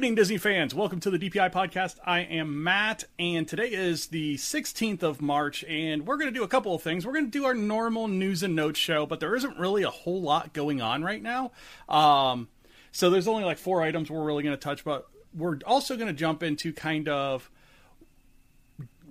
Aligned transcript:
evening, 0.00 0.14
Disney 0.14 0.38
fans. 0.38 0.74
Welcome 0.74 0.98
to 1.00 1.10
the 1.10 1.18
DPI 1.18 1.52
podcast. 1.52 1.96
I 2.06 2.20
am 2.20 2.64
Matt, 2.64 3.04
and 3.18 3.46
today 3.46 3.66
is 3.66 4.06
the 4.06 4.36
16th 4.36 5.02
of 5.02 5.20
March, 5.20 5.62
and 5.64 6.06
we're 6.06 6.16
going 6.16 6.32
to 6.32 6.38
do 6.38 6.42
a 6.42 6.48
couple 6.48 6.74
of 6.74 6.82
things. 6.82 7.04
We're 7.04 7.12
going 7.12 7.26
to 7.26 7.30
do 7.30 7.44
our 7.44 7.52
normal 7.52 8.08
news 8.08 8.42
and 8.42 8.56
notes 8.56 8.78
show, 8.78 9.04
but 9.04 9.20
there 9.20 9.36
isn't 9.36 9.58
really 9.58 9.82
a 9.82 9.90
whole 9.90 10.22
lot 10.22 10.54
going 10.54 10.80
on 10.80 11.04
right 11.04 11.22
now. 11.22 11.52
Um, 11.86 12.48
so 12.92 13.10
there's 13.10 13.28
only 13.28 13.44
like 13.44 13.58
four 13.58 13.82
items 13.82 14.10
we're 14.10 14.24
really 14.24 14.42
going 14.42 14.56
to 14.56 14.58
touch, 14.60 14.86
but 14.86 15.06
we're 15.36 15.58
also 15.66 15.96
going 15.96 16.08
to 16.08 16.14
jump 16.14 16.42
into 16.42 16.72
kind 16.72 17.06
of 17.06 17.50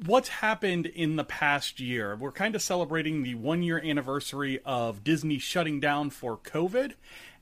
what's 0.07 0.29
happened 0.29 0.87
in 0.87 1.17
the 1.17 1.23
past 1.23 1.79
year. 1.79 2.15
We're 2.15 2.31
kind 2.31 2.55
of 2.55 2.63
celebrating 2.63 3.21
the 3.21 3.35
one 3.35 3.61
year 3.61 3.79
anniversary 3.79 4.59
of 4.65 5.03
Disney 5.03 5.37
shutting 5.37 5.79
down 5.79 6.09
for 6.09 6.37
COVID. 6.37 6.93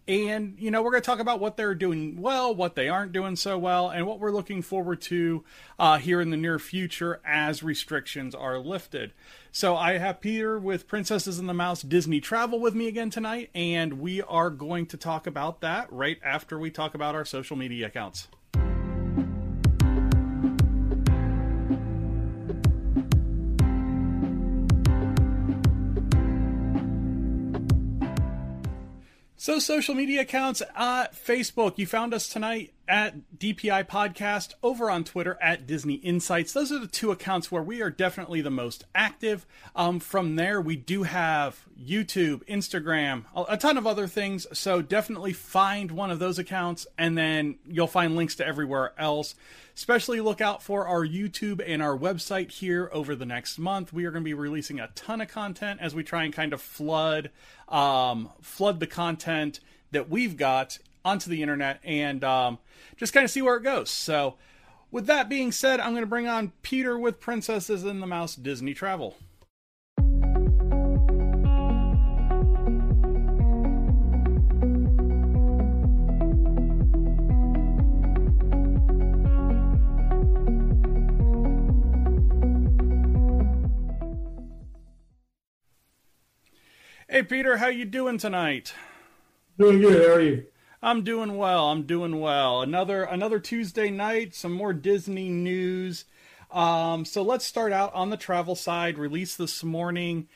And, 0.07 0.55
you 0.57 0.71
know, 0.71 0.81
we're 0.81 0.91
going 0.91 1.03
to 1.03 1.05
talk 1.05 1.19
about 1.19 1.41
what 1.41 1.57
they're 1.57 1.75
doing 1.75 2.21
well, 2.21 2.55
what 2.55 2.75
they 2.75 2.87
aren't 2.87 3.11
doing 3.11 3.35
so 3.35 3.57
well, 3.57 3.89
and 3.89 4.07
what 4.07 4.19
we're 4.19 4.31
looking 4.31 4.61
forward 4.61 5.01
to 5.01 5.43
uh, 5.77 5.97
here 5.97 6.21
in 6.21 6.29
the 6.29 6.37
near 6.37 6.59
future 6.59 7.19
as 7.25 7.61
restrictions 7.61 8.33
are 8.33 8.57
lifted. 8.57 9.11
So 9.51 9.75
I 9.75 9.97
have 9.97 10.21
Peter 10.21 10.57
with 10.59 10.87
Princesses 10.87 11.39
and 11.39 11.49
the 11.49 11.53
Mouse 11.53 11.81
Disney 11.81 12.21
Travel 12.21 12.59
with 12.59 12.73
me 12.73 12.87
again 12.87 13.09
tonight, 13.09 13.49
and 13.53 13.99
we 13.99 14.21
are 14.21 14.49
going 14.49 14.85
to 14.87 14.97
talk 14.97 15.27
about 15.27 15.59
that 15.59 15.91
right 15.91 16.19
after 16.23 16.57
we 16.57 16.71
talk 16.71 16.95
about 16.95 17.13
our 17.13 17.25
social 17.25 17.57
media 17.57 17.87
accounts. 17.87 18.29
So, 29.47 29.59
social 29.59 29.95
media 29.95 30.23
accounts, 30.23 30.61
uh, 30.75 31.07
Facebook, 31.07 31.77
you 31.77 31.87
found 31.87 32.13
us 32.13 32.27
tonight 32.27 32.73
at 32.87 33.37
DPI 33.37 33.87
Podcast, 33.87 34.53
over 34.63 34.89
on 34.89 35.03
Twitter 35.03 35.37
at 35.41 35.67
Disney 35.67 35.95
Insights. 35.95 36.53
Those 36.53 36.71
are 36.71 36.79
the 36.79 36.87
two 36.87 37.11
accounts 37.11 37.51
where 37.51 37.61
we 37.61 37.81
are 37.81 37.89
definitely 37.89 38.41
the 38.41 38.49
most 38.49 38.85
active. 38.95 39.45
Um, 39.75 39.99
from 39.99 40.35
there, 40.35 40.61
we 40.61 40.75
do 40.75 41.03
have 41.03 41.65
YouTube, 41.79 42.45
Instagram, 42.45 43.25
a 43.47 43.57
ton 43.57 43.77
of 43.77 43.85
other 43.85 44.07
things. 44.07 44.47
So 44.53 44.81
definitely 44.81 45.33
find 45.33 45.91
one 45.91 46.11
of 46.11 46.19
those 46.19 46.39
accounts, 46.39 46.87
and 46.97 47.17
then 47.17 47.59
you'll 47.67 47.87
find 47.87 48.15
links 48.15 48.35
to 48.35 48.47
everywhere 48.47 48.93
else. 48.97 49.35
Especially 49.75 50.21
look 50.21 50.41
out 50.41 50.63
for 50.63 50.87
our 50.87 51.05
YouTube 51.05 51.61
and 51.65 51.83
our 51.83 51.95
website 51.95 52.51
here 52.51 52.89
over 52.91 53.15
the 53.15 53.27
next 53.27 53.59
month. 53.59 53.93
We 53.93 54.05
are 54.05 54.11
going 54.11 54.23
to 54.23 54.25
be 54.25 54.33
releasing 54.33 54.79
a 54.79 54.87
ton 54.95 55.21
of 55.21 55.27
content 55.27 55.79
as 55.81 55.93
we 55.93 56.03
try 56.03 56.23
and 56.23 56.33
kind 56.33 56.51
of 56.51 56.61
flood 56.61 57.29
um, 57.69 58.29
flood 58.41 58.79
the 58.79 58.87
content 58.87 59.59
that 59.91 60.09
we've 60.09 60.37
got 60.37 60.79
onto 61.03 61.29
the 61.29 61.41
internet 61.41 61.79
and 61.83 62.23
um, 62.23 62.59
just 62.95 63.13
kind 63.13 63.23
of 63.23 63.31
see 63.31 63.41
where 63.41 63.57
it 63.57 63.63
goes. 63.63 63.89
So, 63.89 64.35
with 64.91 65.05
that 65.07 65.29
being 65.29 65.51
said, 65.51 65.79
I'm 65.79 65.91
going 65.91 66.03
to 66.03 66.07
bring 66.07 66.27
on 66.27 66.53
Peter 66.61 66.97
with 66.97 67.19
Princesses 67.19 67.83
and 67.83 68.01
the 68.01 68.07
Mouse 68.07 68.35
Disney 68.35 68.73
Travel. 68.73 69.15
Hey 87.09 87.23
Peter, 87.23 87.57
how 87.57 87.67
you 87.67 87.85
doing 87.85 88.17
tonight? 88.17 88.73
Doing 89.57 89.79
good. 89.79 90.07
How 90.07 90.15
are 90.15 90.21
you? 90.21 90.45
I'm 90.81 91.03
doing 91.03 91.37
well. 91.37 91.69
I'm 91.69 91.83
doing 91.83 92.19
well. 92.19 92.61
Another 92.61 93.03
another 93.03 93.39
Tuesday 93.39 93.89
night. 93.89 94.35
Some 94.35 94.51
more 94.51 94.73
Disney 94.73 95.29
news. 95.29 96.05
Um, 96.51 97.03
so 97.03 97.23
let's 97.23 97.45
start 97.45 97.73
out 97.73 97.93
on 97.93 98.09
the 98.09 98.17
travel 98.17 98.55
side. 98.55 98.97
Released 98.97 99.37
this 99.37 99.63
morning. 99.63 100.27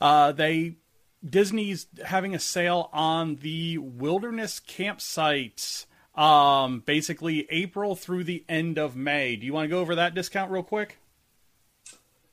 Uh, 0.00 0.32
they 0.32 0.76
Disney's 1.24 1.86
having 2.04 2.34
a 2.34 2.38
sale 2.38 2.90
on 2.92 3.36
the 3.36 3.78
wilderness 3.78 4.60
campsites. 4.60 5.86
Um, 6.14 6.80
basically 6.80 7.46
April 7.50 7.94
through 7.94 8.24
the 8.24 8.44
end 8.48 8.78
of 8.78 8.96
May. 8.96 9.36
Do 9.36 9.44
you 9.44 9.52
want 9.52 9.64
to 9.64 9.68
go 9.68 9.80
over 9.80 9.94
that 9.96 10.14
discount 10.14 10.50
real 10.50 10.62
quick? 10.62 10.98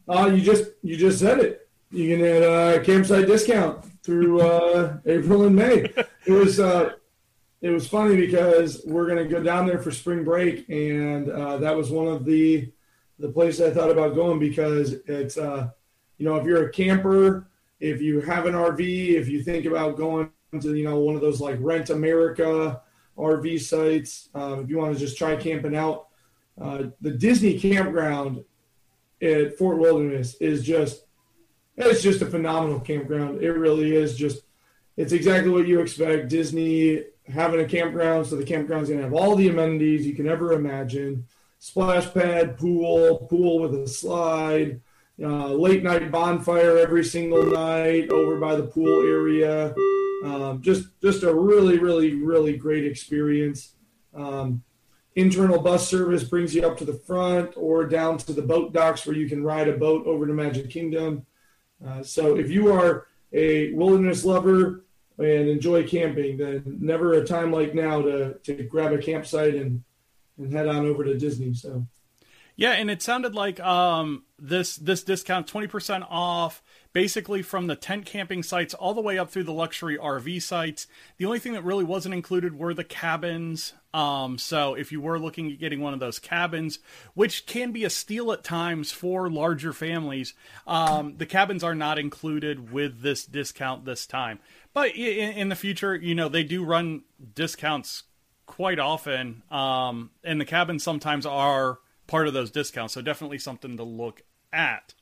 Uh, 0.07 0.27
you 0.27 0.41
just 0.41 0.65
you 0.81 0.97
just 0.97 1.19
said 1.19 1.39
it. 1.39 1.69
You 1.91 2.09
can 2.09 2.19
get 2.19 2.41
a 2.41 2.81
campsite 2.83 3.27
discount 3.27 3.85
through 4.03 4.41
uh, 4.41 4.97
April 5.05 5.43
and 5.43 5.55
May. 5.55 5.89
It 6.25 6.31
was 6.31 6.59
uh, 6.59 6.93
it 7.63 7.69
was 7.69 7.87
funny 7.87 8.17
because 8.17 8.81
we're 8.85 9.07
going 9.07 9.23
to 9.23 9.25
go 9.25 9.41
down 9.41 9.65
there 9.65 9.79
for 9.79 9.89
spring 9.89 10.25
break, 10.25 10.67
and 10.67 11.29
uh, 11.29 11.55
that 11.57 11.75
was 11.75 11.89
one 11.89 12.07
of 12.07 12.25
the 12.25 12.69
the 13.19 13.29
places 13.29 13.61
I 13.61 13.71
thought 13.71 13.89
about 13.89 14.15
going 14.15 14.37
because 14.37 14.91
it's 15.07 15.37
uh, 15.37 15.69
you 16.17 16.25
know 16.25 16.35
if 16.35 16.45
you're 16.45 16.67
a 16.67 16.71
camper, 16.71 17.47
if 17.79 18.01
you 18.01 18.19
have 18.19 18.47
an 18.47 18.53
RV, 18.53 19.11
if 19.13 19.29
you 19.29 19.41
think 19.43 19.65
about 19.65 19.95
going 19.95 20.29
to 20.59 20.75
you 20.75 20.83
know 20.83 20.99
one 20.99 21.15
of 21.15 21.21
those 21.21 21.39
like 21.39 21.57
Rent 21.61 21.89
America 21.89 22.81
RV 23.17 23.61
sites, 23.61 24.27
um, 24.35 24.59
if 24.59 24.69
you 24.69 24.77
want 24.77 24.93
to 24.93 24.99
just 24.99 25.17
try 25.17 25.33
camping 25.37 25.75
out, 25.75 26.07
uh, 26.61 26.83
the 26.99 27.11
Disney 27.11 27.57
campground 27.57 28.43
at 29.21 29.57
Fort 29.57 29.77
Wilderness 29.77 30.35
is 30.41 30.65
just 30.65 31.05
it's 31.77 32.03
just 32.03 32.21
a 32.21 32.25
phenomenal 32.25 32.81
campground. 32.81 33.41
It 33.41 33.53
really 33.53 33.95
is 33.95 34.17
just 34.17 34.43
it's 34.97 35.13
exactly 35.13 35.49
what 35.49 35.65
you 35.65 35.79
expect. 35.79 36.27
Disney 36.27 37.05
having 37.27 37.61
a 37.61 37.67
campground, 37.67 38.25
so 38.25 38.35
the 38.35 38.43
campground's 38.43 38.89
gonna 38.89 39.01
have 39.01 39.13
all 39.13 39.35
the 39.35 39.49
amenities 39.49 40.05
you 40.05 40.15
can 40.15 40.27
ever 40.27 40.53
imagine: 40.53 41.25
splash 41.59 42.13
pad, 42.13 42.57
pool, 42.57 43.27
pool 43.29 43.59
with 43.59 43.75
a 43.75 43.87
slide, 43.87 44.81
uh, 45.21 45.47
late 45.47 45.83
night 45.83 46.11
bonfire 46.11 46.77
every 46.77 47.03
single 47.03 47.43
night 47.43 48.09
over 48.09 48.39
by 48.39 48.55
the 48.55 48.63
pool 48.63 49.07
area. 49.07 49.73
Um, 50.25 50.61
just 50.61 50.87
just 51.01 51.23
a 51.23 51.33
really 51.33 51.77
really 51.79 52.15
really 52.15 52.57
great 52.57 52.85
experience. 52.85 53.75
Um, 54.13 54.63
internal 55.15 55.59
bus 55.59 55.87
service 55.87 56.23
brings 56.23 56.55
you 56.55 56.65
up 56.65 56.77
to 56.77 56.85
the 56.85 56.93
front 56.93 57.53
or 57.55 57.85
down 57.85 58.17
to 58.17 58.33
the 58.33 58.41
boat 58.41 58.73
docks 58.73 59.05
where 59.05 59.15
you 59.15 59.29
can 59.29 59.43
ride 59.43 59.67
a 59.67 59.77
boat 59.77 60.05
over 60.07 60.25
to 60.25 60.33
Magic 60.33 60.69
Kingdom. 60.69 61.25
Uh, 61.85 62.01
so 62.01 62.37
if 62.37 62.49
you 62.49 62.71
are 62.71 63.07
a 63.31 63.73
wilderness 63.73 64.23
lover 64.25 64.82
and 65.17 65.49
enjoy 65.49 65.87
camping, 65.87 66.37
then 66.37 66.63
never 66.79 67.13
a 67.13 67.25
time 67.25 67.51
like 67.51 67.73
now 67.75 68.01
to 68.01 68.33
to 68.43 68.63
grab 68.63 68.93
a 68.93 68.97
campsite 68.97 69.55
and 69.55 69.83
and 70.37 70.51
head 70.51 70.67
on 70.67 70.85
over 70.85 71.03
to 71.03 71.17
Disney. 71.17 71.53
So. 71.53 71.85
Yeah, 72.55 72.71
and 72.71 72.91
it 72.91 73.01
sounded 73.01 73.33
like 73.33 73.59
um, 73.59 74.25
this 74.37 74.75
this 74.75 75.03
discount 75.03 75.47
twenty 75.47 75.67
percent 75.67 76.03
off, 76.07 76.61
basically 76.93 77.41
from 77.41 77.65
the 77.65 77.75
tent 77.75 78.05
camping 78.05 78.43
sites 78.43 78.75
all 78.75 78.93
the 78.93 79.01
way 79.01 79.17
up 79.17 79.31
through 79.31 79.45
the 79.45 79.53
luxury 79.53 79.97
RV 79.97 80.41
sites. 80.43 80.85
The 81.17 81.25
only 81.25 81.39
thing 81.39 81.53
that 81.53 81.63
really 81.63 81.83
wasn't 81.83 82.13
included 82.13 82.57
were 82.57 82.73
the 82.73 82.83
cabins. 82.83 83.73
Um, 83.91 84.37
so 84.37 84.75
if 84.75 84.91
you 84.91 85.01
were 85.01 85.19
looking 85.19 85.51
at 85.51 85.59
getting 85.59 85.79
one 85.79 85.93
of 85.93 85.99
those 85.99 86.19
cabins, 86.19 86.79
which 87.15 87.45
can 87.45 87.71
be 87.71 87.85
a 87.85 87.89
steal 87.89 88.31
at 88.31 88.43
times 88.43 88.91
for 88.91 89.29
larger 89.29 89.73
families, 89.73 90.33
um, 90.67 91.17
the 91.17 91.27
cabins 91.27 91.63
are 91.63 91.75
not 91.75 91.99
included 91.99 92.71
with 92.71 93.01
this 93.01 93.25
discount 93.25 93.85
this 93.85 94.05
time. 94.05 94.39
But 94.73 94.95
in, 94.95 95.33
in 95.33 95.49
the 95.49 95.55
future, 95.55 95.95
you 95.95 96.15
know, 96.15 96.27
they 96.27 96.43
do 96.43 96.63
run 96.63 97.03
discounts 97.35 98.03
quite 98.45 98.79
often, 98.79 99.43
um, 99.51 100.11
and 100.23 100.41
the 100.41 100.45
cabins 100.45 100.83
sometimes 100.83 101.25
are 101.25 101.79
part 102.13 102.27
of 102.27 102.35
those 102.35 102.51
discounts. 102.51 102.93
So 102.93 103.01
definitely 103.01 103.39
something 103.39 103.75
to 103.77 103.83
look 103.83 104.21
at. 104.53 104.93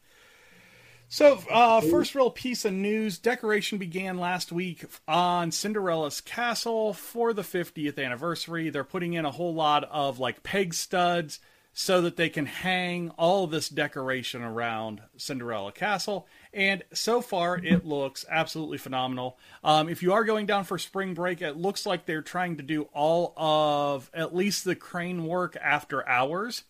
So, 1.10 1.42
uh, 1.52 1.82
first 1.82 2.16
real 2.16 2.32
piece 2.32 2.64
of 2.64 2.72
news 2.72 3.18
decoration 3.18 3.78
began 3.78 4.18
last 4.18 4.54
week 4.54 4.86
on 5.10 5.52
Cinderella's 5.52 6.22
castle 6.22 6.94
for 6.94 7.34
the 7.34 7.42
50th 7.42 8.02
anniversary. 8.02 8.70
They're 8.70 8.86
putting 8.86 9.12
in 9.12 9.26
a 9.26 9.32
whole 9.32 9.54
lot 9.54 9.84
of 9.92 10.20
like 10.20 10.42
peg 10.42 10.74
studs 10.74 11.42
so 11.74 12.00
that 12.00 12.16
they 12.16 12.30
can 12.30 12.46
hang 12.46 13.10
all 13.18 13.46
this 13.46 13.68
decoration 13.68 14.42
around 14.42 15.02
Cinderella 15.18 15.74
Castle. 15.74 16.30
And 16.54 16.82
so 16.94 17.20
far, 17.20 17.58
it 17.58 17.86
looks 17.86 18.24
absolutely 18.30 18.78
phenomenal. 18.78 19.38
Um, 19.66 19.90
if 19.90 20.02
you 20.02 20.14
are 20.14 20.24
going 20.24 20.46
down 20.46 20.64
for 20.64 20.78
spring 20.78 21.14
break, 21.14 21.42
it 21.42 21.58
looks 21.58 21.86
like 21.86 22.06
they're 22.06 22.22
trying 22.22 22.56
to 22.56 22.64
do 22.64 22.84
all 22.94 23.34
of 23.36 24.10
at 24.14 24.34
least 24.34 24.64
the 24.64 24.76
crane 24.76 25.26
work 25.26 25.58
after 25.62 26.08
hours. 26.08 26.64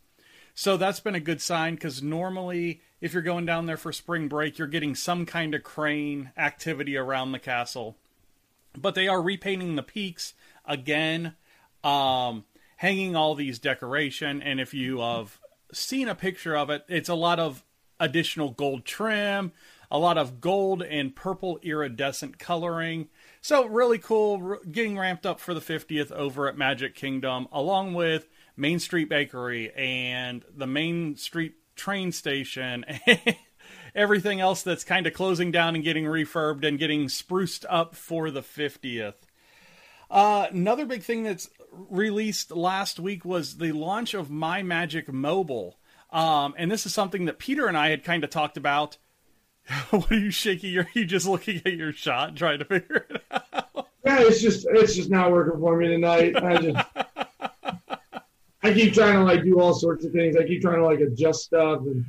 So 0.53 0.77
that's 0.77 0.99
been 0.99 1.15
a 1.15 1.19
good 1.19 1.41
sign 1.41 1.75
because 1.75 2.03
normally, 2.03 2.81
if 2.99 3.13
you're 3.13 3.21
going 3.21 3.45
down 3.45 3.65
there 3.65 3.77
for 3.77 3.91
spring 3.91 4.27
break, 4.27 4.57
you're 4.57 4.67
getting 4.67 4.95
some 4.95 5.25
kind 5.25 5.55
of 5.55 5.63
crane 5.63 6.31
activity 6.37 6.97
around 6.97 7.31
the 7.31 7.39
castle. 7.39 7.97
But 8.77 8.95
they 8.95 9.07
are 9.07 9.21
repainting 9.21 9.75
the 9.75 9.83
peaks 9.83 10.33
again, 10.65 11.35
um, 11.83 12.45
hanging 12.77 13.15
all 13.15 13.35
these 13.35 13.59
decoration. 13.59 14.41
And 14.41 14.59
if 14.59 14.73
you 14.73 14.99
have 14.99 15.39
seen 15.73 16.07
a 16.07 16.15
picture 16.15 16.55
of 16.55 16.69
it, 16.69 16.83
it's 16.87 17.09
a 17.09 17.15
lot 17.15 17.39
of 17.39 17.63
additional 17.99 18.51
gold 18.51 18.85
trim, 18.85 19.51
a 19.89 19.99
lot 19.99 20.17
of 20.17 20.41
gold 20.41 20.81
and 20.81 21.15
purple 21.15 21.59
iridescent 21.61 22.39
coloring. 22.39 23.09
So, 23.41 23.65
really 23.65 23.97
cool, 23.97 24.59
getting 24.71 24.97
ramped 24.97 25.25
up 25.25 25.39
for 25.39 25.53
the 25.53 25.61
50th 25.61 26.11
over 26.11 26.47
at 26.47 26.57
Magic 26.57 26.93
Kingdom, 26.93 27.47
along 27.51 27.95
with 27.95 28.29
Main 28.55 28.77
Street 28.79 29.09
Bakery 29.09 29.71
and 29.73 30.45
the 30.55 30.67
Main 30.67 31.15
Street 31.15 31.55
train 31.75 32.11
station. 32.11 32.85
everything 33.95 34.39
else 34.39 34.61
that's 34.63 34.83
kind 34.83 35.07
of 35.07 35.13
closing 35.13 35.51
down 35.51 35.75
and 35.75 35.83
getting 35.83 36.05
refurbed 36.05 36.65
and 36.65 36.79
getting 36.79 37.09
spruced 37.09 37.65
up 37.69 37.95
for 37.95 38.31
the 38.31 38.41
50th. 38.41 39.15
Uh, 40.09 40.47
another 40.51 40.85
big 40.85 41.03
thing 41.03 41.23
that's 41.23 41.49
released 41.71 42.51
last 42.51 42.99
week 42.99 43.23
was 43.23 43.57
the 43.57 43.71
launch 43.71 44.13
of 44.13 44.29
My 44.29 44.61
Magic 44.61 45.11
Mobile. 45.11 45.77
Um, 46.09 46.53
and 46.57 46.69
this 46.69 46.85
is 46.85 46.93
something 46.93 47.25
that 47.25 47.39
Peter 47.39 47.67
and 47.67 47.77
I 47.77 47.89
had 47.89 48.03
kind 48.03 48.23
of 48.23 48.29
talked 48.29 48.57
about. 48.57 48.97
what 49.91 50.11
are 50.11 50.17
you 50.17 50.31
shaking? 50.31 50.77
Are 50.77 50.87
you 50.93 51.05
just 51.05 51.27
looking 51.27 51.61
at 51.65 51.73
your 51.73 51.93
shot, 51.93 52.35
trying 52.35 52.59
to 52.59 52.65
figure 52.65 53.07
it 53.09 53.21
out? 53.31 53.87
Yeah, 54.03 54.21
it's 54.21 54.41
just 54.41 54.65
it's 54.71 54.95
just 54.95 55.11
not 55.11 55.31
working 55.31 55.59
for 55.59 55.77
me 55.77 55.87
tonight. 55.87 56.35
I 56.35 56.57
just 56.57 56.87
I 58.63 58.73
keep 58.73 58.95
trying 58.95 59.13
to 59.13 59.23
like 59.23 59.43
do 59.43 59.59
all 59.59 59.75
sorts 59.75 60.03
of 60.03 60.11
things. 60.11 60.35
I 60.35 60.43
keep 60.43 60.63
trying 60.63 60.77
to 60.77 60.85
like 60.85 61.01
adjust 61.01 61.43
stuff 61.43 61.81
and 61.81 62.03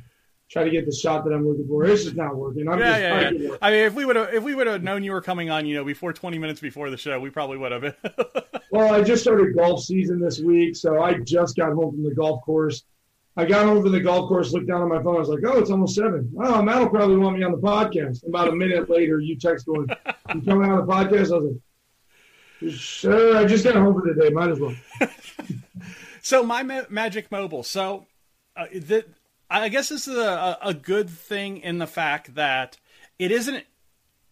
try 0.49 0.63
to 0.63 0.71
get 0.71 0.87
the 0.87 0.91
shot 0.91 1.23
that 1.25 1.31
I'm 1.31 1.47
looking 1.47 1.67
for. 1.67 1.85
It's 1.85 2.03
just 2.03 2.15
not 2.15 2.35
working. 2.35 2.67
I'm 2.67 2.79
yeah, 2.79 3.21
just 3.29 3.39
yeah, 3.39 3.49
yeah. 3.49 3.57
I 3.61 3.69
mean, 3.69 3.79
if 3.81 3.93
we 3.93 4.05
would 4.05 4.15
have 4.15 4.33
if 4.33 4.43
we 4.43 4.55
would 4.55 4.65
have 4.65 4.81
known 4.81 5.03
you 5.03 5.11
were 5.11 5.21
coming 5.21 5.49
on, 5.49 5.65
you 5.67 5.75
know, 5.75 5.83
before 5.83 6.13
20 6.13 6.37
minutes 6.39 6.59
before 6.59 6.89
the 6.89 6.97
show, 6.97 7.19
we 7.19 7.29
probably 7.29 7.57
would 7.57 7.71
have. 7.71 7.95
well, 8.71 8.93
I 8.93 9.03
just 9.03 9.23
started 9.23 9.55
golf 9.55 9.83
season 9.83 10.19
this 10.19 10.39
week, 10.39 10.75
so 10.75 11.01
I 11.03 11.19
just 11.19 11.55
got 11.55 11.73
home 11.73 11.91
from 11.91 12.03
the 12.03 12.13
golf 12.15 12.43
course. 12.43 12.83
I 13.35 13.45
got 13.45 13.65
over 13.65 13.81
from 13.81 13.91
the 13.91 13.99
golf 13.99 14.27
course, 14.27 14.53
looked 14.53 14.67
down 14.67 14.81
on 14.81 14.89
my 14.89 15.01
phone. 15.01 15.15
I 15.15 15.19
was 15.19 15.29
like, 15.29 15.43
"Oh, 15.45 15.57
it's 15.57 15.71
almost 15.71 15.95
seven. 15.95 16.31
Oh, 16.39 16.61
Matt 16.61 16.79
will 16.79 16.89
probably 16.89 17.17
want 17.17 17.37
me 17.37 17.43
on 17.43 17.51
the 17.51 17.57
podcast." 17.57 18.27
About 18.27 18.49
a 18.49 18.55
minute 18.55 18.89
later, 18.89 19.19
you 19.19 19.35
text 19.35 19.65
going, 19.65 19.87
"You 20.33 20.41
coming 20.41 20.69
on 20.69 20.85
the 20.85 20.91
podcast?" 20.91 21.31
I 21.31 21.37
was 21.37 21.55
like, 22.61 22.73
"Sure." 22.73 23.37
I 23.37 23.45
just 23.45 23.63
got 23.63 23.75
home 23.75 23.99
for 23.99 24.07
the 24.07 24.21
day. 24.21 24.29
Might 24.29 24.51
as 24.51 24.59
well. 24.59 24.75
so 26.21 26.43
my 26.43 26.61
Ma- 26.61 26.83
Magic 26.89 27.31
Mobile. 27.31 27.63
So 27.63 28.05
uh, 28.55 28.67
the, 28.71 29.05
I 29.49 29.69
guess 29.69 29.89
this 29.89 30.07
is 30.07 30.17
a, 30.17 30.57
a 30.61 30.73
good 30.75 31.09
thing 31.09 31.57
in 31.57 31.79
the 31.79 31.87
fact 31.87 32.35
that 32.35 32.77
it 33.17 33.31
isn't 33.31 33.65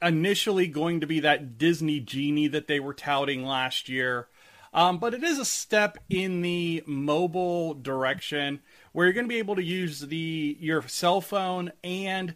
initially 0.02 0.68
going 0.68 1.00
to 1.00 1.08
be 1.08 1.20
that 1.22 1.58
Disney 1.58 2.00
genie 2.00 2.48
that 2.48 2.68
they 2.68 2.80
were 2.80 2.94
touting 2.94 3.46
last 3.46 3.90
year. 3.90 4.28
Um, 4.74 5.00
but 5.00 5.14
it 5.14 5.24
is 5.24 5.38
a 5.38 5.46
step 5.46 5.98
in 6.10 6.42
the 6.42 6.84
mobile 6.86 7.74
direction 7.74 8.62
where 8.92 9.06
you're 9.06 9.14
going 9.14 9.26
to 9.26 9.30
be 9.30 9.40
able 9.40 9.56
to 9.56 9.64
use 9.64 10.02
the 10.02 10.58
your 10.60 10.88
cell 10.88 11.22
phone 11.22 11.72
and 11.84 12.36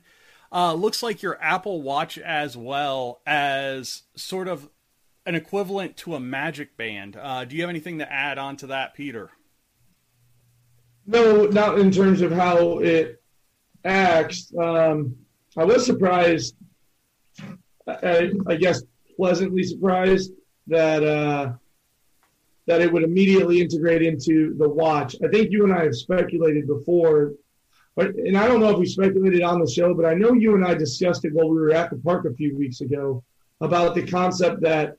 uh, 0.52 0.74
looks 0.74 1.04
like 1.04 1.22
your 1.22 1.42
Apple 1.42 1.82
Watch 1.82 2.18
as 2.18 2.56
well 2.56 3.22
as 3.26 4.04
sort 4.16 4.48
of 4.48 4.70
an 5.26 5.36
equivalent 5.36 5.98
to 5.98 6.16
a 6.16 6.20
Magic 6.20 6.78
Band. 6.78 7.18
Uh, 7.18 7.46
do 7.46 7.56
you 7.56 7.62
have 7.64 7.70
anything 7.70 8.00
to 8.00 8.12
add 8.12 8.38
on 8.38 8.58
to 8.58 8.68
that, 8.68 8.94
Peter? 8.94 9.32
No, 11.08 11.46
not 11.46 11.80
in 11.80 11.92
terms 11.92 12.22
of 12.22 12.32
how 12.32 12.80
it 12.80 13.22
acts. 13.84 14.52
Um, 14.60 15.16
I 15.58 15.64
was 15.64 15.86
surprised. 15.86 16.56
I, 17.88 18.32
I, 18.48 18.56
guess 18.56 18.82
pleasantly 19.16 19.64
surprised 19.64 20.32
that 20.68 21.04
uh, 21.04 21.54
that 22.68 22.82
it 22.82 22.92
would 22.92 23.04
immediately 23.04 23.62
integrate 23.62 24.02
into 24.02 24.56
the 24.58 24.68
watch. 24.68 25.16
I 25.24 25.28
think 25.28 25.52
you 25.52 25.64
and 25.64 25.74
I 25.74 25.84
have 25.84 25.96
speculated 25.96 26.68
before, 26.68 27.34
but 27.96 28.16
and 28.16 28.38
I 28.38 28.48
don't 28.48 28.60
know 28.60 28.72
if 28.72 28.80
we 28.80 28.86
speculated 28.86 29.42
on 29.42 29.60
the 29.60 29.70
show, 29.70 29.94
but 29.94 30.06
I 30.06 30.14
know 30.14 30.34
you 30.34 30.56
and 30.56 30.66
I 30.66 30.74
discussed 30.74 31.26
it 31.26 31.34
while 31.34 31.50
we 31.50 31.60
were 31.60 31.72
at 31.72 31.90
the 31.90 31.98
park 31.98 32.26
a 32.26 32.34
few 32.34 32.58
weeks 32.58 32.82
ago 32.82 33.24
about 33.62 33.96
the 33.96 34.06
concept 34.06 34.62
that 34.62 34.98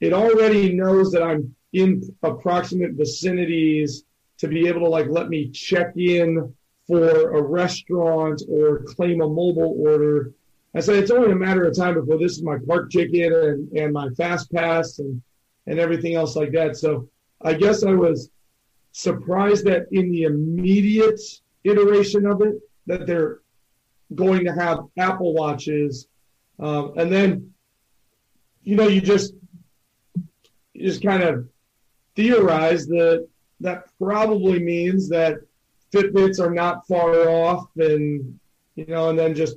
it 0.00 0.12
already 0.12 0.72
knows 0.72 1.12
that 1.12 1.22
I'm 1.22 1.54
in 1.72 2.02
approximate 2.22 2.92
vicinities 2.92 4.04
to 4.38 4.48
be 4.48 4.66
able 4.66 4.80
to 4.80 4.88
like 4.88 5.06
let 5.08 5.28
me 5.28 5.50
check 5.50 5.96
in 5.96 6.54
for 6.86 7.36
a 7.36 7.42
restaurant 7.42 8.42
or 8.50 8.82
claim 8.84 9.20
a 9.20 9.28
mobile 9.28 9.76
order. 9.78 10.32
I 10.74 10.80
said 10.80 10.96
it's 10.96 11.10
only 11.10 11.32
a 11.32 11.36
matter 11.36 11.64
of 11.64 11.76
time 11.76 11.94
before 11.94 12.18
this 12.18 12.32
is 12.32 12.42
my 12.42 12.56
park 12.66 12.90
ticket 12.90 13.32
and, 13.32 13.70
and 13.76 13.92
my 13.92 14.08
fast 14.10 14.50
pass 14.52 14.98
and 14.98 15.22
and 15.70 15.78
everything 15.78 16.16
else 16.16 16.34
like 16.34 16.50
that. 16.50 16.76
So 16.76 17.08
I 17.40 17.54
guess 17.54 17.84
I 17.84 17.92
was 17.92 18.30
surprised 18.90 19.64
that 19.66 19.86
in 19.92 20.10
the 20.10 20.24
immediate 20.24 21.20
iteration 21.62 22.26
of 22.26 22.42
it, 22.42 22.56
that 22.86 23.06
they're 23.06 23.38
going 24.16 24.44
to 24.44 24.52
have 24.52 24.80
Apple 24.98 25.32
Watches, 25.32 26.08
um, 26.58 26.92
and 26.96 27.10
then 27.10 27.54
you 28.64 28.74
know 28.74 28.88
you 28.88 29.00
just 29.00 29.32
you 30.74 30.88
just 30.88 31.02
kind 31.02 31.22
of 31.22 31.48
theorize 32.16 32.88
that 32.88 33.28
that 33.60 33.84
probably 33.98 34.58
means 34.58 35.08
that 35.08 35.36
Fitbits 35.92 36.40
are 36.40 36.50
not 36.50 36.84
far 36.88 37.28
off, 37.28 37.68
and 37.76 38.40
you 38.74 38.86
know, 38.86 39.10
and 39.10 39.18
then 39.18 39.36
just 39.36 39.56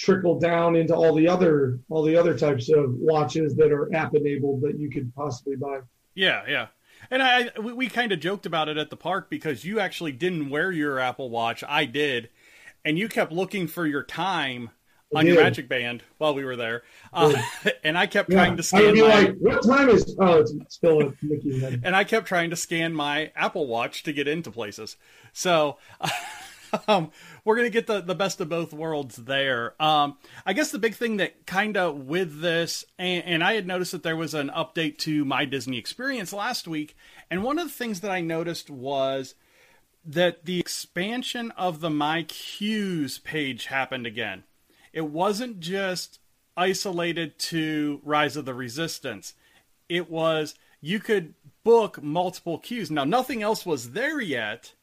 trickle 0.00 0.38
down 0.38 0.76
into 0.76 0.94
all 0.94 1.14
the 1.14 1.28
other 1.28 1.78
all 1.90 2.02
the 2.02 2.16
other 2.16 2.36
types 2.36 2.70
of 2.70 2.94
watches 2.94 3.54
that 3.54 3.70
are 3.70 3.94
app 3.94 4.14
enabled 4.14 4.62
that 4.62 4.78
you 4.78 4.90
could 4.90 5.14
possibly 5.14 5.56
buy. 5.56 5.80
Yeah, 6.14 6.42
yeah. 6.48 6.66
And 7.10 7.22
I, 7.22 7.50
we, 7.60 7.72
we 7.72 7.88
kind 7.88 8.10
of 8.12 8.20
joked 8.20 8.46
about 8.46 8.68
it 8.68 8.78
at 8.78 8.90
the 8.90 8.96
park 8.96 9.30
because 9.30 9.64
you 9.64 9.78
actually 9.78 10.12
didn't 10.12 10.50
wear 10.50 10.72
your 10.72 10.98
Apple 10.98 11.30
Watch. 11.30 11.62
I 11.66 11.84
did, 11.84 12.30
and 12.84 12.98
you 12.98 13.08
kept 13.08 13.30
looking 13.30 13.66
for 13.66 13.86
your 13.86 14.02
time 14.02 14.70
on 15.14 15.26
your 15.26 15.42
Magic 15.42 15.68
Band 15.68 16.02
while 16.18 16.34
we 16.34 16.44
were 16.44 16.56
there, 16.56 16.82
uh, 17.12 17.34
and 17.84 17.98
I 17.98 18.06
kept 18.06 18.30
yeah. 18.30 18.36
trying 18.36 18.56
to 18.56 18.62
scan. 18.62 18.82
I 18.82 18.86
would 18.86 18.94
be 18.94 19.02
my, 19.02 19.08
like, 19.08 19.36
"What 19.38 19.62
time 19.66 19.88
is? 19.90 20.16
Oh, 20.18 20.40
it's 20.40 20.54
still 20.68 21.00
a 21.00 21.12
Mickey 21.20 21.60
head." 21.60 21.82
And 21.84 21.94
I 21.94 22.04
kept 22.04 22.26
trying 22.26 22.50
to 22.50 22.56
scan 22.56 22.94
my 22.94 23.32
Apple 23.36 23.66
Watch 23.66 24.02
to 24.04 24.14
get 24.14 24.26
into 24.26 24.50
places. 24.50 24.96
So. 25.34 25.76
um, 26.88 27.10
we're 27.44 27.56
gonna 27.56 27.70
get 27.70 27.86
the, 27.86 28.00
the 28.00 28.14
best 28.14 28.40
of 28.40 28.48
both 28.48 28.72
worlds 28.72 29.16
there. 29.16 29.80
Um, 29.82 30.18
I 30.44 30.52
guess 30.52 30.70
the 30.70 30.78
big 30.78 30.94
thing 30.94 31.18
that 31.18 31.46
kind 31.46 31.76
of 31.76 32.06
with 32.06 32.40
this, 32.40 32.84
and, 32.98 33.24
and, 33.24 33.44
I 33.44 33.54
had 33.54 33.66
noticed 33.66 33.92
that 33.92 34.02
there 34.02 34.16
was 34.16 34.34
an 34.34 34.50
update 34.50 34.98
to 34.98 35.24
my 35.24 35.44
Disney 35.44 35.78
Experience 35.78 36.32
last 36.32 36.68
week, 36.68 36.96
and 37.30 37.42
one 37.42 37.58
of 37.58 37.66
the 37.68 37.74
things 37.74 38.00
that 38.00 38.10
I 38.10 38.20
noticed 38.20 38.70
was 38.70 39.34
that 40.04 40.44
the 40.44 40.58
expansion 40.58 41.50
of 41.52 41.80
the 41.80 41.90
My 41.90 42.22
Queues 42.22 43.18
page 43.18 43.66
happened 43.66 44.06
again. 44.06 44.44
It 44.92 45.06
wasn't 45.06 45.60
just 45.60 46.18
isolated 46.56 47.38
to 47.38 48.00
Rise 48.02 48.36
of 48.36 48.44
the 48.44 48.54
Resistance. 48.54 49.34
It 49.88 50.10
was 50.10 50.54
you 50.80 50.98
could 50.98 51.34
book 51.62 52.02
multiple 52.02 52.58
queues. 52.58 52.90
Now 52.90 53.04
nothing 53.04 53.42
else 53.42 53.66
was 53.66 53.90
there 53.90 54.20
yet, 54.20 54.74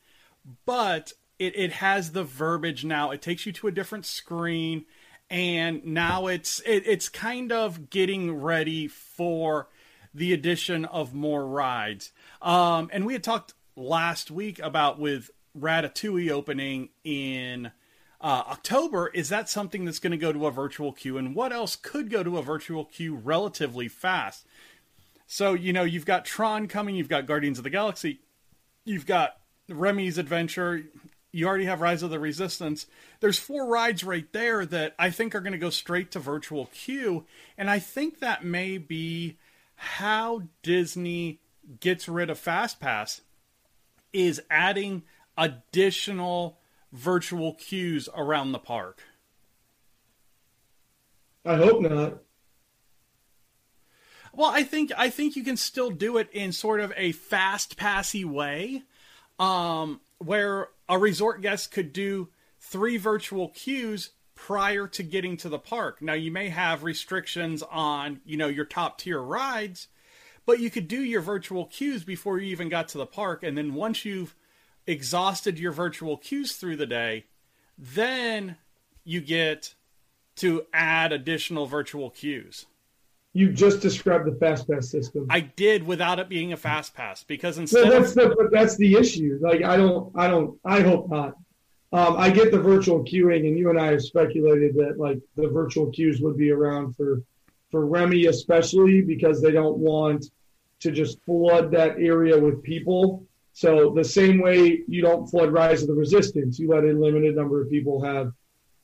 but 0.66 1.14
it, 1.40 1.58
it 1.58 1.72
has 1.74 2.12
the 2.12 2.24
verbiage 2.24 2.84
now. 2.86 3.12
It 3.12 3.22
takes 3.22 3.46
you 3.46 3.52
to 3.54 3.68
a 3.68 3.72
different 3.72 4.06
screen, 4.06 4.86
and 5.30 5.86
now 5.86 6.28
it's 6.28 6.62
it, 6.66 6.84
it's 6.86 7.10
kind 7.10 7.52
of 7.52 7.90
getting 7.90 8.36
ready 8.36 8.88
for 8.88 9.68
the 10.14 10.34
addition 10.34 10.86
of 10.86 11.14
more 11.14 11.46
rides. 11.46 12.12
Um, 12.42 12.90
and 12.92 13.06
we 13.06 13.14
had 13.14 13.24
talked 13.24 13.54
last 13.76 14.32
week 14.32 14.60
about 14.60 15.00
with 15.00 15.30
Ratatouille 15.58 16.32
opening 16.32 16.90
in 17.04 17.72
uh, 18.20 18.44
October. 18.48 19.10
Is 19.14 19.30
that 19.30 19.50
something 19.50 19.86
that's 19.86 20.00
going 20.00 20.12
to 20.12 20.18
go 20.18 20.34
to 20.34 20.48
a 20.48 20.52
virtual 20.52 20.92
queue? 20.92 21.18
And 21.18 21.36
what 21.36 21.54
else 21.54 21.76
could 21.76 22.10
go 22.10 22.24
to 22.24 22.38
a 22.38 22.42
virtual 22.42 22.86
queue 22.86 23.16
relatively 23.16 23.88
fast? 23.88 24.46
So, 25.28 25.54
you 25.54 25.74
know, 25.74 25.84
you've 25.84 26.06
got 26.06 26.26
Tron 26.26 26.68
coming, 26.68 26.96
you've 26.96 27.10
got 27.10 27.26
Guardians 27.26 27.58
of 27.58 27.64
the 27.64 27.70
Galaxy, 27.70 28.22
you've 28.86 29.06
got 29.06 29.38
Remy's 29.70 30.18
Adventure, 30.18 30.84
you 31.32 31.48
already 31.48 31.66
have 31.66 31.82
Rise 31.82 32.04
of 32.04 32.10
the 32.10 32.20
Resistance. 32.20 32.88
There's 33.20 33.40
four 33.40 33.68
rides 33.68 34.04
right 34.04 34.32
there 34.32 34.66
that 34.66 34.96
I 34.98 35.10
think 35.10 35.36
are 35.36 35.42
going 35.42 35.52
to 35.54 35.58
go 35.58 35.70
straight 35.70 36.12
to 36.12 36.20
virtual 36.20 36.68
queue. 36.68 37.26
And 37.58 37.70
I 37.70 37.80
think 37.80 38.20
that 38.20 38.44
may 38.44 38.78
be 38.78 39.38
how 39.76 40.44
Disney 40.64 41.40
gets 41.80 42.08
rid 42.08 42.30
of 42.30 42.40
FastPass 42.40 43.22
is 44.14 44.42
adding 44.50 45.04
additional 45.38 46.58
virtual 46.92 47.54
queues 47.54 48.10
around 48.16 48.52
the 48.52 48.60
park. 48.60 49.04
I 51.46 51.56
hope 51.56 51.82
not. 51.82 52.18
Well, 54.34 54.50
I 54.52 54.64
think 54.64 54.92
I 54.98 55.10
think 55.10 55.36
you 55.36 55.44
can 55.44 55.58
still 55.58 55.90
do 55.90 56.18
it 56.18 56.30
in 56.32 56.52
sort 56.52 56.80
of 56.80 56.94
a 56.96 57.12
fast 57.12 57.78
passy 57.78 58.24
way, 58.24 58.84
um, 59.40 60.00
where 60.20 60.68
a 60.90 60.98
resort 60.98 61.42
guest 61.42 61.72
could 61.72 61.94
do 61.94 62.30
three 62.60 62.98
virtual 62.98 63.50
queues 63.50 64.12
prior 64.36 64.88
to 64.88 65.04
getting 65.04 65.36
to 65.38 65.50
the 65.50 65.60
park. 65.60 66.02
Now 66.02 66.14
you 66.14 66.32
may 66.32 66.50
have 66.50 66.84
restrictions 66.84 67.64
on, 67.64 68.22
you 68.26 68.38
know, 68.38 68.48
your 68.48 68.66
top 68.66 69.00
tier 69.00 69.20
rides, 69.20 69.88
but 70.46 70.60
you 70.60 70.70
could 70.70 70.88
do 70.88 71.02
your 71.02 71.22
virtual 71.22 71.66
queues 71.66 72.04
before 72.04 72.38
you 72.38 72.48
even 72.48 72.70
got 72.70 72.88
to 72.90 72.98
the 72.98 73.06
park 73.06 73.44
and 73.44 73.58
then 73.58 73.74
once 73.74 74.06
you've 74.06 74.36
exhausted 74.86 75.60
your 75.60 75.72
virtual 75.72 76.18
queues 76.18 76.54
through 76.54 76.78
the 76.78 76.86
day, 76.86 77.26
then 77.78 78.58
you 79.04 79.22
get 79.22 79.76
to 80.38 80.66
add 80.74 81.12
additional 81.12 81.66
virtual 81.66 82.10
queues. 82.10 82.66
You 83.34 83.52
just 83.52 83.82
described 83.82 84.26
the 84.26 84.36
fast 84.40 84.68
pass 84.70 84.90
system. 84.90 85.28
I 85.30 85.42
did 85.42 85.84
without 85.84 86.20
it 86.20 86.28
being 86.28 86.54
a 86.54 86.58
fast 86.58 86.96
pass 86.96 87.24
because 87.24 87.58
instead 87.58 87.90
well, 87.90 88.00
that's 88.00 88.12
of, 88.12 88.16
the 88.16 88.50
that's 88.52 88.78
the 88.78 88.96
issue. 88.96 89.38
Like 89.42 89.64
I 89.64 89.78
don't 89.78 90.12
I 90.16 90.28
don't 90.28 90.60
I 90.66 90.82
hope 90.82 91.10
not. 91.10 91.36
Um, 91.94 92.18
I 92.18 92.30
get 92.30 92.52
the 92.52 92.60
virtual 92.60 93.04
queuing, 93.06 93.48
and 93.48 93.58
you 93.58 93.70
and 93.70 93.80
I 93.80 93.92
have 93.92 94.02
speculated 94.02 94.76
that 94.76 94.98
like 94.98 95.20
the 95.36 95.48
virtual 95.48 95.90
queues 95.92 96.20
would 96.22 96.38
be 96.38 96.52
around 96.52 96.96
for 96.96 97.22
for 97.70 97.86
Remy 97.86 98.26
especially 98.26 99.02
because 99.02 99.42
they 99.42 99.52
don't 99.52 99.78
want 99.78 100.26
to 100.80 100.92
just 100.92 101.22
flood 101.24 101.72
that 101.72 101.98
area 102.00 102.38
with 102.38 102.64
people. 102.64 103.26
So 103.54 103.94
the 103.96 104.04
same 104.04 104.40
way 104.40 104.84
you 104.88 105.02
don't 105.02 105.28
flood 105.28 105.52
Rise 105.52 105.82
of 105.82 105.88
the 105.88 105.96
Resistance, 105.96 106.60
you 106.60 106.70
let 106.70 106.84
a 106.84 106.94
limited 106.94 107.36
number 107.36 107.62
of 107.62 107.70
people 107.70 108.04
have 108.04 108.32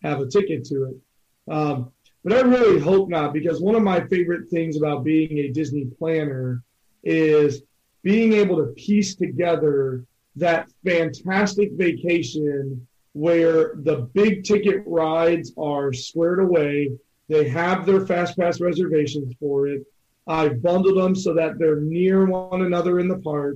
have 0.02 0.20
a 0.20 0.28
ticket 0.28 0.66
to 0.66 0.86
it. 0.86 1.54
Um, 1.54 1.92
but 2.24 2.34
I 2.34 2.42
really 2.42 2.80
hope 2.80 3.10
not, 3.10 3.34
because 3.34 3.62
one 3.62 3.76
of 3.76 3.84
my 3.84 4.06
favorite 4.08 4.50
things 4.50 4.78
about 4.78 5.04
being 5.04 5.40
a 5.40 5.50
Disney 5.50 5.86
planner 5.86 6.64
is 7.04 7.64
being 8.02 8.34
able 8.34 8.58
to 8.58 8.74
piece 8.74 9.16
together 9.16 10.06
that 10.36 10.70
fantastic 10.86 11.72
vacation 11.74 12.88
where 13.14 13.76
the 13.76 14.10
big 14.14 14.44
ticket 14.44 14.84
rides 14.86 15.54
are 15.58 15.94
squared 15.94 16.40
away. 16.40 16.92
They 17.30 17.48
have 17.50 17.86
their 17.86 18.06
fast 18.06 18.38
pass 18.38 18.60
reservations 18.60 19.34
for 19.40 19.68
it. 19.68 19.86
I've 20.26 20.62
bundled 20.62 20.98
them 20.98 21.16
so 21.16 21.34
that 21.34 21.60
they're 21.60 21.82
near 21.82 22.26
one 22.26 22.62
another 22.62 23.00
in 23.00 23.08
the 23.08 23.20
park. 23.20 23.56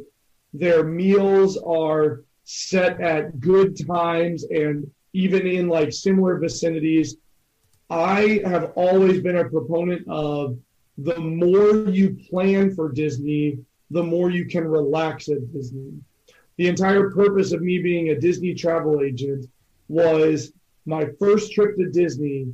Their 0.53 0.83
meals 0.83 1.57
are 1.57 2.23
set 2.43 3.01
at 3.01 3.39
good 3.39 3.77
times 3.87 4.43
and 4.45 4.89
even 5.13 5.47
in 5.47 5.67
like 5.67 5.91
similar 5.91 6.37
vicinities. 6.37 7.17
I 7.89 8.41
have 8.43 8.73
always 8.75 9.21
been 9.21 9.37
a 9.37 9.49
proponent 9.49 10.05
of 10.09 10.57
the 10.97 11.17
more 11.19 11.89
you 11.89 12.17
plan 12.29 12.75
for 12.75 12.91
Disney, 12.91 13.59
the 13.91 14.03
more 14.03 14.29
you 14.29 14.45
can 14.45 14.67
relax 14.67 15.29
at 15.29 15.51
Disney. 15.53 15.93
The 16.57 16.67
entire 16.67 17.11
purpose 17.11 17.53
of 17.53 17.61
me 17.61 17.81
being 17.81 18.09
a 18.09 18.19
Disney 18.19 18.53
travel 18.53 19.01
agent 19.01 19.45
was 19.87 20.51
my 20.85 21.07
first 21.19 21.53
trip 21.53 21.77
to 21.77 21.89
Disney. 21.89 22.47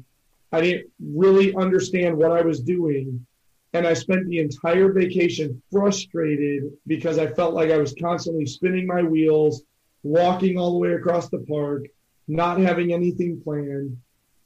I 0.52 0.62
didn't 0.62 0.92
really 1.00 1.56
understand 1.56 2.18
what 2.18 2.32
I 2.32 2.42
was 2.42 2.60
doing. 2.60 3.26
And 3.74 3.88
I 3.88 3.94
spent 3.94 4.28
the 4.28 4.38
entire 4.38 4.92
vacation 4.92 5.60
frustrated 5.72 6.72
because 6.86 7.18
I 7.18 7.26
felt 7.26 7.56
like 7.56 7.72
I 7.72 7.78
was 7.78 7.96
constantly 8.00 8.46
spinning 8.46 8.86
my 8.86 9.02
wheels, 9.02 9.64
walking 10.04 10.60
all 10.60 10.74
the 10.74 10.78
way 10.78 10.94
across 10.94 11.30
the 11.30 11.40
park, 11.40 11.86
not 12.28 12.60
having 12.60 12.94
anything 12.94 13.42
planned. 13.42 13.98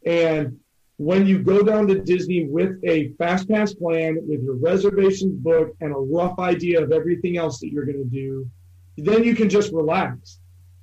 And 0.06 0.58
when 0.98 1.28
you 1.28 1.40
go 1.40 1.62
down 1.64 1.88
to 1.88 2.00
Disney 2.00 2.46
with 2.46 2.80
a 2.84 3.10
fast 3.20 3.48
pass 3.50 3.74
plan, 3.74 4.18
with 4.28 4.44
your 4.44 4.56
reservations 4.56 5.34
booked 5.36 5.80
and 5.82 5.92
a 5.92 5.98
rough 5.98 6.38
idea 6.40 6.84
of 6.84 6.92
everything 6.92 7.38
else 7.38 7.60
that 7.60 7.72
you're 7.72 7.86
going 7.86 8.04
to 8.04 8.10
do, 8.10 8.50
then 8.98 9.24
you 9.24 9.36
can 9.36 9.48
just 9.48 9.72
relax. 9.72 10.40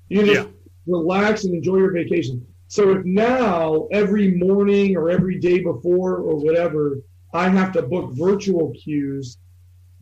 You 0.08 0.24
just 0.24 0.46
Yeah. 0.46 0.52
relax 0.86 1.44
and 1.44 1.54
enjoy 1.54 1.78
your 1.78 1.92
vacation. 1.92 2.46
So 2.68 2.90
if 2.92 3.04
now 3.04 3.88
every 3.90 4.30
morning 4.36 4.96
or 4.96 5.10
every 5.10 5.38
day 5.38 5.60
before 5.60 6.16
or 6.16 6.36
whatever, 6.36 7.00
I 7.32 7.48
have 7.48 7.72
to 7.72 7.82
book 7.82 8.12
virtual 8.12 8.70
queues, 8.70 9.38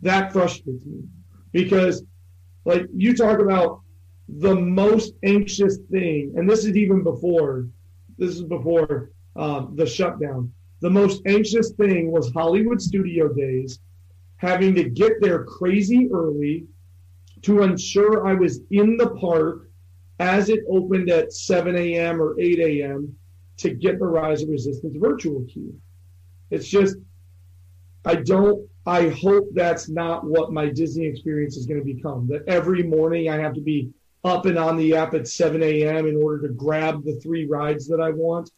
that 0.03 0.33
frustrates 0.33 0.85
me 0.85 1.05
because 1.53 2.05
like 2.65 2.87
you 2.95 3.17
talk 3.17 3.39
about 3.41 3.81
the 4.29 4.55
most 4.55 5.15
anxious 5.23 5.79
thing, 5.91 6.35
and 6.37 6.49
this 6.49 6.65
is 6.65 6.77
even 6.77 7.03
before, 7.03 7.69
this 8.19 8.35
is 8.35 8.43
before 8.43 9.11
um, 9.37 9.75
the 9.77 9.87
shutdown. 9.87 10.53
The 10.81 10.91
most 10.91 11.23
anxious 11.27 11.73
thing 11.73 12.11
was 12.11 12.33
Hollywood 12.33 12.81
studio 12.83 13.29
days, 13.29 13.79
having 14.37 14.75
to 14.75 14.85
get 14.85 15.21
there 15.21 15.45
crazy 15.45 16.09
early 16.13 16.67
to 17.43 17.63
ensure 17.63 18.27
I 18.27 18.35
was 18.35 18.61
in 18.71 18.97
the 18.97 19.11
park 19.11 19.69
as 20.19 20.49
it 20.49 20.61
opened 20.69 21.11
at 21.11 21.33
7 21.33 21.77
a.m. 21.77 22.21
or 22.21 22.39
8 22.39 22.59
a.m. 22.59 23.17
to 23.59 23.71
get 23.71 23.99
the 23.99 24.07
Rise 24.07 24.43
of 24.43 24.49
Resistance 24.49 24.97
virtual 24.99 25.45
queue. 25.45 25.75
It's 26.51 26.69
just, 26.69 26.97
I 28.05 28.17
don't, 28.17 28.69
I 28.87 29.09
hope 29.09 29.49
that's 29.53 29.89
not 29.89 30.25
what 30.25 30.53
my 30.53 30.69
Disney 30.69 31.07
experience 31.07 31.57
is 31.57 31.67
going 31.67 31.81
to 31.81 31.95
become. 31.95 32.29
That 32.29 32.43
every 32.47 32.83
morning 32.83 33.31
I 33.31 33.39
have 33.39 33.55
to 33.55 33.61
be 33.61 33.91
up 34.25 34.47
and 34.47 34.59
on 34.59 34.77
the 34.77 34.95
app 34.95 35.15
at 35.15 35.27
7 35.27 35.63
a.m. 35.63 36.07
in 36.07 36.17
order 36.17 36.47
to 36.47 36.55
grab 36.55 37.05
the 37.05 37.19
three 37.21 37.47
rides 37.47 37.89
that 37.89 38.01
I 38.01 38.11
want. 38.11 38.51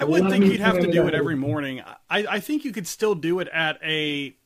I 0.00 0.04
wouldn't 0.04 0.30
think 0.30 0.46
you'd 0.46 0.60
have 0.60 0.80
to 0.80 0.90
do 0.90 1.06
it 1.06 1.14
every 1.14 1.36
morning. 1.36 1.82
I, 2.08 2.26
I 2.26 2.40
think 2.40 2.64
you 2.64 2.72
could 2.72 2.86
still 2.86 3.14
do 3.14 3.40
it 3.40 3.48
at 3.48 3.78
a 3.84 4.36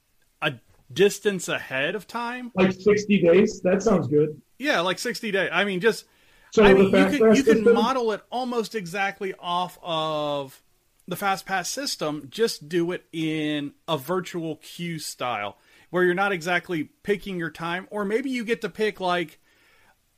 a 0.43 0.55
distance 0.93 1.49
ahead 1.49 1.95
of 1.95 2.07
time. 2.07 2.51
Like 2.55 2.73
60 2.73 3.23
days. 3.23 3.61
That 3.63 3.83
sounds 3.83 4.09
good. 4.09 4.41
Yeah, 4.59 4.81
like 4.81 4.99
sixty 4.99 5.31
days. 5.31 5.51
I 5.53 5.65
mean, 5.65 5.81
just 5.81 6.05
So 6.53 6.65
I 6.65 6.75
mean, 6.75 6.87
you 6.87 6.91
Pass 6.93 7.37
you 7.37 7.43
can 7.43 7.65
model 7.73 8.13
it 8.13 8.23
almost 8.31 8.75
exactly 8.75 9.35
off 9.39 9.79
of 9.83 10.63
the 11.07 11.17
fast 11.17 11.47
pass 11.47 11.69
system. 11.69 12.29
Just 12.31 12.69
do 12.69 12.93
it 12.93 13.05
in 13.13 13.73
a 13.89 13.99
virtual 13.99 14.57
queue 14.57 14.99
style, 14.99 15.59
where 15.91 16.05
you're 16.05 16.15
not 16.15 16.33
exactly 16.33 16.85
picking 17.03 17.39
your 17.39 17.51
time, 17.51 17.89
or 17.91 18.05
maybe 18.05 18.31
you 18.31 18.45
get 18.45 18.61
to 18.63 18.69
pick 18.69 19.01
like 19.01 19.39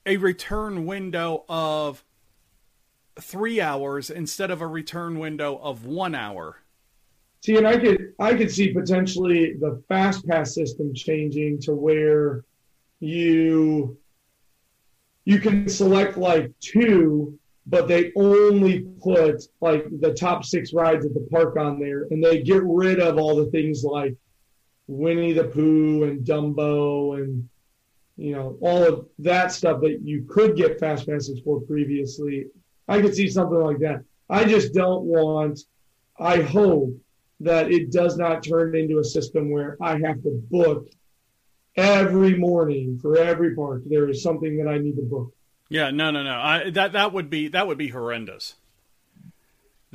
a 0.05 0.19
return 0.19 0.87
window 0.87 1.45
of 1.49 2.05
three 3.21 3.61
hours 3.61 4.11
instead 4.11 4.51
of 4.51 4.61
a 4.61 4.67
return 4.67 5.19
window 5.19 5.59
of 5.59 5.87
one 5.87 6.15
hour. 6.15 6.59
See, 7.43 7.57
and 7.57 7.67
I 7.67 7.77
could 7.77 8.13
I 8.19 8.35
could 8.35 8.51
see 8.51 8.73
potentially 8.73 9.55
the 9.55 9.83
fast 9.89 10.27
pass 10.27 10.55
system 10.55 10.93
changing 10.95 11.61
to 11.63 11.75
where 11.75 12.45
you 13.01 13.97
you 15.25 15.39
can 15.41 15.69
select 15.69 16.17
like 16.17 16.53
two, 16.61 17.39
but 17.67 17.89
they 17.89 18.13
only 18.17 18.81
put 19.03 19.45
like 19.61 19.87
the 20.01 20.15
top 20.15 20.45
six 20.45 20.73
rides 20.73 21.05
at 21.05 21.15
the 21.15 21.27
park 21.31 21.57
on 21.57 21.79
there, 21.79 22.07
and 22.11 22.23
they 22.23 22.43
get 22.43 22.63
rid 22.65 23.01
of 23.01 23.19
all 23.19 23.37
the 23.37 23.51
things 23.51 23.85
like 23.85 24.15
Winnie 24.87 25.33
the 25.33 25.45
Pooh 25.45 26.05
and 26.05 26.25
Dumbo 26.25 27.19
and 27.19 27.49
you 28.17 28.33
know 28.33 28.57
all 28.61 28.83
of 28.83 29.07
that 29.19 29.53
stuff 29.53 29.81
that 29.83 30.01
you 30.03 30.25
could 30.29 30.57
get 30.57 30.81
fast 30.81 31.07
passes 31.07 31.41
for 31.45 31.61
previously. 31.61 32.47
I 32.89 33.01
could 33.01 33.15
see 33.15 33.29
something 33.29 33.59
like 33.59 33.79
that. 33.81 34.05
I 34.29 34.45
just 34.45 34.75
don't 34.75 35.05
want. 35.05 35.61
I 36.19 36.41
hope 36.41 36.95
that 37.41 37.71
it 37.71 37.93
does 37.93 38.17
not 38.17 38.43
turn 38.43 38.75
into 38.75 38.99
a 38.99 39.05
system 39.05 39.51
where 39.51 39.77
I 39.81 39.99
have 39.99 40.23
to 40.23 40.43
book 40.51 40.89
every 41.77 42.37
morning 42.37 42.99
for 43.01 43.19
every 43.19 43.55
park. 43.55 43.83
There 43.87 44.09
is 44.09 44.23
something 44.23 44.57
that 44.57 44.69
I 44.69 44.79
need 44.79 44.97
to 44.97 45.03
book. 45.03 45.33
Yeah, 45.69 45.91
no, 45.91 46.11
no, 46.11 46.23
no. 46.23 46.39
I, 46.39 46.71
that 46.71 46.93
that 46.93 47.13
would 47.13 47.29
be 47.29 47.49
that 47.49 47.67
would 47.67 47.79
be 47.79 47.89
horrendous. 47.89 48.55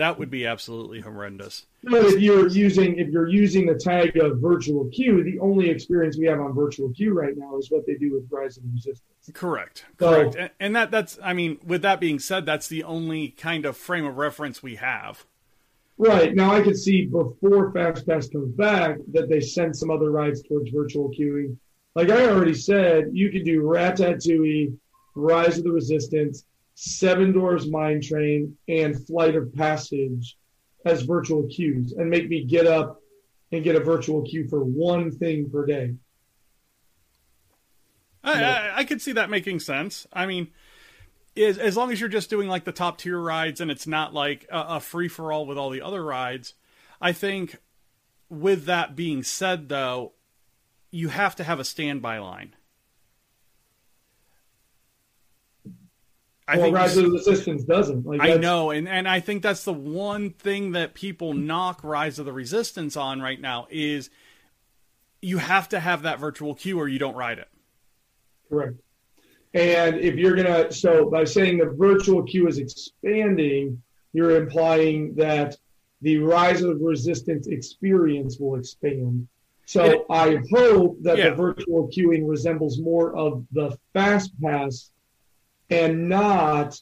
That 0.02 0.18
would 0.18 0.32
be 0.32 0.48
absolutely 0.48 1.00
horrendous. 1.00 1.68
But 1.84 2.04
if 2.06 2.20
you're 2.20 2.48
using 2.48 2.98
if 2.98 3.10
you're 3.10 3.30
using 3.30 3.68
the 3.68 3.76
tag 3.76 4.18
of 4.18 4.40
virtual 4.40 4.86
queue, 4.86 5.24
the 5.24 5.38
only 5.38 5.70
experience 5.70 6.18
we 6.18 6.26
have 6.26 6.40
on 6.40 6.54
virtual 6.56 6.90
queue 6.90 7.14
right 7.14 7.38
now 7.38 7.56
is 7.60 7.70
what 7.70 7.86
they 7.86 7.94
do 7.94 8.12
with 8.14 8.24
Rise 8.32 8.58
of 8.58 8.64
the 8.64 8.70
Resistance. 8.74 9.30
Correct. 9.32 9.86
So- 10.00 10.10
Correct. 10.10 10.36
And, 10.36 10.50
and 10.60 10.76
that 10.76 10.90
that's 10.90 11.20
I 11.22 11.34
mean, 11.34 11.60
with 11.64 11.84
that 11.84 12.00
being 12.00 12.18
said, 12.18 12.48
that's 12.48 12.68
the 12.68 12.84
only 12.84 13.28
kind 13.30 13.64
of 13.64 13.78
frame 13.78 14.06
of 14.06 14.18
reference 14.18 14.64
we 14.64 14.78
have. 14.78 15.24
Right 16.00 16.34
now, 16.34 16.52
I 16.52 16.64
could 16.64 16.80
see 16.80 17.06
before 17.06 17.72
Fast 17.72 18.08
Pass 18.08 18.28
comes 18.28 18.56
back 18.56 18.98
that 19.12 19.30
they 19.30 19.40
send 19.40 19.78
some 19.78 19.92
other 19.92 20.10
rides 20.10 20.42
towards 20.42 20.72
virtual 20.72 21.12
queuing. 21.12 21.56
Like 21.94 22.10
I 22.10 22.28
already 22.28 22.56
said, 22.56 23.12
you 23.14 23.30
could 23.30 23.46
do 23.46 23.62
Ratatouille, 23.62 24.76
Rise 25.14 25.60
of 25.60 25.64
the 25.64 25.72
Resistance, 25.72 26.46
Seven 26.84 27.32
Dwarfs 27.32 27.68
Mine 27.68 28.02
Train, 28.02 28.58
and 28.68 29.06
Flight 29.06 29.36
of 29.36 29.54
Passage 29.54 30.36
as 30.84 31.04
virtual 31.04 31.48
queues, 31.48 31.94
and 31.94 32.10
make 32.10 32.28
me 32.28 32.44
get 32.44 32.66
up 32.66 33.00
and 33.52 33.64
get 33.64 33.76
a 33.76 33.80
virtual 33.80 34.24
queue 34.24 34.48
for 34.48 34.64
one 34.64 35.12
thing 35.12 35.48
per 35.52 35.64
day. 35.68 35.94
I, 38.24 38.44
I, 38.44 38.78
I 38.78 38.84
could 38.84 39.00
see 39.00 39.12
that 39.12 39.30
making 39.30 39.60
sense. 39.60 40.08
I 40.12 40.26
mean, 40.26 40.48
is 41.36 41.60
as 41.60 41.78
long 41.78 41.92
as 41.92 42.00
you're 42.00 42.10
just 42.10 42.32
doing 42.32 42.48
like 42.48 42.64
the 42.64 42.72
top 42.72 42.98
tier 42.98 43.20
rides 43.20 43.62
and 43.62 43.70
it's 43.70 43.86
not 43.86 44.12
like 44.12 44.48
a, 44.52 44.78
a 44.78 44.80
free 44.80 45.08
for 45.08 45.32
all 45.32 45.46
with 45.46 45.60
all 45.60 45.70
the 45.70 45.84
other 45.84 46.04
rides. 46.04 46.56
I 47.00 47.12
think 47.12 47.58
with 48.28 48.66
that 48.66 48.96
being 48.96 49.22
said 49.22 49.70
though, 49.70 50.14
you 50.90 51.10
have 51.10 51.36
to 51.36 51.44
have 51.44 51.60
a 51.60 51.64
standby 51.64 52.18
line. 52.18 52.56
I 56.52 56.58
well, 56.58 56.66
think 56.66 56.76
Rise 56.76 56.98
of 56.98 57.06
the 57.06 57.12
Resistance 57.12 57.64
doesn't. 57.64 58.06
Like 58.06 58.20
I 58.20 58.34
know, 58.34 58.72
and, 58.72 58.90
and 58.90 59.08
I 59.08 59.22
think 59.22 59.42
that's 59.42 59.64
the 59.64 59.72
one 59.72 60.32
thing 60.32 60.74
that 60.74 60.94
people 60.94 61.34
knock 61.34 61.82
Rise 61.82 62.20
of 62.20 62.26
the 62.26 62.34
Resistance 62.34 62.98
on 62.98 63.22
right 63.22 63.40
now 63.40 63.68
is 63.70 64.10
you 65.22 65.38
have 65.38 65.70
to 65.70 65.80
have 65.80 66.02
that 66.02 66.20
virtual 66.20 66.54
queue 66.54 66.78
or 66.78 66.90
you 66.90 67.00
don't 67.00 67.16
ride 67.16 67.40
it. 67.40 67.48
Correct. 68.50 68.76
And 69.54 69.96
if 69.96 70.16
you're 70.16 70.36
going 70.36 70.48
to, 70.48 70.74
so 70.74 71.10
by 71.10 71.24
saying 71.24 71.60
the 71.60 71.68
virtual 71.68 72.22
queue 72.24 72.50
is 72.50 72.58
expanding, 72.58 73.82
you're 74.12 74.36
implying 74.36 75.16
that 75.16 75.56
the 76.02 76.18
rise 76.18 76.64
of 76.64 76.80
the 76.80 76.86
resistance 76.86 77.48
experience 77.48 78.40
will 78.40 78.56
expand. 78.56 79.26
So 79.66 79.84
it, 79.86 80.06
I 80.10 80.40
hope 80.52 80.98
that 81.04 81.18
yeah. 81.18 81.30
the 81.30 81.36
virtual 81.36 81.88
queuing 81.88 82.28
resembles 82.28 82.78
more 82.78 83.16
of 83.16 83.46
the 83.54 83.78
fast 83.94 84.32
pass 84.42 84.92
and 85.72 86.08
not 86.08 86.80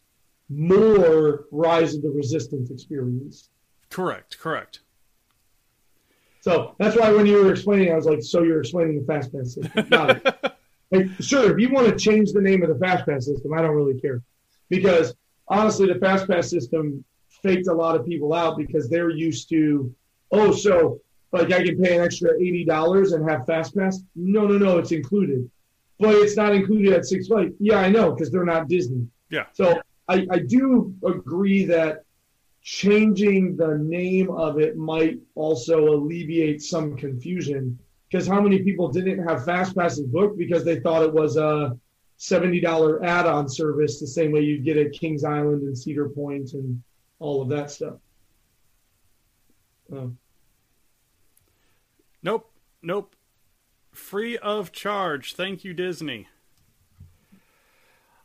more 0.49 1.45
rise 1.52 1.95
of 1.95 2.02
the 2.02 2.10
resistance 2.10 2.71
experience. 2.71 3.49
Correct, 3.89 4.38
correct. 4.39 4.80
So 6.41 6.75
that's 6.80 6.97
why 6.97 7.12
when 7.12 7.25
you 7.25 7.43
were 7.43 7.52
explaining, 7.52 7.91
I 7.91 7.95
was 7.95 8.06
like, 8.06 8.21
so 8.21 8.43
you're 8.43 8.60
explaining 8.60 8.99
the 8.99 9.06
fast 9.06 9.32
pass 9.32 9.54
system. 9.56 9.88
Got 9.89 10.25
it. 10.25 10.54
Like, 10.91 11.08
sure, 11.19 11.52
if 11.52 11.60
you 11.60 11.69
want 11.69 11.88
to 11.88 11.95
change 11.95 12.32
the 12.32 12.41
name 12.41 12.63
of 12.63 12.69
the 12.69 12.80
fast 12.80 13.06
pass 13.06 13.25
system, 13.25 13.54
I 13.54 13.62
don't 13.62 13.75
really 13.75 13.99
care. 13.99 14.21
Because 14.69 15.13
honestly, 15.47 15.91
the 15.91 15.99
fast 15.99 16.28
pass 16.28 16.49
system 16.49 17.04
faked 17.43 17.67
a 17.67 17.73
lot 17.73 17.95
of 17.95 18.06
people 18.06 18.34
out 18.34 18.58
because 18.58 18.89
they're 18.89 19.12
used 19.12 19.49
to, 19.49 19.93
oh, 20.32 20.52
so 20.52 20.99
like 21.32 21.52
I 21.52 21.63
can 21.63 21.82
pay 21.82 21.97
an 21.97 22.04
extra 22.04 22.34
eighty 22.39 22.65
dollars 22.65 23.12
and 23.12 23.30
have 23.30 23.45
fast 23.45 23.75
pass. 23.75 24.02
No, 24.15 24.47
no, 24.47 24.58
no, 24.58 24.78
it's 24.78 24.91
included, 24.91 25.49
but 25.99 26.15
it's 26.15 26.38
not 26.38 26.55
included 26.55 26.93
at 26.93 27.05
Six 27.05 27.27
Flags. 27.27 27.53
Yeah, 27.59 27.79
I 27.79 27.89
know 27.89 28.12
because 28.12 28.31
they're 28.31 28.45
not 28.45 28.67
Disney. 28.67 29.07
Yeah. 29.29 29.45
So 29.53 29.81
I, 30.07 30.25
I 30.31 30.39
do 30.39 30.95
agree 31.05 31.65
that 31.65 32.03
changing 32.62 33.57
the 33.57 33.77
name 33.77 34.29
of 34.31 34.59
it 34.59 34.77
might 34.77 35.19
also 35.35 35.88
alleviate 35.89 36.62
some 36.62 36.95
confusion 36.95 37.77
because 38.09 38.27
how 38.27 38.41
many 38.41 38.63
people 38.63 38.89
didn't 38.89 39.25
have 39.25 39.45
fast 39.45 39.75
passes 39.75 40.05
booked 40.07 40.38
because 40.38 40.65
they 40.65 40.79
thought 40.79 41.03
it 41.03 41.13
was 41.13 41.38
a 41.38 41.77
$70 42.19 43.03
add-on 43.03 43.47
service 43.47 43.99
the 43.99 44.07
same 44.07 44.31
way 44.31 44.41
you'd 44.41 44.65
get 44.65 44.77
at 44.77 44.91
kings 44.91 45.23
island 45.23 45.63
and 45.63 45.77
cedar 45.77 46.09
point 46.09 46.53
and 46.53 46.81
all 47.19 47.41
of 47.41 47.49
that 47.49 47.71
stuff 47.71 47.95
oh. 49.93 50.12
nope 52.21 52.51
nope 52.81 53.15
free 53.99 54.38
of 54.38 54.71
charge. 54.71 55.35
Thank 55.35 55.63
you 55.63 55.73
disney. 55.73 56.27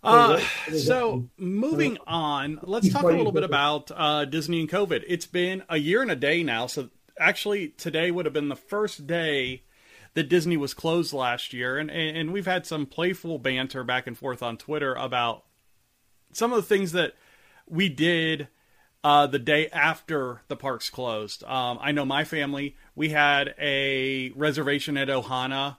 Uh, 0.02 0.38
so 0.76 1.28
moving 1.38 1.96
on, 2.06 2.60
let's 2.62 2.92
talk 2.92 3.04
a 3.04 3.08
little 3.08 3.32
bit 3.32 3.42
about 3.42 3.90
uh, 3.94 4.26
Disney 4.26 4.60
and 4.60 4.68
COVID. 4.68 5.02
It's 5.08 5.26
been 5.26 5.62
a 5.68 5.78
year 5.78 6.02
and 6.02 6.10
a 6.10 6.16
day 6.16 6.42
now. 6.42 6.66
So 6.66 6.90
actually, 7.18 7.68
today 7.68 8.10
would 8.10 8.26
have 8.26 8.34
been 8.34 8.50
the 8.50 8.56
first 8.56 9.06
day 9.06 9.62
that 10.12 10.28
Disney 10.28 10.58
was 10.58 10.74
closed 10.74 11.14
last 11.14 11.54
year, 11.54 11.78
and 11.78 11.90
and 11.90 12.32
we've 12.32 12.46
had 12.46 12.66
some 12.66 12.84
playful 12.84 13.38
banter 13.38 13.82
back 13.82 14.06
and 14.06 14.16
forth 14.16 14.42
on 14.42 14.58
Twitter 14.58 14.94
about 14.94 15.44
some 16.32 16.52
of 16.52 16.56
the 16.56 16.68
things 16.68 16.92
that 16.92 17.14
we 17.66 17.88
did 17.88 18.48
uh, 19.04 19.26
the 19.26 19.38
day 19.38 19.68
after 19.68 20.40
the 20.48 20.56
parks 20.56 20.88
closed. 20.88 21.44
Um, 21.44 21.78
I 21.80 21.92
know 21.92 22.06
my 22.06 22.24
family, 22.24 22.74
we 22.96 23.10
had 23.10 23.54
a 23.60 24.30
reservation 24.30 24.96
at 24.96 25.08
Ohana 25.08 25.76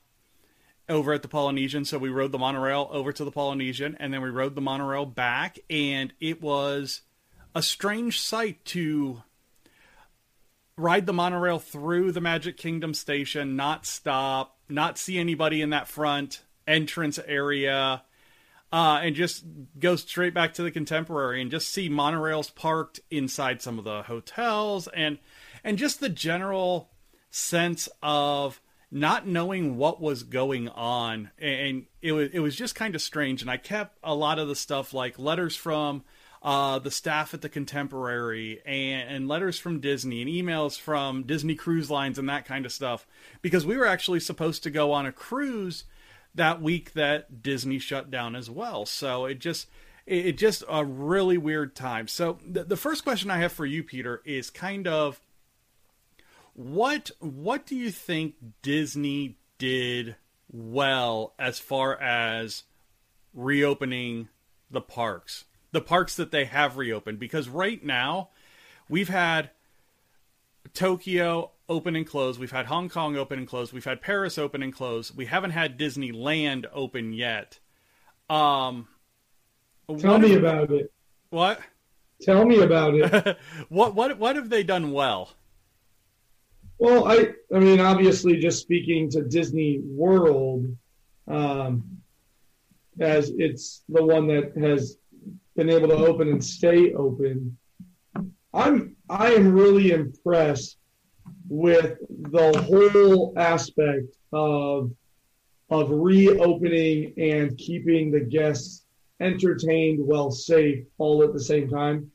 over 0.88 1.12
at 1.12 1.24
the 1.24 1.28
Polynesian, 1.28 1.84
so 1.86 1.98
we 1.98 2.10
rode 2.10 2.32
the 2.32 2.38
monorail 2.38 2.88
over 2.92 3.12
to 3.12 3.26
the 3.26 3.32
Polynesian, 3.32 3.98
and 4.00 4.14
then 4.14 4.22
we 4.22 4.30
rode 4.30 4.54
the 4.54 4.62
monorail 4.62 5.08
back, 5.08 5.58
and 5.72 6.14
it 6.20 6.40
was 6.40 7.02
a 7.56 7.64
strange 7.64 8.22
sight 8.22 8.64
to 8.66 9.24
ride 10.78 11.08
the 11.08 11.14
monorail 11.14 11.58
through 11.58 12.12
the 12.12 12.22
Magic 12.22 12.58
Kingdom 12.58 12.94
station, 12.94 13.56
not 13.56 13.88
stop, 13.88 14.60
not 14.70 15.00
see 15.00 15.18
anybody 15.18 15.64
in 15.64 15.72
that 15.72 15.88
front 15.88 16.44
entrance 16.68 17.18
area, 17.26 18.04
uh, 18.76 19.00
and 19.02 19.16
just 19.16 19.46
go 19.80 19.96
straight 19.96 20.34
back 20.34 20.54
to 20.54 20.62
the 20.62 20.70
contemporary 20.70 21.42
and 21.42 21.50
just 21.50 21.70
see 21.70 21.90
monorails 21.90 22.54
parked 22.54 23.00
inside 23.10 23.62
some 23.62 23.80
of 23.80 23.86
the 23.86 24.04
hotels 24.04 24.90
and 24.90 25.18
and 25.64 25.78
just 25.78 26.02
the 26.02 26.10
general 26.10 26.90
sense 27.30 27.88
of 28.04 28.60
not 28.92 29.26
knowing 29.26 29.78
what 29.78 30.02
was 30.02 30.24
going 30.24 30.68
on 30.68 31.32
and 31.40 31.86
it 32.02 32.12
was 32.12 32.30
it 32.34 32.40
was 32.40 32.54
just 32.54 32.76
kind 32.76 32.96
of 32.96 33.02
strange 33.02 33.42
and 33.42 33.50
I 33.50 33.56
kept 33.56 33.98
a 34.04 34.14
lot 34.14 34.40
of 34.40 34.50
the 34.50 34.58
stuff 34.58 34.94
like 34.94 35.18
letters 35.18 35.56
from 35.56 36.04
uh, 36.44 36.78
the 36.78 36.92
staff 36.92 37.34
at 37.34 37.42
the 37.42 37.50
Contemporary, 37.50 38.62
and, 38.68 39.10
and, 39.10 39.28
letters 39.28 39.58
from 39.58 39.80
Disney, 39.80 40.22
and 40.22 40.30
emails 40.30 40.80
from 40.80 41.24
Disney 41.24 41.56
Cruise 41.56 41.90
Lines, 41.90 42.20
and 42.20 42.30
that 42.30 42.46
kind 42.46 42.68
of 42.68 42.72
stuff. 42.72 43.08
Because 43.42 43.66
we 43.66 43.76
were 43.76 43.88
actually 43.88 44.20
supposed 44.20 44.62
to 44.62 44.70
go 44.70 44.92
on 44.92 45.08
a 45.08 45.12
cruise 45.12 45.86
that 46.36 46.62
week 46.62 46.94
that 46.94 47.42
Disney 47.42 47.80
shut 47.80 48.12
down 48.12 48.36
as 48.36 48.50
well. 48.50 48.86
So 48.86 49.26
it 49.26 49.40
just 49.40 49.68
it, 50.06 50.34
just 50.34 50.64
a 50.70 50.86
really 50.86 51.38
weird 51.38 51.76
time. 51.76 52.08
So 52.08 52.38
the 52.46 52.78
first 52.78 53.04
question 53.04 53.32
I 53.32 53.38
have 53.40 53.52
for 53.52 53.66
you, 53.66 53.84
Peter, 53.84 54.22
is 54.26 54.50
kind 54.50 54.88
of 54.88 55.20
what 56.54 57.12
what 57.20 57.66
do 57.66 57.76
you 57.76 57.92
think 57.92 58.36
Disney 58.62 59.38
did 59.58 60.16
well 60.52 61.34
as 61.40 61.60
far 61.60 62.00
as 62.00 62.64
reopening 63.34 64.30
the 64.70 64.82
parks? 64.82 65.46
the 65.76 65.82
parks 65.82 66.16
that 66.16 66.32
they 66.32 66.46
have 66.46 66.78
reopened 66.78 67.20
because 67.20 67.50
right 67.50 67.84
now 67.84 68.30
we've 68.88 69.10
had 69.10 69.50
Tokyo 70.74 71.52
open 71.68 71.96
and 71.96 72.06
close, 72.06 72.38
we've 72.38 72.52
had 72.52 72.68
Hong 72.68 72.90
Kong 72.90 73.16
open 73.16 73.40
and 73.40 73.48
close, 73.48 73.74
we've 73.74 73.86
had 73.86 74.02
Paris 74.02 74.38
open 74.38 74.62
and 74.62 74.74
close. 74.74 75.14
We 75.14 75.26
haven't 75.26 75.52
had 75.52 75.80
Disneyland 75.80 76.66
open 76.74 77.14
yet. 77.14 77.60
Um 78.30 78.88
Tell 80.00 80.18
me 80.18 80.34
about 80.34 80.72
it. 80.72 80.92
What? 81.30 81.60
Tell 82.22 82.46
me 82.46 82.62
about 82.62 82.96
it. 82.96 83.38
what 83.70 83.96
what 83.96 84.18
what 84.18 84.36
have 84.36 84.50
they 84.50 84.64
done 84.64 84.92
well? 84.92 85.32
Well, 86.78 87.08
I 87.08 87.34
I 87.54 87.60
mean 87.60 87.80
obviously 87.80 88.38
just 88.38 88.62
speaking 88.62 89.10
to 89.12 89.24
Disney 89.24 89.82
World 89.84 90.76
um 91.28 92.02
as 93.00 93.32
it's 93.38 93.84
the 93.90 94.04
one 94.04 94.28
that 94.28 94.56
has 94.58 94.98
been 95.56 95.70
able 95.70 95.88
to 95.90 95.96
open 95.96 96.30
and 96.30 96.44
stay 96.44 96.94
open. 96.94 97.58
I'm 98.54 98.96
I 99.10 99.32
am 99.34 99.52
really 99.52 99.92
impressed 99.92 100.78
with 101.50 101.98
the 102.10 102.64
whole 102.64 103.34
aspect 103.38 104.16
of 104.34 104.92
of 105.70 105.90
reopening 105.90 107.14
and 107.18 107.58
keeping 107.58 108.12
the 108.12 108.20
guests 108.20 108.86
entertained 109.20 110.00
while 110.00 110.30
safe 110.30 110.86
all 111.00 111.24
at 111.24 111.34
the 111.34 111.40
same 111.40 111.68
time. 111.68 112.12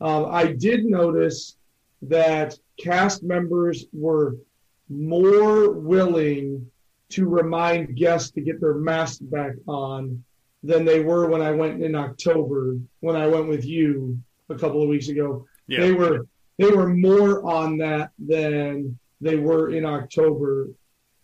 Um, 0.00 0.26
I 0.28 0.52
did 0.52 0.84
notice 0.84 1.56
that 2.02 2.58
cast 2.78 3.22
members 3.22 3.86
were 3.92 4.36
more 4.88 5.72
willing 5.72 6.70
to 7.10 7.26
remind 7.26 7.96
guests 7.96 8.30
to 8.32 8.40
get 8.40 8.60
their 8.60 8.74
masks 8.74 9.18
back 9.18 9.54
on 9.66 10.22
than 10.62 10.84
they 10.84 11.00
were 11.00 11.28
when 11.28 11.42
I 11.42 11.50
went 11.52 11.82
in 11.82 11.94
October 11.94 12.76
when 13.00 13.16
I 13.16 13.26
went 13.26 13.48
with 13.48 13.64
you 13.64 14.18
a 14.48 14.54
couple 14.54 14.82
of 14.82 14.88
weeks 14.88 15.08
ago. 15.08 15.46
Yeah. 15.66 15.80
They 15.80 15.92
were 15.92 16.26
they 16.60 16.70
were 16.70 16.88
more 16.88 17.44
on 17.50 17.78
that 17.78 18.10
than 18.18 18.98
they 19.20 19.36
were 19.36 19.70
in 19.70 19.84
October, 19.84 20.68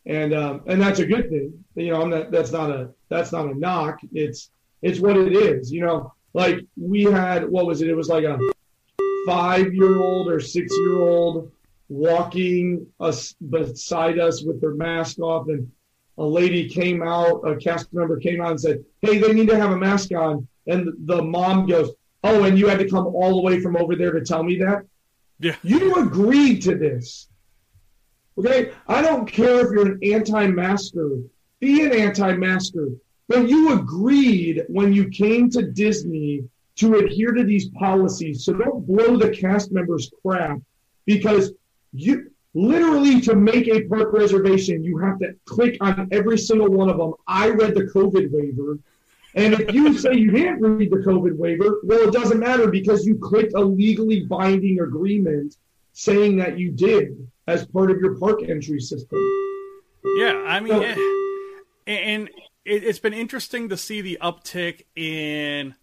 and 0.07 0.33
um, 0.33 0.63
and 0.67 0.81
that's 0.81 1.01
a 1.01 1.07
good 1.07 1.29
thing. 1.29 1.65
You 1.75 1.93
know, 1.93 2.03
I'm 2.03 2.11
not, 2.11 2.31
that's 2.31 2.53
not 2.53 2.71
a 2.71 2.91
that's 3.09 3.33
not 3.33 3.47
a 3.47 3.59
knock. 3.59 3.99
It's 4.13 4.51
it's 4.83 5.01
what 5.01 5.17
it 5.17 5.35
is. 5.35 5.71
You 5.71 5.83
know, 5.83 6.15
like 6.33 6.61
we 6.77 7.03
had 7.05 7.49
what 7.49 7.67
was 7.67 7.83
it? 7.83 7.89
It 7.89 7.95
was 7.95 8.09
like 8.09 8.25
a 8.25 8.39
five 9.27 9.75
year 9.75 9.99
old 9.99 10.29
or 10.29 10.41
six 10.41 10.75
year 10.79 11.01
old 11.01 11.53
walking 11.89 12.87
us 12.99 13.35
beside 13.51 14.19
us 14.19 14.43
with 14.43 14.61
their 14.61 14.75
mask 14.75 15.19
off 15.21 15.49
and 15.49 15.71
a 16.19 16.25
lady 16.25 16.69
came 16.69 17.03
out, 17.03 17.47
a 17.47 17.57
cast 17.57 17.93
member 17.93 18.19
came 18.19 18.41
out 18.41 18.53
and 18.53 18.61
said, 18.61 18.85
Hey, 19.03 19.19
they 19.19 19.33
need 19.33 19.49
to 19.49 19.59
have 19.59 19.71
a 19.71 19.77
mask 19.77 20.13
on. 20.13 20.49
And 20.67 20.89
the 21.07 21.23
mom 21.23 21.67
goes, 21.67 21.91
Oh, 22.25 22.45
and 22.45 22.59
you 22.59 22.69
had 22.69 22.79
to 22.79 22.89
come 22.89 23.07
all 23.07 23.37
the 23.37 23.43
way 23.43 23.61
from 23.61 23.77
over 23.77 23.95
there 23.95 24.13
to 24.13 24.23
tell 24.23 24.43
me 24.43 24.57
that? 24.59 24.87
Yeah. 25.39 25.57
You 25.63 25.95
agreed 25.97 26.63
to 26.63 26.77
this. 26.77 27.29
Okay? 28.39 28.73
I 28.89 29.03
don't 29.03 29.27
care 29.27 29.67
if 29.67 29.73
you're 29.73 29.93
an 29.93 30.01
anti 30.03 30.47
masker, 30.47 31.21
be 31.61 31.85
an 31.85 31.93
anti 31.93 32.33
masker. 32.35 32.89
But 33.29 33.49
you 33.49 33.73
agreed 33.73 34.65
when 34.69 34.93
you 34.93 35.09
came 35.09 35.51
to 35.51 35.63
Disney 35.63 36.45
to 36.77 36.97
adhere 36.97 37.33
to 37.33 37.43
these 37.43 37.71
policies. 37.71 38.45
So 38.45 38.53
don't 38.53 38.87
blow 38.87 39.17
the 39.17 39.31
cast 39.31 39.73
members 39.73 40.13
crap 40.23 40.59
because 41.07 41.53
you 41.93 42.31
literally 42.55 43.21
to 43.23 43.35
make 43.35 43.69
a 43.69 43.85
park 43.85 44.13
reservation, 44.13 44.85
you 44.85 44.99
have 44.99 45.19
to 45.19 45.35
click 45.45 45.77
on 45.81 46.09
every 46.13 46.39
single 46.39 46.71
one 46.71 46.89
of 46.89 46.99
them. 46.99 47.15
I 47.27 47.49
read 47.49 47.75
the 47.75 47.85
COVID 47.85 48.31
waiver. 48.31 48.79
And 49.37 49.53
if 49.53 49.73
you 49.75 49.97
say 49.99 50.15
you 50.15 50.31
didn't 50.31 50.61
read 50.61 50.91
the 50.91 50.97
COVID 50.97 51.37
waiver, 51.37 51.81
well, 51.85 52.09
it 52.09 52.13
doesn't 52.13 52.41
matter 52.41 52.69
because 52.69 53.07
you 53.07 53.19
clicked 53.19 53.53
a 53.55 53.61
legally 53.61 54.25
binding 54.25 54.81
agreement 54.81 55.57
saying 55.93 56.39
that 56.39 56.59
you 56.59 56.71
did 56.71 57.29
as 57.47 57.67
part 57.67 57.91
of 57.91 57.99
your 57.99 58.19
park 58.19 58.43
entry 58.49 58.81
system. 58.81 59.19
Yeah, 60.17 60.43
I 60.47 60.61
mean, 60.61 60.73
so, 60.73 61.13
and 61.87 62.31
it's 62.65 62.99
been 62.99 63.13
interesting 63.13 63.69
to 63.69 63.77
see 63.77 64.01
the 64.01 64.19
uptick 64.23 64.85
in 64.97 65.75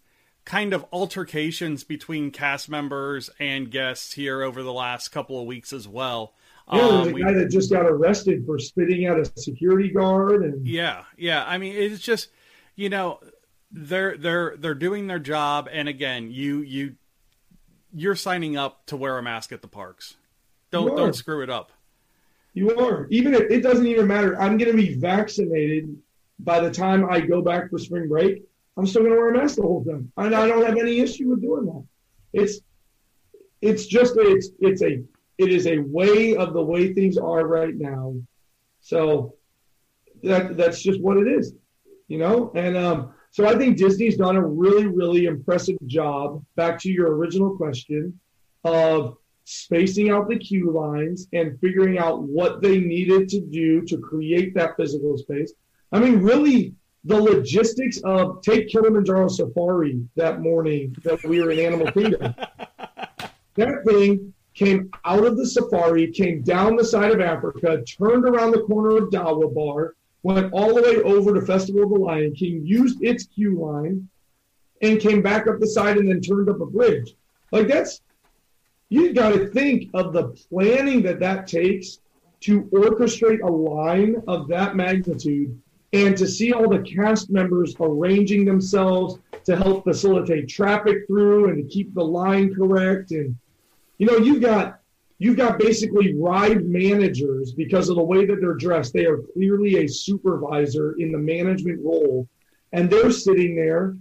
kind 0.45 0.73
of 0.73 0.85
altercations 0.91 1.83
between 1.83 2.31
cast 2.31 2.69
members 2.69 3.29
and 3.39 3.69
guests 3.69 4.13
here 4.13 4.41
over 4.41 4.63
the 4.63 4.73
last 4.73 5.09
couple 5.09 5.39
of 5.39 5.45
weeks 5.45 5.71
as 5.71 5.87
well. 5.87 6.33
Yeah, 6.71 6.81
um, 6.81 7.05
guy 7.05 7.11
we, 7.11 7.23
that 7.23 7.49
just 7.51 7.71
got 7.71 7.85
arrested 7.85 8.45
for 8.45 8.57
spitting 8.57 9.05
at 9.05 9.19
a 9.19 9.25
security 9.39 9.89
guard, 9.89 10.43
and 10.43 10.65
yeah, 10.65 11.03
yeah. 11.17 11.43
I 11.45 11.57
mean, 11.57 11.75
it's 11.75 12.01
just 12.01 12.29
you 12.75 12.89
know 12.89 13.19
they're 13.73 14.15
they're 14.17 14.55
they're 14.57 14.75
doing 14.75 15.07
their 15.07 15.19
job, 15.19 15.67
and 15.71 15.89
again, 15.89 16.31
you 16.31 16.59
you 16.59 16.95
you're 17.93 18.15
signing 18.15 18.55
up 18.55 18.85
to 18.85 18.95
wear 18.95 19.17
a 19.17 19.23
mask 19.23 19.51
at 19.51 19.61
the 19.61 19.67
parks. 19.67 20.15
Don't 20.71 20.95
don't 20.95 21.15
screw 21.15 21.41
it 21.41 21.49
up. 21.49 21.71
You 22.53 22.77
are. 22.77 23.07
Even 23.09 23.33
if 23.33 23.49
it 23.49 23.61
doesn't 23.61 23.87
even 23.87 24.07
matter. 24.07 24.39
I'm 24.39 24.57
going 24.57 24.71
to 24.71 24.77
be 24.77 24.93
vaccinated 24.93 25.97
by 26.39 26.59
the 26.59 26.69
time 26.69 27.09
I 27.09 27.19
go 27.19 27.41
back 27.41 27.69
for 27.69 27.79
spring 27.79 28.07
break. 28.07 28.43
I'm 28.77 28.85
still 28.85 29.01
going 29.01 29.13
to 29.13 29.17
wear 29.17 29.33
a 29.33 29.37
mask 29.37 29.55
the 29.55 29.63
whole 29.63 29.83
time, 29.83 30.11
and 30.17 30.35
I 30.35 30.47
don't 30.47 30.65
have 30.65 30.77
any 30.77 30.99
issue 30.99 31.29
with 31.29 31.41
doing 31.41 31.65
that. 31.65 31.83
It's 32.33 32.59
it's 33.61 33.85
just 33.85 34.13
it's 34.17 34.49
it's 34.59 34.81
a 34.83 35.03
it 35.37 35.49
is 35.49 35.67
a 35.67 35.79
way 35.79 36.35
of 36.35 36.53
the 36.53 36.61
way 36.61 36.93
things 36.93 37.17
are 37.17 37.47
right 37.47 37.75
now. 37.75 38.15
So 38.81 39.35
that 40.23 40.57
that's 40.57 40.81
just 40.81 41.01
what 41.01 41.17
it 41.17 41.27
is, 41.27 41.53
you 42.07 42.17
know. 42.17 42.51
And 42.55 42.75
um, 42.77 43.12
so 43.33 43.47
I 43.47 43.57
think 43.57 43.77
Disney's 43.77 44.15
done 44.15 44.35
a 44.35 44.45
really 44.45 44.85
really 44.85 45.25
impressive 45.25 45.77
job. 45.87 46.45
Back 46.55 46.79
to 46.81 46.91
your 46.91 47.15
original 47.15 47.57
question 47.57 48.19
of 48.63 49.17
spacing 49.45 50.11
out 50.11 50.29
the 50.29 50.37
queue 50.37 50.71
lines 50.71 51.27
and 51.33 51.59
figuring 51.59 51.97
out 51.97 52.21
what 52.21 52.61
they 52.61 52.77
needed 52.77 53.27
to 53.29 53.41
do 53.41 53.81
to 53.81 53.97
create 53.97 54.53
that 54.53 54.77
physical 54.77 55.17
space. 55.17 55.51
I 55.91 55.99
mean, 55.99 56.19
really, 56.19 56.75
the 57.05 57.19
logistics 57.19 57.99
of 58.03 58.43
take 58.43 58.69
Kilimanjaro 58.69 59.27
Safari 59.29 59.99
that 60.15 60.39
morning 60.39 60.95
that 61.03 61.23
we 61.23 61.41
were 61.41 61.49
in 61.49 61.59
Animal 61.59 61.91
Kingdom. 61.91 62.35
that 63.55 63.83
thing 63.83 64.31
came 64.53 64.91
out 65.05 65.25
of 65.25 65.37
the 65.37 65.47
safari, 65.47 66.11
came 66.11 66.43
down 66.43 66.75
the 66.75 66.85
side 66.85 67.09
of 67.09 67.19
Africa, 67.19 67.83
turned 67.83 68.25
around 68.25 68.51
the 68.51 68.61
corner 68.61 68.97
of 68.97 69.09
Dawa 69.09 69.51
Bar, 69.53 69.95
went 70.23 70.51
all 70.53 70.73
the 70.73 70.81
way 70.81 70.97
over 71.01 71.33
to 71.33 71.45
Festival 71.45 71.83
of 71.83 71.89
the 71.89 71.99
Lion 71.99 72.33
King, 72.33 72.65
used 72.65 73.03
its 73.03 73.25
queue 73.25 73.59
line, 73.59 74.07
and 74.81 74.99
came 74.99 75.21
back 75.21 75.47
up 75.47 75.59
the 75.59 75.67
side 75.67 75.97
and 75.97 76.09
then 76.09 76.21
turned 76.21 76.49
up 76.49 76.61
a 76.61 76.65
bridge. 76.65 77.15
Like 77.51 77.67
that's 77.67 78.01
you 78.89 79.13
got 79.13 79.33
to 79.33 79.47
think 79.47 79.89
of 79.93 80.13
the 80.13 80.27
planning 80.49 81.01
that 81.03 81.19
that 81.19 81.47
takes 81.47 81.99
to 82.41 82.63
orchestrate 82.73 83.41
a 83.41 83.51
line 83.51 84.21
of 84.27 84.47
that 84.49 84.75
magnitude 84.75 85.59
and 85.93 86.17
to 86.17 86.27
see 86.27 86.51
all 86.51 86.69
the 86.69 86.79
cast 86.79 87.29
members 87.29 87.75
arranging 87.79 88.43
themselves 88.43 89.19
to 89.45 89.55
help 89.55 89.83
facilitate 89.83 90.49
traffic 90.49 91.07
through 91.07 91.49
and 91.49 91.57
to 91.57 91.73
keep 91.73 91.93
the 91.93 92.03
line 92.03 92.53
correct 92.53 93.11
and 93.11 93.35
you 93.97 94.05
know 94.05 94.17
you've 94.17 94.41
got 94.41 94.79
you've 95.23 95.37
got 95.37 95.59
basically 95.59 96.13
ride 96.15 96.65
managers 96.65 97.53
because 97.53 97.89
of 97.89 97.95
the 97.95 98.03
way 98.03 98.25
that 98.25 98.39
they're 98.41 98.53
dressed 98.55 98.93
they 98.93 99.05
are 99.05 99.19
clearly 99.33 99.83
a 99.83 99.87
supervisor 99.87 100.95
in 100.99 101.11
the 101.11 101.17
management 101.17 101.79
role 101.83 102.27
and 102.73 102.89
they're 102.89 103.11
sitting 103.11 103.55
there 103.55 103.95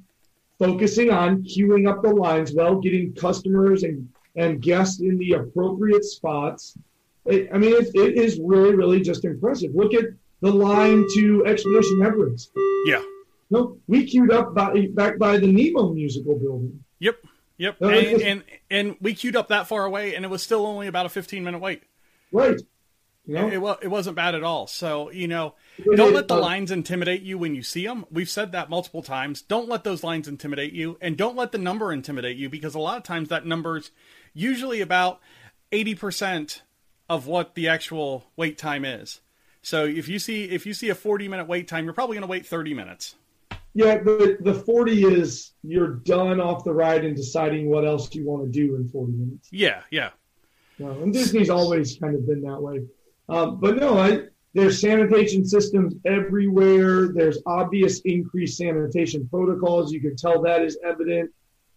focusing 0.58 1.10
on 1.10 1.42
queuing 1.42 1.88
up 1.88 2.02
the 2.02 2.08
lines 2.10 2.52
well 2.54 2.80
getting 2.80 3.14
customers 3.14 3.82
and 3.82 4.08
and 4.36 4.60
guests 4.60 5.00
in 5.00 5.18
the 5.18 5.32
appropriate 5.32 6.04
spots. 6.04 6.76
It, 7.26 7.48
I 7.52 7.58
mean, 7.58 7.74
it, 7.74 7.90
it 7.94 8.16
is 8.16 8.40
really, 8.42 8.74
really 8.74 9.00
just 9.00 9.24
impressive. 9.24 9.74
Look 9.74 9.94
at 9.94 10.06
the 10.40 10.50
line 10.50 11.06
to 11.14 11.46
Expedition 11.46 12.02
Everest. 12.02 12.50
Yeah. 12.86 13.02
No, 13.50 13.76
we 13.86 14.06
queued 14.06 14.32
up 14.32 14.54
by, 14.54 14.88
back 14.92 15.18
by 15.18 15.36
the 15.36 15.46
Nemo 15.46 15.92
musical 15.92 16.38
building. 16.38 16.82
Yep. 17.00 17.16
Yep. 17.58 17.80
and, 17.80 17.92
just, 17.92 18.24
and, 18.24 18.44
and 18.70 18.96
we 19.00 19.14
queued 19.14 19.36
up 19.36 19.48
that 19.48 19.68
far 19.68 19.84
away, 19.84 20.14
and 20.14 20.24
it 20.24 20.28
was 20.28 20.42
still 20.42 20.66
only 20.66 20.86
about 20.86 21.06
a 21.06 21.08
15 21.08 21.44
minute 21.44 21.60
wait. 21.60 21.82
Right. 22.32 22.60
You 23.26 23.34
know? 23.34 23.46
it, 23.48 23.54
it, 23.54 23.78
it 23.84 23.88
wasn't 23.88 24.16
bad 24.16 24.34
at 24.34 24.42
all. 24.42 24.66
So, 24.66 25.10
you 25.10 25.28
know, 25.28 25.54
don't 25.94 26.12
let 26.12 26.26
the 26.26 26.36
lines 26.36 26.70
intimidate 26.72 27.22
you 27.22 27.38
when 27.38 27.54
you 27.54 27.62
see 27.62 27.86
them. 27.86 28.04
We've 28.10 28.28
said 28.28 28.52
that 28.52 28.68
multiple 28.68 29.02
times. 29.02 29.42
Don't 29.42 29.68
let 29.68 29.84
those 29.84 30.02
lines 30.02 30.26
intimidate 30.26 30.72
you, 30.72 30.98
and 31.00 31.16
don't 31.16 31.36
let 31.36 31.52
the 31.52 31.58
number 31.58 31.92
intimidate 31.92 32.36
you 32.36 32.48
because 32.48 32.74
a 32.74 32.80
lot 32.80 32.96
of 32.96 33.04
times 33.04 33.28
that 33.28 33.46
number's 33.46 33.92
usually 34.34 34.80
about 34.80 35.20
80% 35.70 36.62
of 37.08 37.26
what 37.26 37.54
the 37.54 37.68
actual 37.68 38.24
wait 38.36 38.58
time 38.58 38.84
is. 38.84 39.20
So 39.62 39.84
if 39.84 40.08
you 40.08 40.18
see 40.18 40.44
if 40.44 40.66
you 40.66 40.74
see 40.74 40.88
a 40.88 40.94
40 40.94 41.28
minute 41.28 41.46
wait 41.46 41.68
time, 41.68 41.84
you're 41.84 41.94
probably 41.94 42.16
going 42.16 42.22
to 42.26 42.30
wait 42.30 42.46
30 42.46 42.74
minutes. 42.74 43.14
Yeah, 43.74 43.98
but 43.98 44.44
the 44.44 44.54
40 44.54 45.04
is 45.04 45.52
you're 45.62 45.94
done 45.94 46.40
off 46.40 46.64
the 46.64 46.72
ride 46.72 47.04
and 47.04 47.16
deciding 47.16 47.70
what 47.70 47.86
else 47.86 48.14
you 48.14 48.26
want 48.26 48.44
to 48.44 48.50
do 48.50 48.76
in 48.76 48.88
40 48.88 49.12
minutes. 49.12 49.48
Yeah, 49.50 49.82
yeah. 49.90 50.10
and 50.78 51.12
Disney's 51.12 51.50
always 51.50 51.96
kind 51.96 52.14
of 52.14 52.26
been 52.26 52.42
that 52.42 52.60
way. 52.60 52.84
Um, 53.28 53.60
but 53.60 53.76
no, 53.76 53.98
I, 53.98 54.24
there's 54.52 54.80
sanitation 54.80 55.44
systems 55.46 55.94
everywhere. 56.04 57.08
There's 57.08 57.38
obvious 57.46 58.00
increased 58.00 58.58
sanitation 58.58 59.26
protocols. 59.28 59.92
You 59.92 60.00
can 60.00 60.16
tell 60.16 60.42
that 60.42 60.62
is 60.62 60.78
evident 60.84 61.30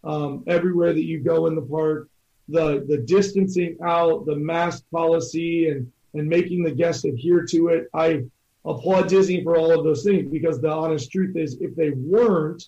um, 0.03 0.43
everywhere 0.47 0.91
that 0.91 1.03
you 1.03 1.19
go 1.19 1.45
in 1.47 1.55
the 1.55 1.61
park 1.61 2.09
the 2.47 2.85
the 2.87 2.97
distancing 2.97 3.77
out, 3.83 4.25
the 4.25 4.35
mask 4.35 4.83
policy, 4.91 5.69
and 5.69 5.91
and 6.13 6.27
making 6.27 6.63
the 6.63 6.71
guests 6.71 7.03
adhere 7.03 7.45
to 7.45 7.69
it. 7.69 7.89
I 7.93 8.23
applaud 8.65 9.07
Disney 9.07 9.43
for 9.43 9.57
all 9.57 9.77
of 9.77 9.83
those 9.83 10.03
things 10.03 10.29
because 10.31 10.61
the 10.61 10.71
honest 10.71 11.11
truth 11.11 11.35
is, 11.35 11.57
if 11.61 11.75
they 11.75 11.91
weren't, 11.91 12.63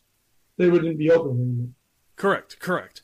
they 0.57 0.69
wouldn't 0.69 0.97
be 0.97 1.11
open 1.11 1.39
anymore. 1.39 1.69
Correct. 2.15 2.59
Correct. 2.59 3.01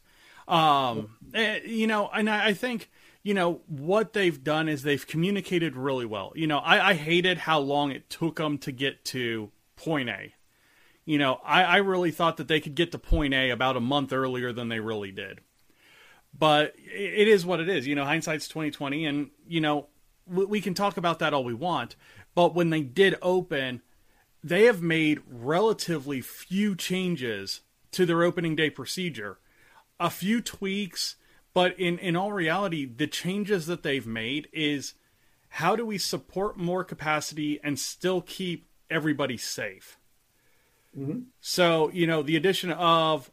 Um, 0.48 1.16
eh, 1.34 1.60
you 1.66 1.88
know, 1.88 2.10
and 2.14 2.30
I 2.30 2.54
think 2.54 2.90
you 3.24 3.34
know 3.34 3.62
what 3.68 4.14
they've 4.14 4.44
done 4.44 4.68
is 4.68 4.84
they've 4.84 5.06
communicated 5.06 5.76
really 5.76 6.06
well. 6.06 6.34
You 6.36 6.48
know, 6.48 6.60
I, 6.60 6.90
I 6.90 6.94
hated 6.96 7.40
how 7.40 7.60
long 7.60 7.92
it 7.92 8.10
took 8.10 8.38
them 8.38 8.58
to 8.60 8.72
get 8.72 9.06
to 9.06 9.52
point 9.76 10.10
A. 10.10 10.34
You 11.06 11.18
know, 11.18 11.40
I, 11.44 11.64
I 11.64 11.78
really 11.78 12.12
thought 12.12 12.38
that 12.38 12.48
they 12.48 12.60
could 12.60 12.76
get 12.76 12.92
to 12.94 12.98
point 12.98 13.34
A 13.34 13.50
about 13.50 13.78
a 13.78 13.82
month 13.82 14.14
earlier 14.14 14.54
than 14.54 14.70
they 14.70 14.80
really 14.80 15.12
did 15.12 15.42
but 16.38 16.74
it 16.78 17.28
is 17.28 17.46
what 17.46 17.60
it 17.60 17.70
is. 17.70 17.88
You 17.88 17.96
know, 17.96 18.06
hindsight's 18.06 18.48
twenty 18.48 18.72
twenty, 18.72 19.06
and 19.06 19.30
you 19.48 19.62
know 19.62 19.88
we 20.26 20.62
can 20.62 20.74
talk 20.74 20.98
about 20.98 21.20
that 21.20 21.34
all 21.34 21.44
we 21.44 21.54
want. 21.54 21.96
But 22.36 22.56
when 22.56 22.70
they 22.70 22.82
did 22.82 23.16
open, 23.22 23.82
they 24.44 24.64
have 24.64 24.82
made 24.82 25.22
relatively 25.30 26.22
few 26.22 26.76
changes 26.76 27.62
to 27.92 28.06
their 28.06 28.24
opening 28.24 28.56
day 28.56 28.70
procedure, 28.70 29.40
a 30.00 30.10
few 30.10 30.42
tweaks, 30.42 31.16
but 31.54 31.80
in 31.80 32.00
in 32.00 32.16
all 32.16 32.32
reality, 32.32 32.86
the 32.86 33.08
changes 33.08 33.68
that 33.68 33.84
they've 33.84 34.08
made 34.08 34.48
is 34.52 34.96
how 35.50 35.76
do 35.76 35.86
we 35.86 36.00
support 36.00 36.58
more 36.58 36.84
capacity 36.84 37.60
and 37.64 37.78
still 37.78 38.22
keep 38.22 38.68
everybody 38.90 39.38
safe. 39.38 40.00
Mm-hmm. 40.98 41.20
So, 41.42 41.92
you 41.92 42.08
know, 42.08 42.24
the 42.24 42.36
addition 42.36 42.72
of 42.72 43.32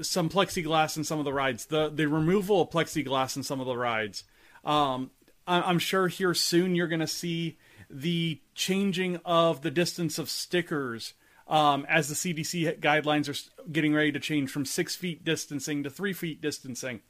some 0.00 0.28
plexiglass 0.28 0.96
in 0.96 1.04
some 1.04 1.18
of 1.18 1.24
the 1.24 1.32
rides. 1.32 1.66
The 1.66 1.88
the 1.88 2.06
removal 2.06 2.62
of 2.62 2.70
plexiglass 2.70 3.36
in 3.36 3.42
some 3.42 3.60
of 3.60 3.66
the 3.66 3.76
rides. 3.76 4.24
Um, 4.64 5.10
I, 5.46 5.70
am 5.70 5.78
sure 5.78 6.08
here 6.08 6.34
soon 6.34 6.74
you're 6.74 6.88
going 6.88 7.00
to 7.00 7.06
see 7.06 7.58
the 7.94 8.40
changing 8.56 9.20
of 9.24 9.62
the 9.62 9.70
distance 9.70 10.18
of 10.18 10.28
stickers 10.28 11.14
um, 11.46 11.86
as 11.88 12.08
the 12.08 12.14
CDC 12.14 12.80
guidelines 12.80 13.28
are 13.28 13.70
getting 13.70 13.94
ready 13.94 14.10
to 14.10 14.18
change 14.18 14.50
from 14.50 14.64
six 14.64 14.96
feet 14.96 15.24
distancing 15.24 15.84
to 15.84 15.90
three 15.90 16.12
feet 16.12 16.40
distancing. 16.40 17.00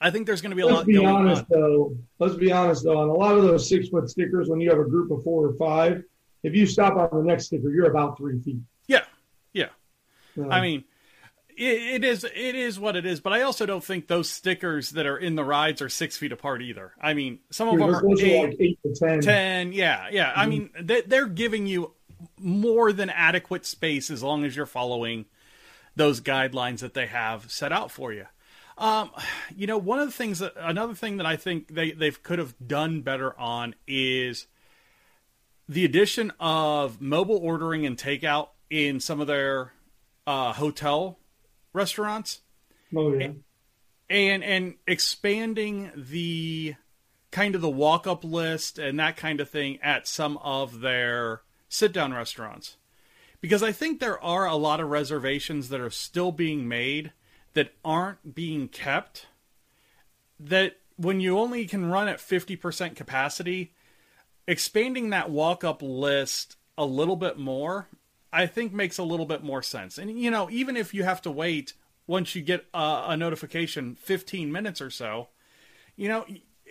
I 0.00 0.10
think 0.10 0.26
there's 0.26 0.40
going 0.40 0.50
to 0.50 0.56
be 0.56 0.62
a 0.62 0.66
let's 0.66 0.78
lot 0.78 0.86
be 0.86 0.94
going 0.94 1.06
honest 1.06 1.42
on. 1.42 1.46
though. 1.50 1.96
Let's 2.18 2.34
be 2.34 2.50
honest 2.50 2.84
though. 2.84 2.98
On 2.98 3.08
a 3.08 3.12
lot 3.12 3.36
of 3.36 3.42
those 3.42 3.68
six 3.68 3.88
foot 3.88 4.08
stickers, 4.08 4.48
when 4.48 4.60
you 4.60 4.70
have 4.70 4.78
a 4.78 4.84
group 4.84 5.10
of 5.10 5.22
four 5.22 5.46
or 5.46 5.52
five, 5.54 6.02
if 6.42 6.54
you 6.54 6.66
stop 6.66 6.96
on 6.96 7.08
the 7.12 7.24
next 7.24 7.46
sticker, 7.46 7.70
you're 7.70 7.90
about 7.90 8.16
three 8.16 8.40
feet. 8.40 8.60
Yeah, 8.86 9.04
yeah. 9.52 9.68
I 10.50 10.60
mean, 10.60 10.84
it, 11.56 12.02
it 12.02 12.04
is 12.04 12.24
it 12.24 12.54
is 12.54 12.78
what 12.78 12.96
it 12.96 13.06
is. 13.06 13.20
But 13.20 13.32
I 13.32 13.42
also 13.42 13.66
don't 13.66 13.84
think 13.84 14.06
those 14.06 14.28
stickers 14.28 14.90
that 14.90 15.06
are 15.06 15.16
in 15.16 15.34
the 15.34 15.44
rides 15.44 15.80
are 15.82 15.88
six 15.88 16.16
feet 16.16 16.32
apart 16.32 16.62
either. 16.62 16.92
I 17.00 17.14
mean, 17.14 17.40
some 17.50 17.68
of 17.68 17.78
them 17.78 17.90
they're 17.90 18.00
are 18.00 18.20
eight, 18.20 18.48
like 18.48 18.56
eight 18.60 18.78
to 18.82 18.94
ten. 18.94 19.20
10 19.20 19.72
yeah 19.72 20.08
yeah 20.10 20.32
i 20.34 20.46
mean 20.46 20.70
they, 20.80 21.02
they're 21.02 21.26
giving 21.26 21.66
you 21.66 21.92
more 22.38 22.92
than 22.92 23.10
adequate 23.10 23.66
space 23.66 24.10
as 24.10 24.22
long 24.22 24.44
as 24.44 24.56
you're 24.56 24.66
following 24.66 25.26
those 25.94 26.20
guidelines 26.20 26.80
that 26.80 26.94
they 26.94 27.06
have 27.06 27.50
set 27.50 27.72
out 27.72 27.90
for 27.90 28.12
you 28.12 28.26
um, 28.78 29.10
you 29.54 29.66
know 29.66 29.78
one 29.78 29.98
of 29.98 30.06
the 30.06 30.12
things 30.12 30.38
that 30.38 30.52
another 30.56 30.94
thing 30.94 31.16
that 31.16 31.26
i 31.26 31.36
think 31.36 31.68
they 31.68 31.92
they 31.92 32.10
could 32.10 32.38
have 32.38 32.54
done 32.64 33.00
better 33.00 33.38
on 33.38 33.74
is 33.86 34.46
the 35.68 35.84
addition 35.84 36.32
of 36.38 37.00
mobile 37.00 37.38
ordering 37.38 37.86
and 37.86 37.96
takeout 37.96 38.48
in 38.70 39.00
some 39.00 39.20
of 39.20 39.26
their 39.26 39.72
uh, 40.26 40.52
hotel 40.52 41.18
restaurants 41.76 42.40
Oh 42.94 43.12
yeah. 43.14 43.32
and 44.08 44.42
and 44.42 44.74
expanding 44.86 45.90
the 45.94 46.74
kind 47.30 47.54
of 47.54 47.60
the 47.60 47.68
walk 47.70 48.06
up 48.06 48.24
list 48.24 48.78
and 48.78 48.98
that 48.98 49.16
kind 49.16 49.40
of 49.40 49.50
thing 49.50 49.78
at 49.82 50.08
some 50.08 50.38
of 50.38 50.80
their 50.80 51.42
sit 51.68 51.92
down 51.92 52.12
restaurants 52.14 52.76
because 53.40 53.62
I 53.62 53.72
think 53.72 54.00
there 54.00 54.22
are 54.22 54.46
a 54.46 54.56
lot 54.56 54.80
of 54.80 54.88
reservations 54.88 55.68
that 55.68 55.80
are 55.80 55.90
still 55.90 56.32
being 56.32 56.66
made 56.66 57.12
that 57.54 57.74
aren't 57.84 58.34
being 58.34 58.68
kept 58.68 59.26
that 60.40 60.78
when 60.96 61.20
you 61.20 61.38
only 61.38 61.66
can 61.66 61.86
run 61.86 62.08
at 62.08 62.18
50% 62.18 62.96
capacity 62.96 63.72
expanding 64.48 65.10
that 65.10 65.30
walk 65.30 65.64
up 65.64 65.82
list 65.82 66.56
a 66.78 66.84
little 66.84 67.16
bit 67.16 67.38
more 67.38 67.88
I 68.36 68.46
think 68.46 68.72
makes 68.72 68.98
a 68.98 69.02
little 69.02 69.24
bit 69.24 69.42
more 69.42 69.62
sense. 69.62 69.96
And 69.96 70.20
you 70.20 70.30
know 70.30 70.50
even 70.50 70.76
if 70.76 70.92
you 70.92 71.04
have 71.04 71.22
to 71.22 71.30
wait 71.30 71.72
once 72.06 72.34
you 72.34 72.42
get 72.42 72.66
a, 72.74 73.04
a 73.08 73.16
notification 73.16 73.96
15 73.96 74.52
minutes 74.52 74.80
or 74.80 74.90
so 74.90 75.28
you 75.96 76.08
know 76.08 76.24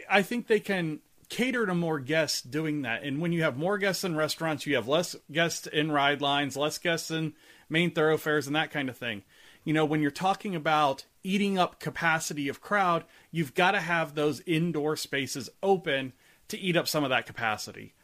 i 0.10 0.22
think 0.22 0.48
they 0.48 0.60
can 0.60 1.00
cater 1.28 1.66
to 1.66 1.74
more 1.74 2.00
guests 2.00 2.42
doing 2.42 2.84
that. 2.84 3.02
And 3.02 3.20
when 3.20 3.32
you 3.32 3.42
have 3.42 3.58
more 3.58 3.80
guests 3.80 4.04
in 4.04 4.16
restaurants 4.16 4.66
you 4.66 4.76
have 4.76 4.88
less 4.88 5.16
guests 5.32 5.66
in 5.68 5.92
ride 5.92 6.22
lines 6.22 6.56
less 6.56 6.78
guests 6.78 7.10
in 7.10 7.34
main 7.68 7.92
thoroughfares 7.92 8.46
and 8.46 8.56
that 8.56 8.72
kind 8.72 8.90
of 8.90 8.98
thing. 8.98 9.24
You 9.64 9.74
know 9.74 9.86
when 9.86 10.02
you're 10.02 10.12
talking 10.12 10.56
about 10.56 11.06
eating 11.24 11.58
up 11.58 11.80
capacity 11.80 12.48
of 12.48 12.62
crowd 12.62 13.04
you've 13.32 13.56
got 13.56 13.72
to 13.72 13.80
have 13.82 14.14
those 14.14 14.42
indoor 14.42 14.96
spaces 14.96 15.50
open 15.64 16.14
to 16.48 16.60
eat 16.60 16.78
up 16.78 16.88
some 16.88 17.04
of 17.04 17.10
that 17.10 17.26
capacity 17.26 17.95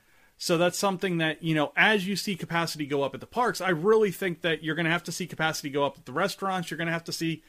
so 0.41 0.57
that's 0.57 0.79
something 0.79 1.19
that, 1.19 1.43
you 1.43 1.53
know, 1.53 1.71
as 1.77 2.07
you 2.07 2.15
see 2.15 2.35
capacity 2.35 2.87
go 2.87 3.03
up 3.03 3.13
at 3.13 3.19
the 3.19 3.27
parks, 3.27 3.61
I 3.61 3.69
really 3.69 4.09
think 4.09 4.41
that 4.41 4.63
you're 4.63 4.73
going 4.73 4.87
to 4.87 4.91
have 4.91 5.03
to 5.03 5.11
see 5.11 5.27
capacity 5.27 5.69
go 5.69 5.85
up 5.85 5.99
at 5.99 6.07
the 6.07 6.11
restaurants. 6.11 6.71
You're 6.71 6.79
going 6.79 6.87
to 6.87 6.93
have 6.93 7.03
to 7.03 7.11
see 7.11 7.43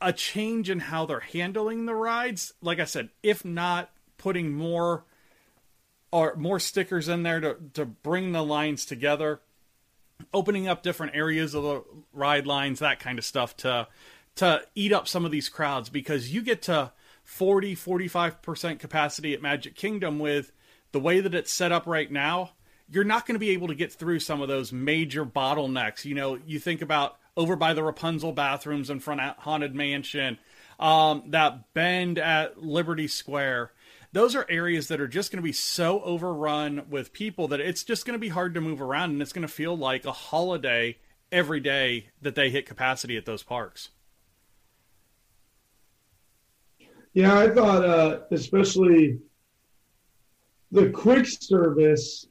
a, 0.00 0.12
change 0.12 0.70
in 0.70 0.78
how 0.78 1.06
they're 1.06 1.18
handling 1.18 1.86
the 1.86 1.96
rides. 1.96 2.52
Like 2.62 2.78
I 2.78 2.84
said, 2.84 3.08
if 3.24 3.44
not 3.44 3.90
putting 4.16 4.52
more 4.52 5.06
or 6.12 6.36
more 6.36 6.60
stickers 6.60 7.08
in 7.08 7.24
there 7.24 7.40
to, 7.40 7.56
to 7.74 7.84
bring 7.84 8.30
the 8.30 8.44
lines 8.44 8.84
together, 8.84 9.40
opening 10.32 10.68
up 10.68 10.84
different 10.84 11.16
areas 11.16 11.52
of 11.52 11.64
the 11.64 11.82
ride 12.12 12.46
lines, 12.46 12.78
that 12.78 13.00
kind 13.00 13.18
of 13.18 13.24
stuff 13.24 13.56
to 13.56 13.88
to 14.36 14.62
eat 14.76 14.92
up 14.92 15.08
some 15.08 15.24
of 15.24 15.32
these 15.32 15.48
crowds 15.48 15.88
because 15.88 16.32
you 16.32 16.42
get 16.42 16.62
to 16.62 16.92
40 17.24 17.74
45% 17.74 18.78
capacity 18.78 19.34
at 19.34 19.42
Magic 19.42 19.74
Kingdom 19.74 20.20
with 20.20 20.52
the 20.92 21.00
way 21.00 21.20
that 21.20 21.34
it's 21.34 21.52
set 21.52 21.72
up 21.72 21.86
right 21.86 22.10
now, 22.10 22.52
you're 22.90 23.04
not 23.04 23.26
going 23.26 23.34
to 23.34 23.40
be 23.40 23.50
able 23.50 23.68
to 23.68 23.74
get 23.74 23.92
through 23.92 24.20
some 24.20 24.40
of 24.40 24.48
those 24.48 24.72
major 24.72 25.24
bottlenecks. 25.24 26.04
You 26.04 26.14
know, 26.14 26.38
you 26.46 26.58
think 26.58 26.82
about 26.82 27.18
over 27.36 27.56
by 27.56 27.74
the 27.74 27.82
Rapunzel 27.82 28.32
bathrooms 28.32 28.90
in 28.90 29.00
front 29.00 29.20
of 29.20 29.36
Haunted 29.36 29.74
Mansion, 29.74 30.38
um, 30.80 31.24
that 31.28 31.72
bend 31.74 32.18
at 32.18 32.62
Liberty 32.62 33.06
Square. 33.06 33.72
Those 34.12 34.34
are 34.34 34.46
areas 34.48 34.88
that 34.88 35.00
are 35.00 35.08
just 35.08 35.30
going 35.30 35.38
to 35.38 35.46
be 35.46 35.52
so 35.52 36.00
overrun 36.00 36.86
with 36.88 37.12
people 37.12 37.48
that 37.48 37.60
it's 37.60 37.84
just 37.84 38.06
going 38.06 38.14
to 38.14 38.18
be 38.18 38.30
hard 38.30 38.54
to 38.54 38.60
move 38.60 38.80
around 38.80 39.10
and 39.10 39.20
it's 39.20 39.32
going 39.32 39.46
to 39.46 39.52
feel 39.52 39.76
like 39.76 40.06
a 40.06 40.12
holiday 40.12 40.96
every 41.30 41.60
day 41.60 42.08
that 42.22 42.34
they 42.34 42.48
hit 42.48 42.64
capacity 42.64 43.16
at 43.16 43.26
those 43.26 43.42
parks. 43.42 43.90
Yeah, 47.12 47.38
I 47.38 47.50
thought, 47.50 47.84
uh, 47.84 48.20
especially 48.30 49.18
the 50.70 50.90
quick 50.90 51.26
service, 51.26 52.26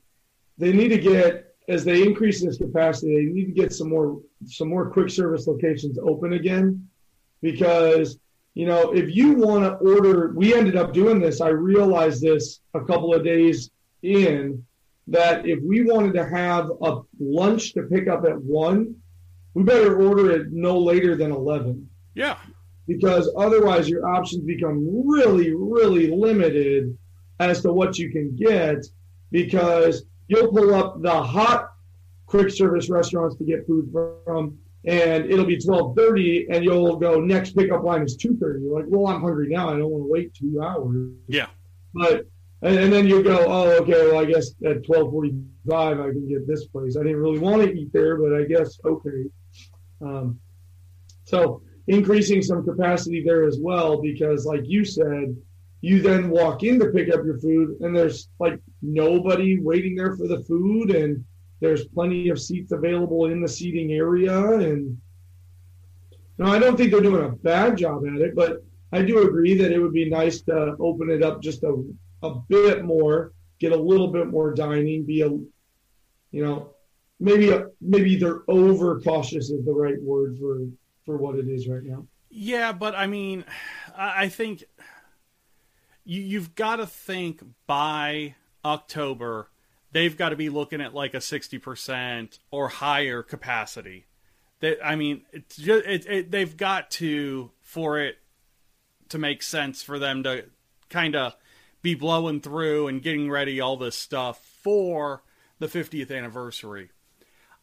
they 0.58 0.72
need 0.74 0.90
to 0.90 0.98
get 0.98 1.56
as 1.70 1.84
they 1.84 2.02
increase 2.04 2.42
this 2.44 2.58
capacity, 2.58 3.14
they 3.16 3.34
need 3.34 3.46
to 3.46 3.52
get 3.52 3.74
some 3.74 3.90
more 3.90 4.22
some 4.46 4.70
more 4.70 4.90
quick 4.90 5.10
service 5.10 5.48
locations 5.48 5.98
open 6.00 6.34
again, 6.34 6.88
because 7.42 8.18
you 8.54 8.66
know 8.66 8.92
if 8.94 9.14
you 9.16 9.34
want 9.34 9.64
to 9.64 9.72
order, 9.78 10.32
we 10.36 10.54
ended 10.54 10.76
up 10.76 10.94
doing 10.94 11.20
this. 11.20 11.42
I 11.42 11.50
realized 11.50 12.22
this 12.22 12.62
a 12.74 12.80
couple 12.82 13.14
of 13.14 13.24
days 13.24 13.72
in 14.04 14.64
that 15.08 15.46
if 15.46 15.60
we 15.64 15.84
wanted 15.84 16.14
to 16.14 16.26
have 16.28 16.70
a 16.82 17.02
lunch 17.20 17.74
to 17.74 17.84
pick 17.84 18.08
up 18.08 18.26
at 18.26 18.42
one, 18.42 18.96
we 19.54 19.64
better 19.64 20.02
order 20.08 20.32
it 20.32 20.52
no 20.52 20.78
later 20.78 21.16
than 21.16 21.32
eleven 21.32 21.90
Yeah. 22.14 22.38
because 22.88 23.30
otherwise 23.38 23.90
your 23.90 24.06
options 24.08 24.44
become 24.44 24.78
really, 25.10 25.54
really 25.54 26.10
limited 26.16 26.98
as 27.40 27.62
to 27.62 27.72
what 27.72 27.98
you 27.98 28.10
can 28.10 28.36
get 28.36 28.86
because 29.32 30.04
you'll 30.28 30.52
pull 30.52 30.74
up 30.74 31.02
the 31.02 31.24
hot 31.24 31.72
quick 32.26 32.50
service 32.50 32.90
restaurants 32.90 33.36
to 33.38 33.44
get 33.44 33.66
food 33.66 33.90
from 33.92 34.58
and 34.86 35.26
it'll 35.26 35.46
be 35.46 35.58
12.30 35.58 36.48
and 36.50 36.64
you'll 36.64 36.96
go 36.98 37.20
next 37.20 37.56
pickup 37.56 37.84
line 37.84 38.04
is 38.04 38.18
2.30 38.18 38.62
you're 38.62 38.80
like 38.80 38.86
well 38.88 39.08
i'm 39.08 39.22
hungry 39.22 39.50
now. 39.50 39.70
I 39.70 39.78
don't 39.78 39.90
want 39.90 40.04
to 40.04 40.12
wait 40.12 40.34
two 40.34 40.62
hours. 40.62 41.12
Yeah. 41.28 41.48
but 41.94 42.28
and, 42.62 42.78
and 42.78 42.92
then 42.92 43.08
you 43.08 43.24
go 43.24 43.46
oh 43.48 43.82
okay 43.82 44.08
well 44.08 44.20
i 44.20 44.26
guess 44.26 44.52
at 44.66 44.82
12.45 44.84 45.44
i 45.68 46.12
can 46.12 46.28
get 46.28 46.48
this 46.48 46.66
place. 46.68 46.98
I 46.98 47.04
didn't 47.04 47.18
really 47.18 47.40
want 47.40 47.64
to 47.64 47.74
eat 47.74 47.92
there 47.94 48.18
but 48.18 48.34
i 48.34 48.44
guess 48.44 48.80
okay. 48.86 49.26
Um, 50.00 50.40
so 51.24 51.62
increasing 51.88 52.42
some 52.42 52.64
capacity 52.64 53.24
there 53.24 53.46
as 53.48 53.58
well 53.60 54.02
because 54.02 54.46
like 54.46 54.62
you 54.66 54.86
said 54.86 55.36
you 55.82 56.02
then 56.02 56.30
walk 56.30 56.64
in 56.64 56.80
to 56.80 56.88
pick 56.88 57.14
up 57.14 57.24
your 57.24 57.40
food 57.40 57.78
and 57.82 57.96
there's 57.96 58.30
like 58.40 58.60
nobody 58.82 59.60
waiting 59.60 59.96
there 59.96 60.16
for 60.16 60.28
the 60.28 60.44
food 60.44 60.92
and 60.92 61.24
there's 61.60 61.86
plenty 61.88 62.30
of 62.30 62.40
seats 62.40 62.72
available 62.72 63.26
in 63.26 63.42
the 63.42 63.48
seating 63.48 63.94
area 63.94 64.54
and 64.54 64.98
no 66.38 66.48
i 66.48 66.60
don't 66.60 66.78
think 66.78 66.92
they're 66.92 67.02
doing 67.02 67.26
a 67.26 67.30
bad 67.30 67.78
job 67.78 68.04
at 68.08 68.22
it 68.22 68.36
but 68.36 68.64
i 68.92 69.02
do 69.02 69.28
agree 69.28 69.56
that 69.56 69.72
it 69.72 69.80
would 69.80 69.94
be 69.94 70.10
nice 70.10 70.42
to 70.42 70.76
open 70.80 71.10
it 71.10 71.24
up 71.24 71.42
just 71.42 71.64
a, 71.64 71.84
a 72.24 72.36
bit 72.50 72.84
more 72.84 73.32
get 73.60 73.72
a 73.72 73.78
little 73.78 74.08
bit 74.08 74.28
more 74.28 74.54
dining 74.54 75.06
be 75.06 75.22
a 75.22 75.30
you 75.30 76.44
know 76.44 76.74
maybe 77.20 77.50
a, 77.50 77.68
maybe 77.82 78.16
they're 78.16 78.42
over 78.48 79.00
cautious 79.02 79.50
is 79.50 79.66
the 79.66 79.74
right 79.74 80.02
word 80.02 80.38
for 80.40 80.60
for 81.06 81.18
what 81.18 81.38
it 81.38 81.48
is 81.48 81.68
right 81.68 81.84
now. 81.84 82.06
Yeah, 82.30 82.74
but 82.74 82.96
I 82.96 83.08
mean, 83.08 83.46
I 83.96 84.24
I 84.24 84.30
think 84.30 84.64
you, 86.08 86.22
you've 86.22 86.56
got 86.56 86.78
to 86.78 86.88
think 86.88 87.44
by 87.68 88.36
October, 88.64 89.50
they've 89.92 90.18
got 90.18 90.30
to 90.30 90.36
be 90.38 90.50
looking 90.50 90.80
at 90.80 90.96
like 90.96 91.14
a 91.14 91.18
60% 91.18 92.40
or 92.50 92.70
higher 92.70 93.22
capacity. 93.22 94.08
That 94.62 94.80
I 94.84 94.96
mean, 94.96 95.24
it's 95.34 95.58
just, 95.58 95.86
it, 95.86 96.06
it, 96.08 96.32
they've 96.32 96.56
got 96.56 96.90
to, 96.92 97.52
for 97.62 98.00
it 98.00 98.18
to 99.10 99.18
make 99.18 99.44
sense 99.44 99.84
for 99.84 100.00
them 100.00 100.24
to 100.24 100.46
kind 100.90 101.16
of 101.16 101.36
be 101.82 101.94
blowing 101.94 102.40
through 102.40 102.88
and 102.88 103.04
getting 103.04 103.30
ready 103.30 103.60
all 103.60 103.76
this 103.76 103.98
stuff 103.98 104.44
for 104.64 105.24
the 105.60 105.68
50th 105.68 106.16
anniversary. 106.16 106.90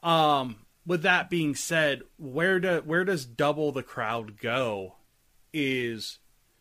Um, 0.02 0.56
with 0.86 1.02
that 1.02 1.30
being 1.30 1.54
said, 1.54 2.02
where 2.18 2.60
do 2.60 2.82
where 2.84 3.04
does 3.04 3.24
double 3.24 3.72
the 3.72 3.82
crowd 3.82 4.38
go? 4.38 4.96
Is 5.52 6.18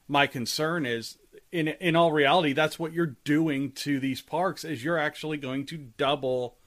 my 0.07 0.27
concern 0.27 0.85
is 0.85 1.17
in 1.53 1.67
in 1.67 1.95
all 1.95 2.11
reality 2.11 2.51
that's 2.51 2.79
what 2.79 2.91
you're 2.91 3.15
doing 3.23 3.71
to 3.71 3.99
these 3.99 4.21
parks 4.21 4.63
is 4.63 4.83
you're 4.83 4.97
actually 4.97 5.37
going 5.37 5.65
to 5.67 5.77
double 5.97 6.57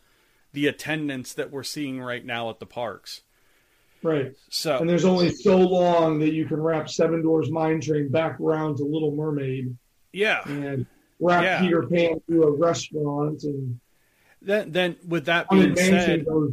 the 0.53 0.69
attendance 0.69 1.35
that 1.35 1.51
we're 1.51 1.65
seeing 1.65 2.01
right 2.01 2.25
now 2.25 2.49
at 2.49 2.61
the 2.61 2.67
parks. 2.67 3.23
right 4.03 4.33
So 4.49 4.79
and 4.79 4.89
there's 4.89 5.05
only 5.05 5.31
so 5.31 5.59
long 5.59 6.21
that 6.21 6.33
you 6.33 6.47
can 6.47 6.61
wrap 6.61 6.89
Seven 6.89 7.21
Dwarfs 7.21 7.51
Mine 7.51 7.81
Train 7.81 8.09
back 8.09 8.39
around 8.41 8.77
to 8.77 8.85
little 8.85 9.11
mermaid 9.15 9.77
yeah, 10.13 10.43
and 10.47 10.87
wrap 11.19 11.43
Yeah. 11.43 11.61
peter 11.61 11.83
pan 11.83 12.21
to 12.31 12.45
a 12.45 12.51
restaurant 12.53 13.43
and 13.43 13.81
then 14.41 14.71
then 14.71 14.97
with 15.07 15.25
that 15.27 15.51
being 15.51 15.75
said, 15.75 16.25
goes 16.25 16.53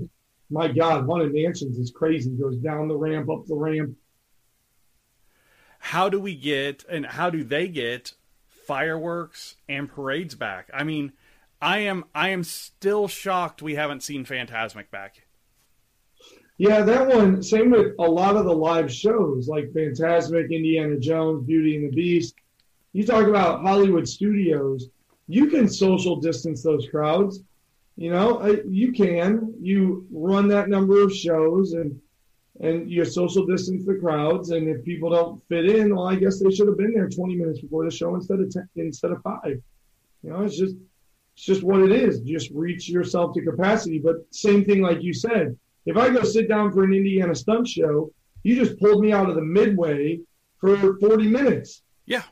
my 0.49 0.67
god 0.67 1.05
haunted 1.05 1.31
mansions 1.33 1.77
is 1.77 1.91
crazy 1.91 2.31
It 2.31 2.39
goes 2.41 2.57
down 2.57 2.87
the 2.87 2.95
ramp 2.97 3.29
up 3.29 3.45
the 3.45 3.55
ramp 3.55 3.95
how 5.77 6.09
do 6.09 6.19
we 6.19 6.33
get 6.33 6.83
and 6.89 7.05
how 7.05 7.29
do 7.29 7.43
they 7.43 7.67
get 7.67 8.13
fireworks 8.67 9.55
and 9.67 9.89
parades 9.89 10.35
back? 10.35 10.69
I 10.73 10.83
mean, 10.83 11.13
I 11.61 11.79
am 11.79 12.05
I 12.13 12.29
am 12.29 12.43
still 12.43 13.07
shocked 13.07 13.61
we 13.61 13.75
haven't 13.75 14.03
seen 14.03 14.25
Fantasmic 14.25 14.89
back. 14.91 15.23
Yeah, 16.57 16.81
that 16.81 17.07
one. 17.07 17.41
Same 17.41 17.71
with 17.71 17.93
a 17.99 18.03
lot 18.03 18.35
of 18.35 18.45
the 18.45 18.53
live 18.53 18.91
shows 18.91 19.47
like 19.47 19.71
Fantasmic, 19.71 20.51
Indiana 20.51 20.99
Jones, 20.99 21.45
Beauty 21.45 21.77
and 21.77 21.91
the 21.91 21.95
Beast. 21.95 22.35
You 22.91 23.05
talk 23.05 23.27
about 23.27 23.61
Hollywood 23.61 24.07
studios. 24.07 24.89
You 25.27 25.47
can 25.47 25.67
social 25.67 26.17
distance 26.17 26.61
those 26.61 26.87
crowds. 26.89 27.41
You 27.95 28.11
know, 28.11 28.61
you 28.67 28.91
can. 28.91 29.53
You 29.59 30.05
run 30.11 30.47
that 30.49 30.69
number 30.69 31.01
of 31.01 31.13
shows 31.13 31.73
and 31.73 31.99
and 32.63 32.89
you 32.89 33.03
social 33.03 33.45
distance 33.45 33.85
the 33.85 33.95
crowds. 33.95 34.51
And 34.51 34.67
if 34.69 34.83
people 34.85 35.09
don't 35.09 35.43
fit 35.49 35.69
in, 35.69 35.95
well, 35.95 36.07
I 36.07 36.15
guess 36.15 36.39
they 36.39 36.49
should 36.49 36.67
have 36.67 36.77
been 36.77 36.93
there 36.93 37.09
20 37.09 37.35
minutes 37.35 37.59
before 37.59 37.83
the 37.83 37.91
show 37.91 38.15
instead 38.15 38.39
of 38.39 38.49
10, 38.49 38.69
instead 38.77 39.11
of 39.11 39.21
five. 39.21 39.61
You 40.23 40.29
know, 40.29 40.41
it's 40.41 40.57
just 40.57 40.75
it's 41.35 41.45
just 41.45 41.63
what 41.63 41.81
it 41.81 41.91
is. 41.91 42.21
Just 42.21 42.51
reach 42.51 42.87
yourself 42.87 43.33
to 43.35 43.41
capacity. 43.41 43.99
But 43.99 44.25
same 44.31 44.63
thing, 44.63 44.81
like 44.81 45.03
you 45.03 45.13
said, 45.13 45.57
if 45.85 45.97
I 45.97 46.09
go 46.09 46.23
sit 46.23 46.47
down 46.47 46.71
for 46.71 46.83
an 46.83 46.93
Indiana 46.93 47.35
stunt 47.35 47.67
show, 47.67 48.11
you 48.43 48.55
just 48.55 48.79
pulled 48.79 49.01
me 49.01 49.11
out 49.11 49.29
of 49.29 49.35
the 49.35 49.41
midway 49.41 50.21
for 50.57 50.97
40 50.99 51.27
minutes. 51.27 51.81
Yeah. 52.05 52.23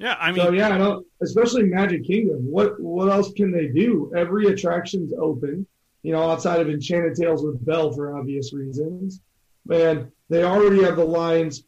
Yeah, 0.00 0.16
I 0.18 0.32
mean, 0.32 0.44
so 0.44 0.50
yeah, 0.50 0.96
especially 1.22 1.62
Magic 1.62 2.04
Kingdom. 2.04 2.50
What 2.50 2.80
what 2.80 3.08
else 3.12 3.32
can 3.32 3.52
they 3.52 3.68
do? 3.68 4.12
Every 4.16 4.46
attraction's 4.46 5.12
open, 5.16 5.64
you 6.04 6.12
know, 6.12 6.30
outside 6.30 6.60
of 6.60 6.68
Enchanted 6.68 7.16
Tales 7.16 7.42
with 7.42 7.64
Belle 7.64 7.90
for 7.90 8.16
obvious 8.16 8.52
reasons. 8.52 9.20
And 9.72 10.12
they 10.28 10.44
already 10.44 10.82
have 10.84 10.96
the 10.96 11.04
lines 11.04 11.64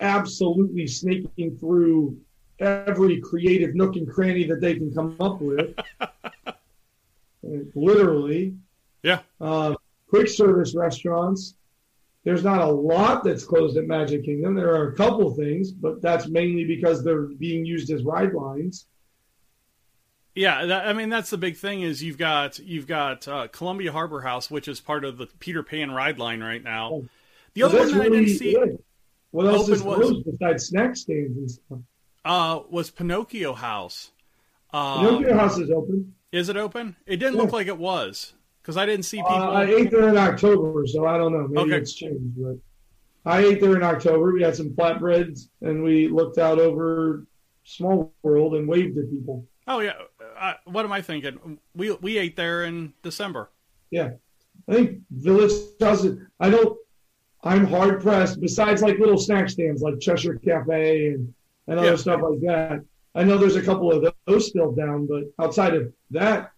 absolutely 0.00 0.86
snaking 0.86 1.56
through 1.58 2.18
every 2.58 3.20
creative 3.20 3.74
nook 3.74 3.96
and 3.96 4.10
cranny 4.10 4.44
that 4.44 4.62
they 4.62 4.74
can 4.74 4.92
come 4.92 5.14
up 5.20 5.40
with. 5.42 5.78
Literally. 7.74 8.54
Yeah. 9.02 9.20
Uh, 9.40 9.74
quick 10.08 10.28
service 10.28 10.74
restaurants. 10.74 11.54
There's 12.24 12.42
not 12.42 12.62
a 12.62 12.66
lot 12.66 13.24
that's 13.24 13.44
closed 13.44 13.76
at 13.76 13.84
Magic 13.84 14.24
Kingdom. 14.24 14.54
There 14.54 14.74
are 14.74 14.88
a 14.88 14.96
couple 14.96 15.34
things, 15.34 15.70
but 15.70 16.00
that's 16.00 16.28
mainly 16.28 16.64
because 16.64 17.04
they're 17.04 17.26
being 17.26 17.66
used 17.66 17.90
as 17.90 18.04
ride 18.04 18.32
lines. 18.32 18.86
Yeah, 20.38 20.66
that, 20.66 20.86
I 20.86 20.92
mean 20.92 21.08
that's 21.08 21.30
the 21.30 21.36
big 21.36 21.56
thing 21.56 21.82
is 21.82 22.00
you've 22.00 22.16
got 22.16 22.60
you've 22.60 22.86
got 22.86 23.26
uh, 23.26 23.48
Columbia 23.48 23.90
Harbor 23.90 24.20
House, 24.20 24.48
which 24.48 24.68
is 24.68 24.80
part 24.80 25.04
of 25.04 25.18
the 25.18 25.26
Peter 25.40 25.64
Pan 25.64 25.90
ride 25.90 26.20
line 26.20 26.40
right 26.40 26.62
now. 26.62 26.90
Oh. 26.92 27.08
The 27.54 27.64
other 27.64 27.78
one 27.78 27.88
that 27.88 27.94
really 27.94 28.18
I 28.18 28.20
didn't 28.20 28.38
see. 28.38 28.54
Good. 28.54 28.78
What 29.32 29.46
else 29.46 29.68
is 29.68 29.82
was, 29.82 30.22
besides 30.22 30.66
snack 30.66 30.94
stands 30.94 31.36
and 31.36 31.50
stuff? 31.50 31.78
uh, 32.24 32.60
was 32.70 32.88
Pinocchio 32.88 33.52
House. 33.52 34.12
Um, 34.72 35.04
Pinocchio 35.04 35.36
House 35.36 35.58
is 35.58 35.72
open. 35.72 36.14
Is 36.30 36.48
it 36.48 36.56
open? 36.56 36.94
It 37.04 37.16
didn't 37.16 37.34
yeah. 37.34 37.42
look 37.42 37.52
like 37.52 37.66
it 37.66 37.78
was 37.78 38.32
because 38.62 38.76
I 38.76 38.86
didn't 38.86 39.06
see 39.06 39.16
people. 39.16 39.32
Uh, 39.32 39.50
I 39.50 39.64
ate 39.64 39.90
there 39.90 40.08
in 40.08 40.16
October, 40.16 40.86
so 40.86 41.04
I 41.04 41.18
don't 41.18 41.32
know. 41.32 41.48
Maybe 41.48 41.72
okay. 41.72 41.82
it's 41.82 41.94
changed, 41.94 42.40
but 42.40 42.58
I 43.26 43.40
ate 43.40 43.60
there 43.60 43.74
in 43.74 43.82
October. 43.82 44.32
We 44.32 44.42
had 44.42 44.54
some 44.54 44.70
flatbreads, 44.70 45.48
and 45.62 45.82
we 45.82 46.06
looked 46.06 46.38
out 46.38 46.60
over 46.60 47.26
Small 47.64 48.14
World 48.22 48.54
and 48.54 48.68
waved 48.68 48.96
at 48.98 49.10
people. 49.10 49.44
Oh 49.66 49.80
yeah, 49.80 49.92
uh, 50.40 50.54
what 50.64 50.84
am 50.84 50.92
I 50.92 51.02
thinking? 51.02 51.58
We 51.74 51.92
we 51.92 52.18
ate 52.18 52.36
there 52.36 52.64
in 52.64 52.94
December. 53.02 53.50
Yeah, 53.90 54.10
I 54.68 54.74
think 54.74 55.00
Village 55.10 55.52
House. 55.80 56.06
I 56.40 56.50
don't. 56.50 56.78
I'm 57.42 57.66
hard 57.66 58.02
pressed. 58.02 58.40
Besides, 58.40 58.82
like 58.82 58.98
little 58.98 59.18
snack 59.18 59.48
stands 59.48 59.82
like 59.82 60.00
Cheshire 60.00 60.36
Cafe 60.36 61.08
and 61.08 61.34
and 61.66 61.78
other 61.78 61.90
yeah. 61.90 61.96
stuff 61.96 62.20
like 62.22 62.40
that. 62.40 62.84
I 63.14 63.24
know 63.24 63.38
there's 63.38 63.56
a 63.56 63.62
couple 63.62 63.92
of 63.92 64.14
those 64.26 64.48
still 64.48 64.72
down, 64.72 65.06
but 65.06 65.24
outside 65.42 65.74
of 65.74 65.92
that, 66.10 66.52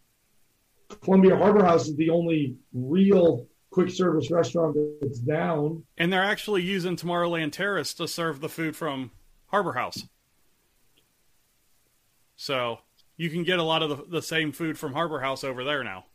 Columbia 1.03 1.37
Harbor 1.37 1.64
House 1.64 1.88
is 1.88 1.97
the 1.97 2.11
only 2.11 2.57
real 2.73 3.47
quick 3.71 3.90
service 3.90 4.31
restaurant 4.31 4.77
that's 5.01 5.19
down. 5.19 5.85
And 5.97 6.12
they're 6.12 6.23
actually 6.23 6.62
using 6.62 6.97
Tomorrowland 6.97 7.53
Terrace 7.53 7.95
to 7.95 8.09
serve 8.09 8.40
the 8.40 8.49
food 8.49 8.77
from 8.77 9.12
Harbor 9.47 9.73
House. 9.75 10.05
So 12.37 12.81
you 13.21 13.29
can 13.29 13.45
get 13.45 13.59
a 13.59 13.63
lot 13.63 13.83
of 13.83 13.91
the, 13.91 13.97
the 14.09 14.23
same 14.23 14.51
food 14.51 14.79
from 14.79 14.95
Harbor 14.95 15.21
House 15.21 15.45
over 15.45 15.63
there 15.63 15.85
now. 15.85 16.07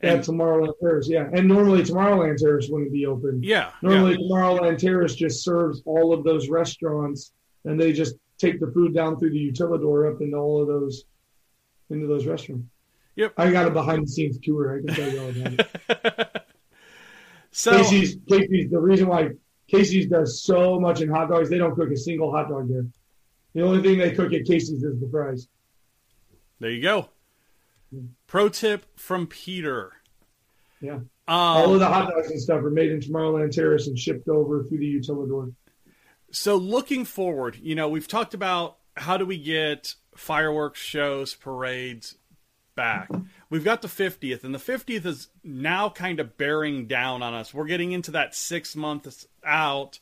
And, 0.00 0.20
At 0.20 0.24
Tomorrowland 0.24 0.72
Terrace, 0.80 1.06
yeah. 1.06 1.28
And 1.34 1.46
normally 1.46 1.82
Tomorrowland 1.82 2.38
Terrace 2.38 2.68
wouldn't 2.70 2.92
be 2.92 3.04
open. 3.04 3.42
Yeah. 3.42 3.72
Normally 3.82 4.12
yeah. 4.12 4.26
Tomorrowland 4.26 4.78
Terrace 4.78 5.14
just 5.14 5.44
serves 5.44 5.82
all 5.84 6.14
of 6.14 6.24
those 6.24 6.48
restaurants 6.48 7.32
and 7.66 7.78
they 7.78 7.92
just 7.92 8.14
take 8.38 8.58
the 8.58 8.68
food 8.68 8.94
down 8.94 9.18
through 9.18 9.32
the 9.32 9.52
utilidor 9.52 10.10
up 10.10 10.22
into 10.22 10.38
all 10.38 10.62
of 10.62 10.66
those 10.66 11.04
into 11.90 12.06
those 12.06 12.24
restaurants. 12.24 12.66
Yep. 13.16 13.34
I 13.36 13.50
got 13.50 13.66
a 13.66 13.70
behind 13.70 14.06
the 14.06 14.10
scenes 14.10 14.38
tour. 14.42 14.74
I 14.74 14.86
can 14.86 14.96
tell 14.96 15.12
you 15.12 15.20
all 15.20 15.28
about 15.28 15.66
it. 15.90 16.42
so 17.50 17.70
Casey's 17.72 18.16
Casey's 18.26 18.70
the 18.70 18.80
reason 18.80 19.08
why 19.08 19.32
Casey's 19.68 20.06
does 20.06 20.42
so 20.42 20.80
much 20.80 21.02
in 21.02 21.10
hot 21.10 21.28
dogs, 21.28 21.50
they 21.50 21.58
don't 21.58 21.74
cook 21.74 21.90
a 21.90 21.96
single 21.98 22.32
hot 22.32 22.48
dog 22.48 22.70
there. 22.70 22.86
The 23.52 23.60
only 23.60 23.82
thing 23.82 23.98
they 23.98 24.12
cook 24.12 24.32
at 24.32 24.46
Casey's 24.46 24.82
is 24.82 24.98
the 24.98 25.08
fries. 25.10 25.48
There 26.62 26.70
you 26.70 26.80
go. 26.80 27.08
Pro 28.28 28.48
tip 28.48 28.86
from 28.96 29.26
Peter. 29.26 29.94
Yeah. 30.80 30.94
Um, 30.94 31.08
all 31.28 31.74
of 31.74 31.80
the 31.80 31.88
hot 31.88 32.08
dogs 32.08 32.30
and 32.30 32.40
stuff 32.40 32.62
are 32.62 32.70
made 32.70 32.92
in 32.92 33.00
Tomorrowland 33.00 33.50
Terrace 33.50 33.88
and 33.88 33.98
shipped 33.98 34.28
over 34.28 34.62
through 34.62 34.78
the 34.78 34.94
utilidor. 35.00 35.52
So 36.30 36.54
looking 36.54 37.04
forward, 37.04 37.58
you 37.60 37.74
know, 37.74 37.88
we've 37.88 38.06
talked 38.06 38.32
about 38.32 38.78
how 38.96 39.16
do 39.16 39.26
we 39.26 39.38
get 39.38 39.96
fireworks 40.14 40.80
shows, 40.80 41.34
parades 41.34 42.14
back. 42.76 43.10
We've 43.50 43.64
got 43.64 43.82
the 43.82 43.88
50th, 43.88 44.44
and 44.44 44.54
the 44.54 44.58
50th 44.58 45.04
is 45.04 45.28
now 45.42 45.88
kind 45.88 46.20
of 46.20 46.38
bearing 46.38 46.86
down 46.86 47.24
on 47.24 47.34
us. 47.34 47.52
We're 47.52 47.66
getting 47.66 47.90
into 47.90 48.12
that 48.12 48.36
six 48.36 48.76
months 48.76 49.26
out 49.44 49.98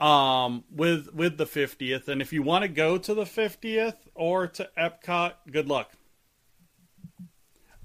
um, 0.00 0.64
with 0.70 1.12
with 1.14 1.36
the 1.36 1.46
50th, 1.46 2.08
and 2.08 2.20
if 2.20 2.32
you 2.32 2.42
want 2.42 2.62
to 2.62 2.68
go 2.68 2.98
to 2.98 3.14
the 3.14 3.24
50th 3.24 3.96
or 4.14 4.46
to 4.48 4.68
Epcot, 4.76 5.34
good 5.50 5.68
luck. 5.68 5.92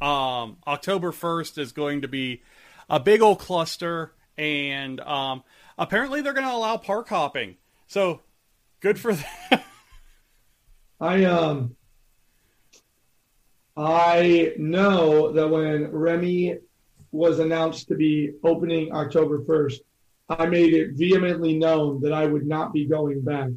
Um, 0.02 0.58
October 0.66 1.12
1st 1.12 1.58
is 1.58 1.72
going 1.72 2.02
to 2.02 2.08
be 2.08 2.42
a 2.90 3.00
big 3.00 3.22
old 3.22 3.40
cluster, 3.40 4.14
and 4.38 5.00
um, 5.02 5.44
apparently 5.78 6.22
they're 6.22 6.34
going 6.34 6.48
to 6.48 6.54
allow 6.54 6.78
park 6.78 7.10
hopping. 7.10 7.58
So 7.88 8.22
good 8.80 9.00
for 9.00 9.14
them. 9.50 9.60
I 11.02 11.24
um 11.24 11.76
I 13.78 14.54
know 14.58 15.32
that 15.32 15.48
when 15.48 15.90
Remy 15.92 16.58
was 17.12 17.40
announced 17.40 17.88
to 17.88 17.96
be 17.96 18.34
opening 18.44 18.92
October 18.92 19.40
1st, 19.40 19.80
I 20.30 20.46
made 20.46 20.74
it 20.74 20.92
vehemently 20.94 21.58
known 21.58 22.02
that 22.02 22.14
I 22.14 22.26
would 22.26 22.46
not 22.46 22.72
be 22.72 22.86
going 22.86 23.22
back. 23.22 23.50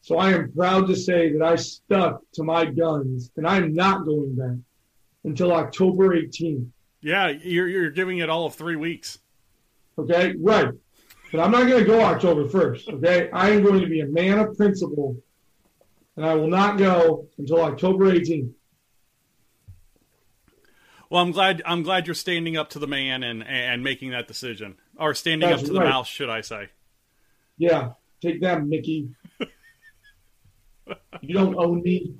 So 0.00 0.16
I 0.18 0.32
am 0.32 0.52
proud 0.52 0.88
to 0.88 0.96
say 0.96 1.32
that 1.32 1.42
I 1.42 1.56
stuck 1.56 2.22
to 2.32 2.42
my 2.42 2.64
guns 2.64 3.30
and 3.36 3.46
I'm 3.46 3.74
not 3.74 4.04
going 4.04 4.34
back 4.34 4.56
until 5.24 5.52
October 5.52 6.16
18th. 6.16 6.66
Yeah, 7.02 7.28
you're 7.28 7.68
you're 7.68 7.90
giving 7.90 8.18
it 8.18 8.28
all 8.28 8.46
of 8.46 8.54
3 8.54 8.76
weeks. 8.76 9.18
Okay? 9.98 10.34
Right. 10.38 10.68
But 11.30 11.40
I'm 11.40 11.50
not 11.52 11.68
going 11.68 11.84
to 11.84 11.84
go 11.84 12.00
October 12.00 12.46
1st. 12.46 12.94
Okay. 12.94 13.30
I 13.30 13.50
am 13.50 13.62
going 13.62 13.80
to 13.80 13.86
be 13.86 14.00
a 14.00 14.06
man 14.06 14.38
of 14.38 14.56
principle, 14.56 15.16
and 16.16 16.26
I 16.26 16.34
will 16.34 16.48
not 16.48 16.76
go 16.76 17.28
until 17.38 17.62
October 17.62 18.06
18th. 18.12 18.52
Well, 21.08 21.22
I'm 21.22 21.32
glad 21.32 21.62
I'm 21.64 21.82
glad 21.82 22.06
you're 22.06 22.14
standing 22.14 22.56
up 22.56 22.70
to 22.70 22.78
the 22.78 22.86
man 22.86 23.22
and 23.22 23.42
and 23.42 23.82
making 23.82 24.10
that 24.10 24.28
decision, 24.28 24.76
or 25.00 25.14
standing 25.14 25.48
That's 25.48 25.62
up 25.62 25.68
to 25.68 25.74
right. 25.74 25.84
the 25.84 25.90
mouse, 25.90 26.06
should 26.08 26.30
I 26.30 26.42
say? 26.42 26.68
Yeah, 27.58 27.92
take 28.20 28.40
that, 28.42 28.64
Mickey. 28.64 29.10
you 31.20 31.34
don't 31.34 31.56
own 31.56 31.82
me. 31.82 32.14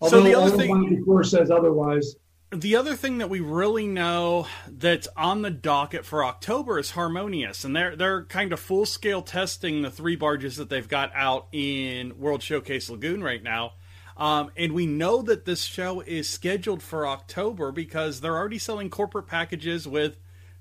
Although 0.00 0.18
so 0.18 0.24
the 0.24 0.34
other 0.34 0.56
thing, 0.56 1.04
course, 1.04 1.30
says 1.30 1.50
otherwise 1.50 2.16
the 2.50 2.76
other 2.76 2.94
thing 2.94 3.18
that 3.18 3.28
we 3.28 3.40
really 3.40 3.86
know 3.86 4.46
that's 4.68 5.08
on 5.16 5.42
the 5.42 5.50
docket 5.50 6.04
for 6.04 6.24
October 6.24 6.78
is 6.78 6.92
Harmonious, 6.92 7.64
and 7.64 7.74
they're 7.74 7.96
they're 7.96 8.24
kind 8.24 8.52
of 8.52 8.60
full 8.60 8.86
scale 8.86 9.22
testing 9.22 9.82
the 9.82 9.90
three 9.90 10.16
barges 10.16 10.56
that 10.56 10.70
they've 10.70 10.88
got 10.88 11.10
out 11.14 11.48
in 11.52 12.18
World 12.18 12.42
Showcase 12.42 12.88
Lagoon 12.88 13.22
right 13.22 13.42
now. 13.42 13.72
Um, 14.16 14.50
and 14.56 14.72
we 14.72 14.86
know 14.86 15.20
that 15.22 15.44
this 15.44 15.62
show 15.62 16.00
is 16.00 16.28
scheduled 16.28 16.82
for 16.82 17.06
October 17.06 17.70
because 17.72 18.20
they're 18.20 18.36
already 18.36 18.58
selling 18.58 18.88
corporate 18.88 19.26
packages 19.26 19.86
with 19.86 20.16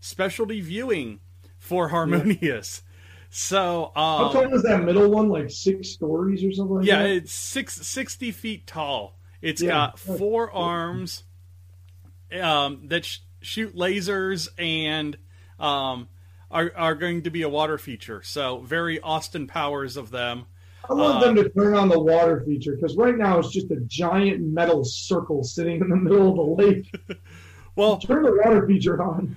specialty 0.05 0.61
viewing 0.61 1.19
for 1.57 1.89
Harmonious. 1.89 2.81
Yeah. 2.83 2.91
So, 3.31 3.85
um, 3.87 3.91
how 3.95 4.29
tall 4.31 4.53
is 4.53 4.63
that 4.63 4.83
middle 4.83 5.11
one? 5.11 5.27
Like 5.27 5.49
six 5.49 5.89
stories 5.89 6.43
or 6.43 6.53
something? 6.53 6.77
Like 6.77 6.85
yeah, 6.85 7.03
that? 7.03 7.09
it's 7.09 7.33
six, 7.33 7.75
60 7.75 8.31
feet 8.31 8.67
tall. 8.67 9.19
It's 9.41 9.61
yeah. 9.61 9.69
got 9.69 9.99
four 9.99 10.51
arms 10.51 11.23
um, 12.39 12.87
that 12.87 13.03
sh- 13.03 13.19
shoot 13.41 13.75
lasers 13.75 14.47
and 14.57 15.17
um, 15.59 16.07
are 16.49 16.71
are 16.75 16.95
going 16.95 17.23
to 17.23 17.29
be 17.29 17.41
a 17.41 17.49
water 17.49 17.77
feature. 17.77 18.21
So 18.23 18.59
very 18.59 19.01
Austin 19.01 19.47
Powers 19.47 19.97
of 19.97 20.11
them. 20.11 20.45
I 20.89 20.93
want 20.93 21.17
uh, 21.17 21.25
them 21.25 21.35
to 21.35 21.49
turn 21.49 21.75
on 21.75 21.89
the 21.89 21.99
water 21.99 22.41
feature 22.45 22.75
because 22.75 22.95
right 22.95 23.17
now 23.17 23.39
it's 23.39 23.51
just 23.51 23.69
a 23.71 23.81
giant 23.87 24.41
metal 24.41 24.85
circle 24.85 25.43
sitting 25.43 25.81
in 25.81 25.89
the 25.89 25.95
middle 25.95 26.29
of 26.29 26.35
the 26.35 26.63
lake. 26.63 26.95
well, 27.75 27.97
turn 27.97 28.23
the 28.23 28.39
water 28.45 28.65
feature 28.65 29.01
on. 29.03 29.35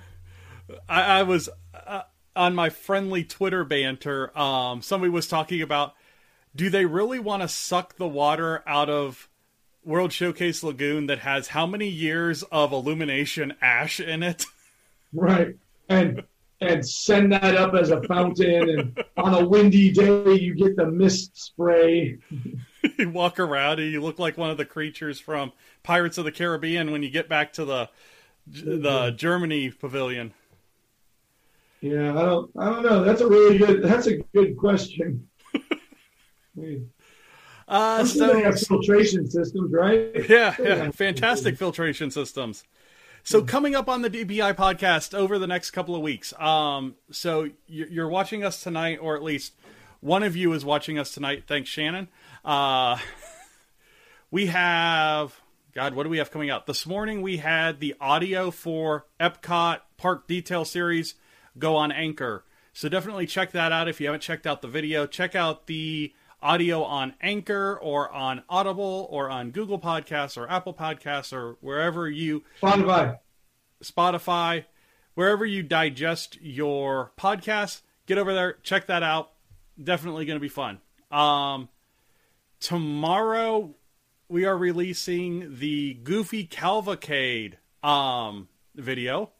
I, 0.87 1.19
I 1.19 1.23
was 1.23 1.49
uh, 1.73 2.03
on 2.35 2.55
my 2.55 2.69
friendly 2.69 3.23
Twitter 3.23 3.63
banter. 3.63 4.37
Um, 4.37 4.81
somebody 4.81 5.09
was 5.09 5.27
talking 5.27 5.61
about 5.61 5.93
do 6.55 6.69
they 6.69 6.85
really 6.85 7.19
want 7.19 7.41
to 7.41 7.47
suck 7.47 7.97
the 7.97 8.07
water 8.07 8.63
out 8.65 8.89
of 8.89 9.29
World 9.83 10.11
Showcase 10.11 10.63
Lagoon 10.63 11.07
that 11.07 11.19
has 11.19 11.47
how 11.47 11.65
many 11.65 11.87
years 11.87 12.43
of 12.43 12.71
illumination 12.71 13.53
ash 13.61 13.99
in 13.99 14.23
it? 14.23 14.45
Right. 15.13 15.55
And 15.87 16.23
and 16.61 16.85
send 16.85 17.31
that 17.31 17.55
up 17.55 17.73
as 17.73 17.89
a 17.89 18.03
fountain 18.03 18.69
and 18.69 19.03
on 19.15 19.33
a 19.33 19.47
windy 19.47 19.91
day 19.91 20.33
you 20.33 20.53
get 20.53 20.75
the 20.75 20.85
mist 20.85 21.41
spray. 21.41 22.17
you 22.97 23.09
walk 23.09 23.39
around 23.39 23.79
and 23.79 23.91
you 23.91 24.01
look 24.01 24.19
like 24.19 24.37
one 24.37 24.49
of 24.49 24.57
the 24.57 24.65
creatures 24.65 25.19
from 25.19 25.53
Pirates 25.83 26.17
of 26.17 26.25
the 26.25 26.31
Caribbean 26.31 26.91
when 26.91 27.01
you 27.01 27.09
get 27.09 27.29
back 27.29 27.53
to 27.53 27.65
the 27.65 27.89
the 28.45 29.11
Germany 29.11 29.69
pavilion. 29.71 30.33
Yeah, 31.81 32.11
I 32.11 32.25
don't 32.25 32.51
I 32.57 32.65
don't 32.65 32.83
know. 32.83 33.03
That's 33.03 33.21
a 33.21 33.27
really 33.27 33.57
good 33.57 33.83
that's 33.83 34.07
a 34.07 34.17
good 34.17 34.57
question. 34.57 35.27
Uh, 37.69 38.03
so 38.03 38.33
they 38.33 38.41
have 38.41 38.59
filtration 38.59 39.29
systems, 39.29 39.71
right? 39.71 40.09
Yeah, 40.29 40.55
yeah, 40.59 40.89
fantastic 40.89 41.55
filtration 41.55 42.09
systems. 42.09 42.63
So 43.23 43.43
coming 43.43 43.75
up 43.75 43.87
on 43.87 44.01
the 44.01 44.09
DPI 44.09 44.55
podcast 44.55 45.13
over 45.13 45.37
the 45.37 45.45
next 45.45 45.69
couple 45.71 45.95
of 45.95 46.01
weeks. 46.01 46.33
Um, 46.39 46.95
so 47.11 47.49
you're 47.67 48.09
watching 48.09 48.43
us 48.43 48.63
tonight, 48.63 48.97
or 48.99 49.15
at 49.15 49.21
least 49.21 49.53
one 50.01 50.23
of 50.23 50.35
you 50.35 50.51
is 50.53 50.65
watching 50.65 50.97
us 50.97 51.13
tonight. 51.13 51.43
Thanks, 51.45 51.69
Shannon. 51.69 52.07
Uh, 52.43 52.97
we 54.31 54.47
have 54.47 55.39
God. 55.73 55.93
What 55.93 56.03
do 56.03 56.09
we 56.09 56.17
have 56.17 56.31
coming 56.31 56.49
out 56.49 56.65
this 56.65 56.87
morning? 56.87 57.21
We 57.21 57.37
had 57.37 57.79
the 57.79 57.95
audio 58.01 58.49
for 58.49 59.05
Epcot 59.19 59.81
Park 59.97 60.27
Detail 60.27 60.65
Series 60.65 61.13
go 61.59 61.75
on 61.75 61.91
Anchor. 61.91 62.45
So 62.73 62.89
definitely 62.89 63.25
check 63.25 63.51
that 63.51 63.71
out 63.71 63.87
if 63.87 63.99
you 63.99 64.07
haven't 64.07 64.21
checked 64.21 64.47
out 64.47 64.61
the 64.61 64.67
video. 64.67 65.05
Check 65.05 65.35
out 65.35 65.67
the 65.67 66.13
audio 66.41 66.83
on 66.83 67.13
Anchor 67.21 67.77
or 67.81 68.09
on 68.11 68.43
Audible 68.49 69.07
or 69.11 69.29
on 69.29 69.51
Google 69.51 69.79
Podcasts 69.79 70.37
or 70.37 70.49
Apple 70.49 70.73
Podcasts 70.73 71.33
or 71.33 71.57
wherever 71.61 72.09
you 72.09 72.43
Spotify. 72.61 73.19
Spotify, 73.83 74.65
wherever 75.15 75.45
you 75.45 75.63
digest 75.63 76.37
your 76.41 77.11
podcasts, 77.17 77.81
get 78.05 78.17
over 78.17 78.33
there, 78.33 78.53
check 78.63 78.87
that 78.87 79.03
out. 79.03 79.31
Definitely 79.81 80.25
going 80.25 80.37
to 80.37 80.41
be 80.41 80.49
fun. 80.49 80.79
Um, 81.11 81.69
tomorrow 82.59 83.75
we 84.27 84.45
are 84.45 84.57
releasing 84.57 85.57
the 85.59 85.95
Goofy 85.95 86.43
Cavalcade 86.43 87.57
um, 87.83 88.47
video, 88.75 89.31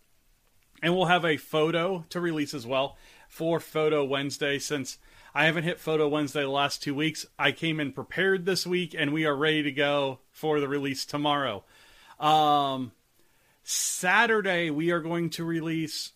and 0.82 0.96
we'll 0.96 1.06
have 1.06 1.26
a 1.26 1.38
photo 1.38 2.06
to 2.10 2.20
release 2.20 2.54
as 2.54 2.66
well 2.66 2.98
for 3.28 3.60
Photo 3.60 4.04
Wednesday 4.04 4.60
since 4.60 4.98
I 5.34 5.46
haven't 5.46 5.64
hit 5.64 5.80
Photo 5.80 6.08
Wednesday 6.08 6.42
the 6.42 6.50
last 6.50 6.82
two 6.82 6.96
weeks. 6.96 7.26
I 7.38 7.52
came 7.52 7.80
in 7.80 7.94
prepared 7.94 8.46
this 8.46 8.66
week, 8.66 8.96
and 8.98 9.14
we 9.14 9.26
are 9.26 9.36
ready 9.36 9.64
to 9.64 9.72
go 9.72 10.20
for 10.32 10.60
the 10.60 10.68
release 10.68 11.06
tomorrow. 11.06 11.64
Um, 12.20 12.92
Saturday, 13.64 14.72
we 14.72 14.92
are 14.92 15.00
going 15.00 15.30
to 15.32 15.46
release, 15.46 16.14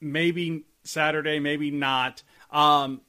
maybe 0.00 0.64
Saturday, 0.82 1.38
maybe 1.38 1.70
not, 1.70 2.22
um, 2.50 3.02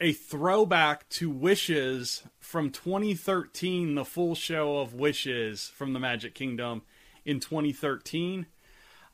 a 0.00 0.12
throwback 0.12 1.08
to 1.08 1.28
Wishes 1.28 2.22
from 2.38 2.70
2013, 2.70 3.94
the 3.94 4.04
full 4.04 4.34
show 4.34 4.78
of 4.78 4.94
Wishes 4.94 5.68
from 5.74 5.92
the 5.92 6.00
Magic 6.00 6.34
Kingdom 6.34 6.82
in 7.24 7.40
2013. 7.40 8.46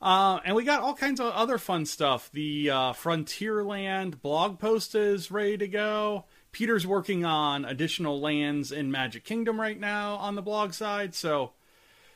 Uh, 0.03 0.41
and 0.43 0.53
we 0.53 0.65
got 0.65 0.81
all 0.81 0.93
kinds 0.93 1.21
of 1.21 1.31
other 1.31 1.57
fun 1.57 1.85
stuff. 1.85 2.29
The 2.33 2.69
uh, 2.69 2.91
Frontierland 2.91 4.21
blog 4.21 4.59
post 4.59 4.95
is 4.95 5.31
ready 5.31 5.57
to 5.59 5.67
go. 5.69 6.25
Peter's 6.51 6.85
working 6.85 7.23
on 7.23 7.63
additional 7.63 8.19
lands 8.19 8.73
in 8.73 8.91
Magic 8.91 9.23
Kingdom 9.23 9.61
right 9.61 9.79
now 9.79 10.15
on 10.15 10.35
the 10.35 10.41
blog 10.41 10.73
side. 10.73 11.15
So, 11.15 11.53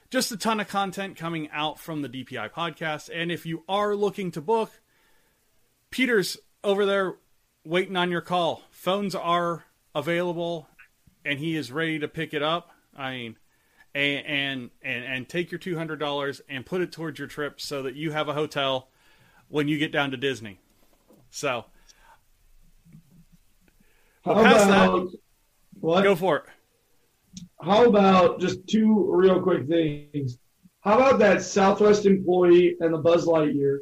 just 0.09 0.33
a 0.33 0.37
ton 0.37 0.59
of 0.59 0.67
content 0.67 1.15
coming 1.15 1.49
out 1.51 1.79
from 1.79 2.01
the 2.01 2.09
DPI 2.09 2.51
podcast. 2.51 3.09
And 3.13 3.31
if 3.31 3.45
you 3.45 3.63
are 3.69 3.95
looking 3.95 4.31
to 4.31 4.41
book, 4.41 4.81
Peter's 5.89 6.37
over 6.65 6.85
there 6.85 7.15
waiting 7.63 7.95
on 7.95 8.11
your 8.11 8.19
call. 8.19 8.63
Phones 8.69 9.15
are 9.15 9.63
available, 9.95 10.67
and 11.23 11.39
he 11.39 11.55
is 11.55 11.71
ready 11.71 11.99
to 11.99 12.09
pick 12.09 12.33
it 12.33 12.43
up. 12.43 12.69
I 12.97 13.11
mean, 13.11 13.37
and 13.97 14.25
and 14.27 14.69
and, 14.83 15.03
and 15.05 15.29
take 15.29 15.51
your 15.51 15.59
two 15.59 15.75
hundred 15.75 15.97
dollars 15.99 16.41
and 16.47 16.65
put 16.65 16.81
it 16.81 16.91
towards 16.91 17.17
your 17.17 17.27
trip 17.27 17.59
so 17.59 17.81
that 17.83 17.95
you 17.95 18.11
have 18.11 18.29
a 18.29 18.33
hotel 18.33 18.89
when 19.49 19.67
you 19.67 19.77
get 19.77 19.91
down 19.91 20.11
to 20.11 20.17
Disney. 20.17 20.59
So, 21.29 21.65
we'll 24.25 24.39
about, 24.39 24.67
that, 24.67 25.17
what? 25.79 26.03
Go 26.03 26.15
for 26.15 26.37
it. 26.37 26.43
How 27.61 27.85
about 27.85 28.39
just 28.39 28.67
two 28.67 29.07
real 29.09 29.41
quick 29.41 29.67
things? 29.67 30.37
How 30.81 30.97
about 30.97 31.19
that 31.19 31.41
Southwest 31.41 32.05
employee 32.05 32.77
and 32.79 32.93
the 32.93 32.97
Buzz 32.99 33.25
Lightyear? 33.25 33.79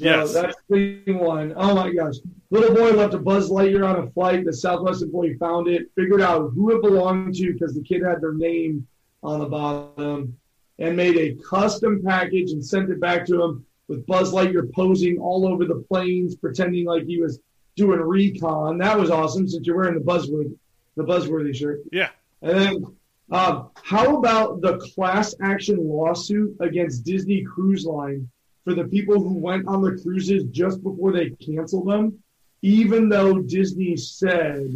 Yes. 0.00 0.32
So 0.32 0.42
that's 0.42 0.56
thing 0.68 1.18
one. 1.18 1.52
Oh 1.56 1.74
my 1.74 1.92
gosh. 1.92 2.16
Little 2.50 2.74
boy 2.74 2.90
left 2.92 3.14
a 3.14 3.18
Buzz 3.18 3.50
Lightyear 3.50 3.86
on 3.86 4.04
a 4.04 4.10
flight. 4.10 4.44
The 4.44 4.52
Southwest 4.52 5.02
employee 5.02 5.34
found 5.34 5.68
it, 5.68 5.90
figured 5.94 6.20
out 6.20 6.50
who 6.54 6.74
it 6.74 6.82
belonged 6.82 7.34
to 7.36 7.52
because 7.52 7.74
the 7.74 7.82
kid 7.82 8.02
had 8.02 8.20
their 8.20 8.34
name 8.34 8.86
on 9.22 9.40
the 9.40 9.46
bottom, 9.46 10.36
and 10.78 10.96
made 10.96 11.16
a 11.16 11.34
custom 11.42 12.02
package 12.04 12.52
and 12.52 12.64
sent 12.64 12.90
it 12.90 13.00
back 13.00 13.26
to 13.26 13.42
him 13.42 13.66
with 13.86 14.06
Buzz 14.06 14.32
Lightyear 14.32 14.72
posing 14.72 15.18
all 15.18 15.46
over 15.46 15.64
the 15.64 15.84
planes, 15.88 16.36
pretending 16.36 16.86
like 16.86 17.04
he 17.04 17.20
was 17.20 17.38
doing 17.76 18.00
recon. 18.00 18.78
That 18.78 18.98
was 18.98 19.10
awesome 19.10 19.46
since 19.48 19.66
you're 19.66 19.76
wearing 19.76 19.94
the 19.94 20.04
Buzzworthy, 20.04 20.56
the 20.96 21.04
Buzzworthy 21.04 21.54
shirt. 21.54 21.80
Yeah. 21.92 22.08
And 22.40 22.58
then, 22.58 22.96
um, 23.30 23.70
how 23.82 24.16
about 24.16 24.60
the 24.60 24.78
class 24.78 25.34
action 25.42 25.76
lawsuit 25.86 26.56
against 26.60 27.04
Disney 27.04 27.42
Cruise 27.42 27.84
Line 27.84 28.28
for 28.64 28.74
the 28.74 28.84
people 28.84 29.20
who 29.20 29.34
went 29.34 29.66
on 29.66 29.82
the 29.82 30.00
cruises 30.02 30.44
just 30.50 30.82
before 30.82 31.12
they 31.12 31.30
canceled 31.30 31.88
them, 31.88 32.18
even 32.62 33.08
though 33.08 33.40
Disney 33.40 33.96
said, 33.96 34.74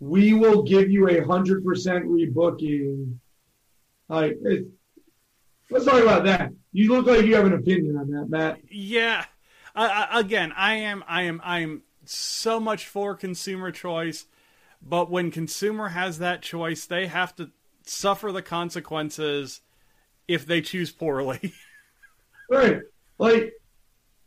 we 0.00 0.32
will 0.32 0.62
give 0.62 0.90
you 0.90 1.08
a 1.08 1.24
hundred 1.24 1.64
percent 1.64 2.06
rebooking. 2.06 3.16
Like, 4.08 4.38
let's 5.70 5.84
talk 5.84 6.02
about 6.02 6.24
that. 6.24 6.50
You 6.72 6.92
look 6.92 7.06
like 7.06 7.26
you 7.26 7.36
have 7.36 7.46
an 7.46 7.52
opinion 7.52 7.96
on 7.96 8.10
that, 8.10 8.28
Matt. 8.28 8.60
Yeah. 8.70 9.24
Uh, 9.74 10.06
again, 10.12 10.52
I 10.56 10.74
am, 10.74 11.04
I 11.06 11.22
am, 11.22 11.40
I 11.44 11.60
am 11.60 11.82
so 12.04 12.58
much 12.58 12.86
for 12.86 13.14
consumer 13.14 13.70
choice, 13.70 14.26
but 14.82 15.10
when 15.10 15.30
consumer 15.30 15.90
has 15.90 16.18
that 16.18 16.42
choice, 16.42 16.86
they 16.86 17.06
have 17.06 17.36
to 17.36 17.50
suffer 17.86 18.32
the 18.32 18.42
consequences 18.42 19.60
if 20.26 20.46
they 20.46 20.60
choose 20.60 20.90
poorly. 20.90 21.54
Right. 22.50 22.80
Like, 23.18 23.52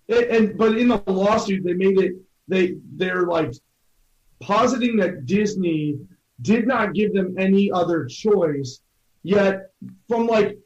and 0.09 0.57
but 0.57 0.77
in 0.77 0.87
the 0.87 1.03
lawsuit 1.07 1.63
they 1.63 1.73
made 1.73 1.99
it 1.99 2.13
they 2.47 2.75
they're 2.95 3.25
like 3.25 3.53
positing 4.41 4.97
that 4.97 5.25
Disney 5.25 5.97
did 6.41 6.67
not 6.67 6.93
give 6.93 7.13
them 7.13 7.35
any 7.37 7.71
other 7.71 8.05
choice. 8.05 8.81
Yet 9.23 9.71
from 10.07 10.27
like 10.27 10.57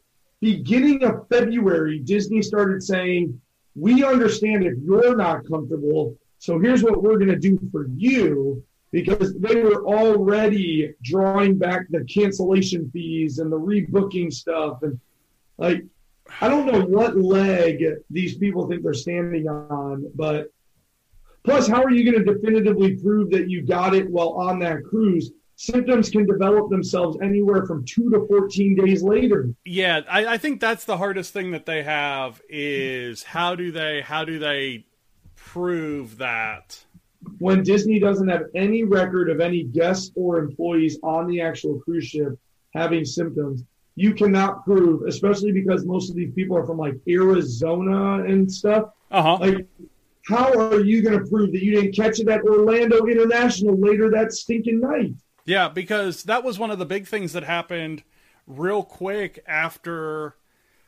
beginning 0.42 1.04
of 1.04 1.28
February, 1.30 2.00
Disney 2.00 2.42
started 2.42 2.82
saying, 2.82 3.40
"We 3.76 4.04
understand 4.04 4.66
if 4.66 4.78
you're 4.84 5.16
not 5.16 5.48
comfortable, 5.48 6.16
so 6.40 6.60
here's 6.60 6.84
what 6.84 7.02
we're 7.02 7.18
going 7.18 7.28
to 7.30 7.40
do 7.40 7.60
for 7.72 7.88
you." 7.96 8.64
Because 8.92 9.36
they 9.36 9.62
were 9.62 9.86
already 9.86 10.94
drawing 11.04 11.58
back 11.58 11.88
the 11.90 12.06
cancellation 12.06 12.90
fees 12.92 13.38
and 13.40 13.52
the 13.52 13.60
rebooking 13.60 14.34
stuff, 14.34 14.82
and 14.82 15.00
like 15.58 15.84
I 16.42 16.48
don't 16.48 16.66
know 16.66 16.82
what 16.82 17.18
leg 17.18 17.84
these 18.10 18.38
people 18.38 18.68
think 18.68 18.84
they're 18.84 18.94
standing 18.94 19.48
on, 19.48 20.10
but 20.16 20.52
plus, 21.44 21.68
how 21.68 21.84
are 21.84 21.92
you 21.92 22.10
going 22.10 22.24
to 22.24 22.34
definitively 22.34 22.96
prove 22.96 23.32
that 23.32 23.50
you 23.50 23.66
got 23.66 23.96
it 23.96 24.10
while 24.10 24.30
on 24.32 24.60
that 24.60 24.84
cruise? 24.84 25.32
Symptoms 25.56 26.12
can 26.12 26.28
develop 26.28 26.70
themselves 26.70 27.18
anywhere 27.24 27.66
from 27.66 27.84
two 27.84 28.12
to 28.12 28.28
14 28.28 28.76
days 28.76 29.02
later. 29.02 29.50
Yeah, 29.66 30.02
I, 30.08 30.34
I 30.34 30.38
think 30.38 30.62
that's 30.62 30.86
the 30.86 30.98
hardest 30.98 31.34
thing 31.34 31.52
that 31.52 31.66
they 31.66 31.82
have 31.82 32.40
is 32.48 33.24
how 33.24 33.56
do 33.56 33.72
they 33.72 34.02
how 34.02 34.24
do 34.24 34.38
they 34.38 34.86
prove 35.36 36.20
that? 36.20 36.84
When 37.40 37.64
Disney 37.64 38.00
doesn't 38.00 38.28
have 38.28 38.44
any 38.54 38.84
record 38.84 39.32
of 39.32 39.42
any 39.42 39.64
guests 39.64 40.12
or 40.16 40.38
employees 40.38 41.00
on 41.02 41.28
the 41.28 41.42
actual 41.42 41.80
cruise 41.80 42.06
ship 42.06 42.38
having 42.76 43.04
symptoms, 43.04 43.64
you 43.98 44.14
cannot 44.14 44.64
prove, 44.64 45.02
especially 45.08 45.52
because 45.52 45.84
most 45.84 46.12
of 46.12 46.16
these 46.16 46.32
people 46.36 46.56
are 46.56 46.68
from 46.68 46.78
like 46.78 46.94
Arizona 47.10 48.24
and 48.24 48.50
stuff. 48.50 48.92
Uh 49.10 49.24
huh. 49.24 49.38
Like, 49.40 49.66
how 50.28 50.54
are 50.54 50.82
you 50.82 51.02
going 51.02 51.18
to 51.18 51.26
prove 51.26 51.52
that 51.52 51.64
you 51.64 51.72
didn't 51.72 51.94
catch 51.94 52.20
it 52.20 52.28
at 52.28 52.44
Orlando 52.44 53.08
International 53.08 53.76
later 53.76 54.12
that 54.12 54.34
stinking 54.34 54.82
night? 54.82 55.14
Yeah, 55.46 55.68
because 55.70 56.24
that 56.24 56.44
was 56.44 56.60
one 56.60 56.70
of 56.70 56.78
the 56.78 56.86
big 56.86 57.08
things 57.08 57.34
that 57.34 57.44
happened 57.44 58.04
real 58.46 58.84
quick 58.84 59.44
after 59.48 60.36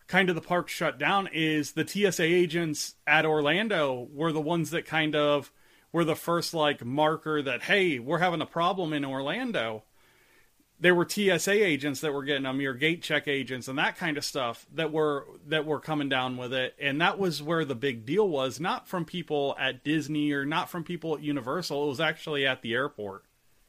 kind 0.06 0.30
of 0.30 0.36
the 0.36 0.42
park 0.42 0.70
shut 0.70 1.00
down 1.00 1.28
is 1.34 1.72
the 1.72 1.88
TSA 1.88 2.24
agents 2.24 2.94
at 3.08 3.26
Orlando 3.26 4.08
were 4.14 4.32
the 4.32 4.40
ones 4.40 4.70
that 4.70 4.86
kind 4.86 5.16
of 5.16 5.52
were 5.92 6.06
the 6.06 6.16
first 6.16 6.54
like 6.54 6.86
marker 6.86 7.42
that 7.42 7.64
hey, 7.64 7.98
we're 7.98 8.20
having 8.20 8.42
a 8.42 8.46
problem 8.46 8.94
in 8.94 9.04
Orlando. 9.04 9.84
There 10.82 10.96
were 10.96 11.08
TSA 11.08 11.52
agents 11.52 12.00
that 12.02 12.14
were 12.14 12.24
getting 12.24 12.44
them, 12.44 12.62
your 12.62 12.74
gate 12.74 13.02
check 13.02 13.28
agents 13.28 13.68
and 13.68 13.78
that 13.78 13.98
kind 13.98 14.18
of 14.18 14.24
stuff 14.24 14.66
that 14.74 14.92
were 14.92 15.26
that 15.48 15.66
were 15.66 15.80
coming 15.80 16.08
down 16.08 16.38
with 16.38 16.54
it, 16.54 16.76
and 16.80 17.02
that 17.02 17.20
was 17.20 17.44
where 17.44 17.66
the 17.66 17.76
big 17.76 18.06
deal 18.06 18.28
was, 18.30 18.60
not 18.60 18.88
from 18.88 19.04
people 19.04 19.56
at 19.60 19.84
Disney 19.84 20.32
or 20.32 20.46
not 20.46 20.70
from 20.70 20.84
people 20.84 21.16
at 21.16 21.22
Universal. 21.22 21.84
It 21.84 21.90
was 21.90 22.00
actually 22.00 22.46
at 22.46 22.62
the 22.62 22.74
airport. 22.74 23.26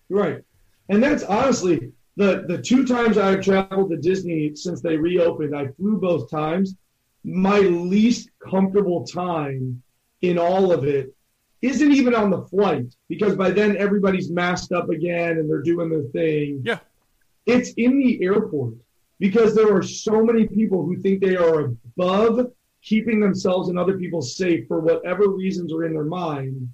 Right, 0.08 0.44
and 0.88 1.02
that's 1.02 1.24
honestly 1.24 1.92
the 2.16 2.44
the 2.46 2.58
two 2.58 2.86
times 2.86 3.18
I've 3.18 3.42
traveled 3.42 3.90
to 3.90 3.96
Disney 3.96 4.54
since 4.54 4.80
they 4.80 4.96
reopened. 4.96 5.56
I 5.56 5.68
flew 5.68 5.98
both 5.98 6.30
times. 6.30 6.76
My 7.24 7.58
least 7.58 8.30
comfortable 8.48 9.04
time 9.04 9.82
in 10.22 10.38
all 10.38 10.72
of 10.72 10.84
it 10.84 11.14
isn't 11.62 11.92
even 11.92 12.14
on 12.14 12.30
the 12.30 12.42
flight 12.42 12.94
because 13.08 13.36
by 13.36 13.50
then 13.50 13.76
everybody's 13.76 14.30
masked 14.30 14.72
up 14.72 14.88
again 14.88 15.38
and 15.38 15.48
they're 15.48 15.62
doing 15.62 15.90
their 15.90 16.04
thing. 16.04 16.62
Yeah. 16.64 16.78
It's 17.46 17.72
in 17.72 17.98
the 17.98 18.22
airport 18.22 18.74
because 19.18 19.54
there 19.54 19.74
are 19.74 19.82
so 19.82 20.24
many 20.24 20.46
people 20.46 20.84
who 20.84 20.96
think 20.96 21.20
they 21.20 21.36
are 21.36 21.72
above 21.96 22.52
keeping 22.82 23.20
themselves 23.20 23.68
and 23.68 23.78
other 23.78 23.98
people 23.98 24.22
safe 24.22 24.66
for 24.66 24.80
whatever 24.80 25.28
reasons 25.28 25.72
are 25.72 25.84
in 25.84 25.92
their 25.92 26.04
mind. 26.04 26.72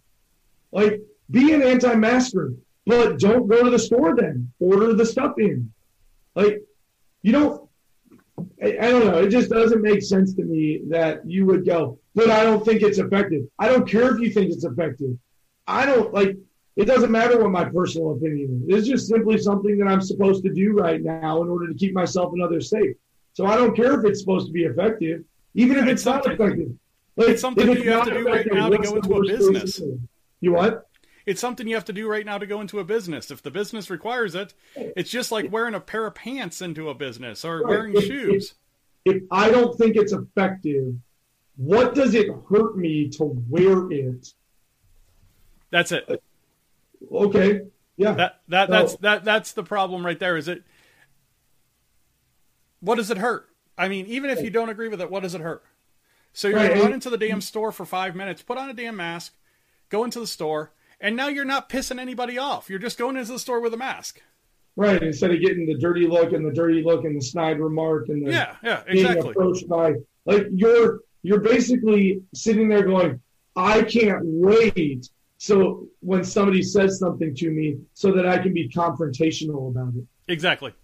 Like, 0.72 1.00
be 1.30 1.52
an 1.52 1.62
anti 1.62 1.94
masker, 1.94 2.54
but 2.86 3.18
don't 3.18 3.48
go 3.48 3.64
to 3.64 3.70
the 3.70 3.78
store 3.78 4.14
then. 4.14 4.52
Order 4.60 4.94
the 4.94 5.06
stuff 5.06 5.34
in. 5.38 5.72
Like, 6.34 6.62
you 7.22 7.32
don't, 7.32 7.68
I, 8.62 8.76
I 8.80 8.90
don't 8.90 9.06
know. 9.06 9.18
It 9.18 9.30
just 9.30 9.50
doesn't 9.50 9.82
make 9.82 10.02
sense 10.02 10.34
to 10.34 10.44
me 10.44 10.82
that 10.88 11.28
you 11.28 11.46
would 11.46 11.66
go, 11.66 11.98
but 12.14 12.30
I 12.30 12.44
don't 12.44 12.64
think 12.64 12.82
it's 12.82 12.98
effective. 12.98 13.42
I 13.58 13.68
don't 13.68 13.88
care 13.88 14.14
if 14.14 14.20
you 14.20 14.30
think 14.30 14.52
it's 14.52 14.64
effective. 14.64 15.18
I 15.66 15.86
don't 15.86 16.12
like, 16.14 16.36
it 16.76 16.84
doesn't 16.84 17.10
matter 17.10 17.40
what 17.40 17.50
my 17.50 17.64
personal 17.64 18.12
opinion 18.12 18.64
is. 18.68 18.78
It's 18.78 18.88
just 18.88 19.08
simply 19.08 19.38
something 19.38 19.78
that 19.78 19.88
I'm 19.88 20.00
supposed 20.02 20.44
to 20.44 20.52
do 20.52 20.72
right 20.72 21.02
now 21.02 21.42
in 21.42 21.48
order 21.48 21.66
to 21.68 21.74
keep 21.74 21.94
myself 21.94 22.32
and 22.32 22.42
others 22.42 22.68
safe. 22.70 22.96
So 23.32 23.46
I 23.46 23.56
don't 23.56 23.74
care 23.74 23.98
if 23.98 24.04
it's 24.04 24.20
supposed 24.20 24.46
to 24.46 24.52
be 24.52 24.64
effective, 24.64 25.24
even 25.54 25.76
if 25.78 25.84
it's, 25.84 25.92
it's 26.02 26.04
not 26.06 26.26
effective. 26.26 26.70
Like, 27.16 27.28
it's 27.30 27.40
something 27.40 27.68
if 27.68 27.82
you 27.82 27.90
have 27.92 28.04
to 28.04 28.14
do 28.14 28.24
right 28.26 28.46
now 28.50 28.68
to 28.68 28.78
go 28.78 28.96
into 28.96 29.14
a 29.14 29.22
business. 29.22 29.80
You 30.40 30.52
what? 30.52 30.86
It's 31.24 31.40
something 31.40 31.66
you 31.66 31.74
have 31.74 31.84
to 31.86 31.92
do 31.92 32.08
right 32.08 32.24
now 32.24 32.38
to 32.38 32.46
go 32.46 32.60
into 32.60 32.78
a 32.78 32.84
business. 32.84 33.30
If 33.30 33.42
the 33.42 33.50
business 33.50 33.90
requires 33.90 34.34
it, 34.34 34.54
it's 34.76 35.10
just 35.10 35.32
like 35.32 35.50
wearing 35.50 35.74
a 35.74 35.80
pair 35.80 36.06
of 36.06 36.14
pants 36.14 36.60
into 36.62 36.88
a 36.88 36.94
business 36.94 37.44
or 37.44 37.62
Right. 37.62 37.68
wearing 37.68 37.96
If- 37.96 38.04
shoes. 38.04 38.54
If 39.04 39.22
I 39.30 39.50
don't 39.50 39.76
think 39.78 39.96
it's 39.96 40.12
effective, 40.12 40.94
what 41.56 41.94
does 41.94 42.14
it 42.14 42.28
hurt 42.50 42.76
me 42.76 43.08
to 43.10 43.24
wear 43.48 43.90
it? 43.90 44.34
That's 45.70 45.92
it. 45.92 46.22
Okay, 47.12 47.60
yeah. 47.96 48.12
That 48.14 48.40
that 48.48 48.66
So- 48.68 48.72
that's 48.72 48.96
that 48.96 49.24
that's 49.24 49.52
the 49.52 49.62
problem 49.64 50.04
right 50.04 50.18
there. 50.18 50.36
Is 50.36 50.48
it? 50.48 50.62
What 52.80 52.96
does 52.96 53.10
it 53.10 53.18
hurt? 53.18 53.48
I 53.78 53.88
mean, 53.88 54.06
even 54.06 54.30
if 54.30 54.42
you 54.42 54.50
don't 54.50 54.68
agree 54.68 54.88
with 54.88 55.00
it, 55.00 55.10
what 55.10 55.22
does 55.22 55.34
it 55.34 55.40
hurt? 55.40 55.62
So 56.32 56.48
you're 56.48 56.58
Right, 56.58 56.68
gonna 56.70 56.82
run 56.82 56.92
into 56.92 57.10
the 57.10 57.18
damn 57.18 57.40
store 57.40 57.72
for 57.72 57.84
five 57.86 58.14
minutes, 58.14 58.42
put 58.42 58.58
on 58.58 58.68
a 58.68 58.74
damn 58.74 58.96
mask, 58.96 59.34
go 59.88 60.04
into 60.04 60.20
the 60.20 60.26
store, 60.26 60.72
and 61.00 61.16
now 61.16 61.28
you're 61.28 61.44
not 61.46 61.68
pissing 61.68 61.98
anybody 61.98 62.36
off. 62.38 62.68
You're 62.68 62.78
just 62.78 62.98
going 62.98 63.16
into 63.16 63.32
the 63.32 63.38
store 63.38 63.60
with 63.60 63.72
a 63.74 63.76
mask. 63.78 64.20
Right. 64.76 65.02
Instead 65.02 65.30
of 65.30 65.40
getting 65.40 65.64
the 65.66 65.78
dirty 65.78 66.06
look 66.06 66.32
and 66.32 66.44
the 66.44 66.52
dirty 66.52 66.82
look 66.82 67.04
and 67.04 67.16
the 67.16 67.24
snide 67.24 67.58
remark 67.60 68.10
and 68.10 68.26
the 68.26 68.30
Yeah, 68.32 68.56
yeah, 68.62 68.82
being 68.90 69.06
exactly. 69.06 69.30
approached 69.30 69.66
by 69.68 69.94
like 70.26 70.46
you're 70.52 71.00
you're 71.22 71.40
basically 71.40 72.22
sitting 72.34 72.68
there 72.68 72.84
going, 72.84 73.20
I 73.56 73.82
can't 73.82 74.20
wait. 74.24 75.08
So 75.46 75.86
when 76.00 76.24
somebody 76.24 76.60
says 76.60 76.98
something 76.98 77.32
to 77.36 77.50
me, 77.50 77.78
so 77.94 78.10
that 78.10 78.26
I 78.26 78.38
can 78.38 78.52
be 78.52 78.68
confrontational 78.68 79.70
about 79.70 79.94
it. 79.94 80.04
Exactly. 80.26 80.74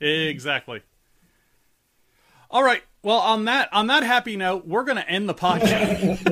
Exactly. 0.00 0.80
All 2.50 2.62
right. 2.62 2.82
Well, 3.02 3.18
on 3.18 3.44
that 3.44 3.68
on 3.70 3.88
that 3.88 4.04
happy 4.04 4.36
note, 4.36 4.66
we're 4.66 4.84
going 4.84 4.96
to 4.96 5.06
end 5.06 5.28
the 5.28 5.34
podcast. 5.34 6.24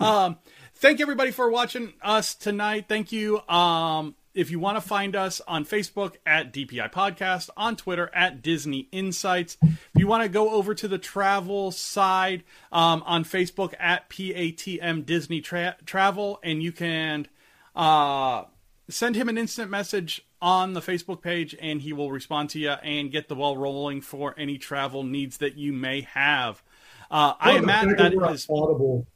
um, 0.00 0.38
thank 0.76 1.02
everybody 1.02 1.30
for 1.30 1.50
watching 1.50 1.92
us 2.00 2.34
tonight. 2.34 2.86
Thank 2.88 3.12
you. 3.12 3.46
Um, 3.46 4.14
if 4.34 4.50
you 4.50 4.58
want 4.58 4.76
to 4.76 4.80
find 4.80 5.14
us 5.16 5.40
on 5.46 5.64
Facebook 5.64 6.14
at 6.26 6.52
DPI 6.52 6.92
Podcast, 6.92 7.50
on 7.56 7.76
Twitter 7.76 8.10
at 8.14 8.42
Disney 8.42 8.88
Insights. 8.92 9.56
If 9.62 9.78
you 9.94 10.06
want 10.06 10.22
to 10.24 10.28
go 10.28 10.50
over 10.50 10.74
to 10.74 10.88
the 10.88 10.98
travel 10.98 11.70
side 11.70 12.42
um, 12.72 13.02
on 13.06 13.24
Facebook 13.24 13.74
at 13.78 14.10
PATM 14.10 15.06
Disney 15.06 15.40
Tra- 15.40 15.76
Travel, 15.86 16.40
and 16.42 16.62
you 16.62 16.72
can 16.72 17.28
uh, 17.76 18.44
send 18.88 19.16
him 19.16 19.28
an 19.28 19.38
instant 19.38 19.70
message 19.70 20.20
on 20.42 20.74
the 20.74 20.80
Facebook 20.80 21.22
page 21.22 21.56
and 21.58 21.80
he 21.80 21.92
will 21.94 22.10
respond 22.10 22.50
to 22.50 22.58
you 22.58 22.70
and 22.70 23.10
get 23.10 23.28
the 23.28 23.34
ball 23.34 23.56
rolling 23.56 24.02
for 24.02 24.34
any 24.36 24.58
travel 24.58 25.02
needs 25.02 25.38
that 25.38 25.56
you 25.56 25.72
may 25.72 26.02
have. 26.02 26.62
Uh, 27.10 27.32
I 27.40 27.52
imagine 27.56 27.90
The 27.90 27.94
Matt. 27.96 28.12
fact 28.12 28.20
That 28.20 28.32
is 28.32 28.46
audible. 28.50 29.06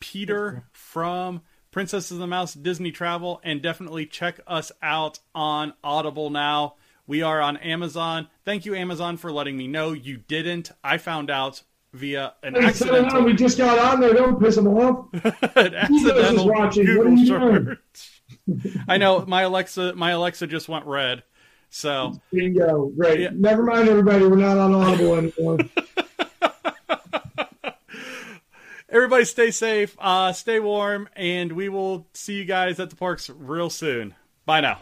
Peter 0.00 0.64
from 0.72 1.40
Princess 1.70 2.10
of 2.10 2.18
the 2.18 2.26
Mouse 2.26 2.54
Disney 2.54 2.90
Travel, 2.90 3.40
and 3.44 3.62
definitely 3.62 4.06
check 4.06 4.40
us 4.46 4.72
out 4.82 5.20
on 5.34 5.74
Audible 5.84 6.30
now. 6.30 6.74
We 7.06 7.22
are 7.22 7.40
on 7.40 7.56
Amazon. 7.58 8.28
Thank 8.44 8.66
you, 8.66 8.74
Amazon, 8.74 9.16
for 9.16 9.32
letting 9.32 9.56
me 9.56 9.66
know 9.66 9.92
you 9.92 10.18
didn't. 10.18 10.70
I 10.82 10.98
found 10.98 11.30
out 11.30 11.62
via 11.92 12.34
an 12.42 12.54
Hey. 12.54 13.20
We 13.22 13.34
just 13.34 13.58
got 13.58 13.78
on 13.78 14.00
there. 14.00 14.14
Don't 14.14 14.40
piss 14.40 14.56
them 14.56 14.68
off. 14.68 15.06
an 15.56 15.74
accidental 15.74 16.48
watching. 16.48 16.86
What 16.96 17.06
Google 17.06 17.12
are 17.12 17.16
you 17.16 17.26
doing? 17.26 17.76
search. 17.94 18.22
I 18.88 18.98
know 18.98 19.24
my 19.26 19.42
Alexa, 19.42 19.94
my 19.94 20.10
Alexa 20.12 20.46
just 20.46 20.68
went 20.68 20.86
red. 20.86 21.22
So 21.70 22.18
Bingo. 22.32 22.86
Great. 22.96 23.20
Yeah. 23.20 23.30
Never 23.34 23.62
mind, 23.62 23.88
everybody. 23.88 24.26
We're 24.26 24.36
not 24.36 24.56
on 24.58 24.74
audible 24.74 25.14
anymore. 25.16 25.58
everybody, 28.88 29.24
stay 29.24 29.50
safe, 29.50 29.96
uh, 29.98 30.32
stay 30.32 30.60
warm, 30.60 31.08
and 31.14 31.52
we 31.52 31.68
will 31.68 32.06
see 32.14 32.34
you 32.34 32.44
guys 32.44 32.80
at 32.80 32.90
the 32.90 32.96
parks 32.96 33.30
real 33.30 33.70
soon. 33.70 34.14
Bye 34.46 34.60
now. 34.60 34.80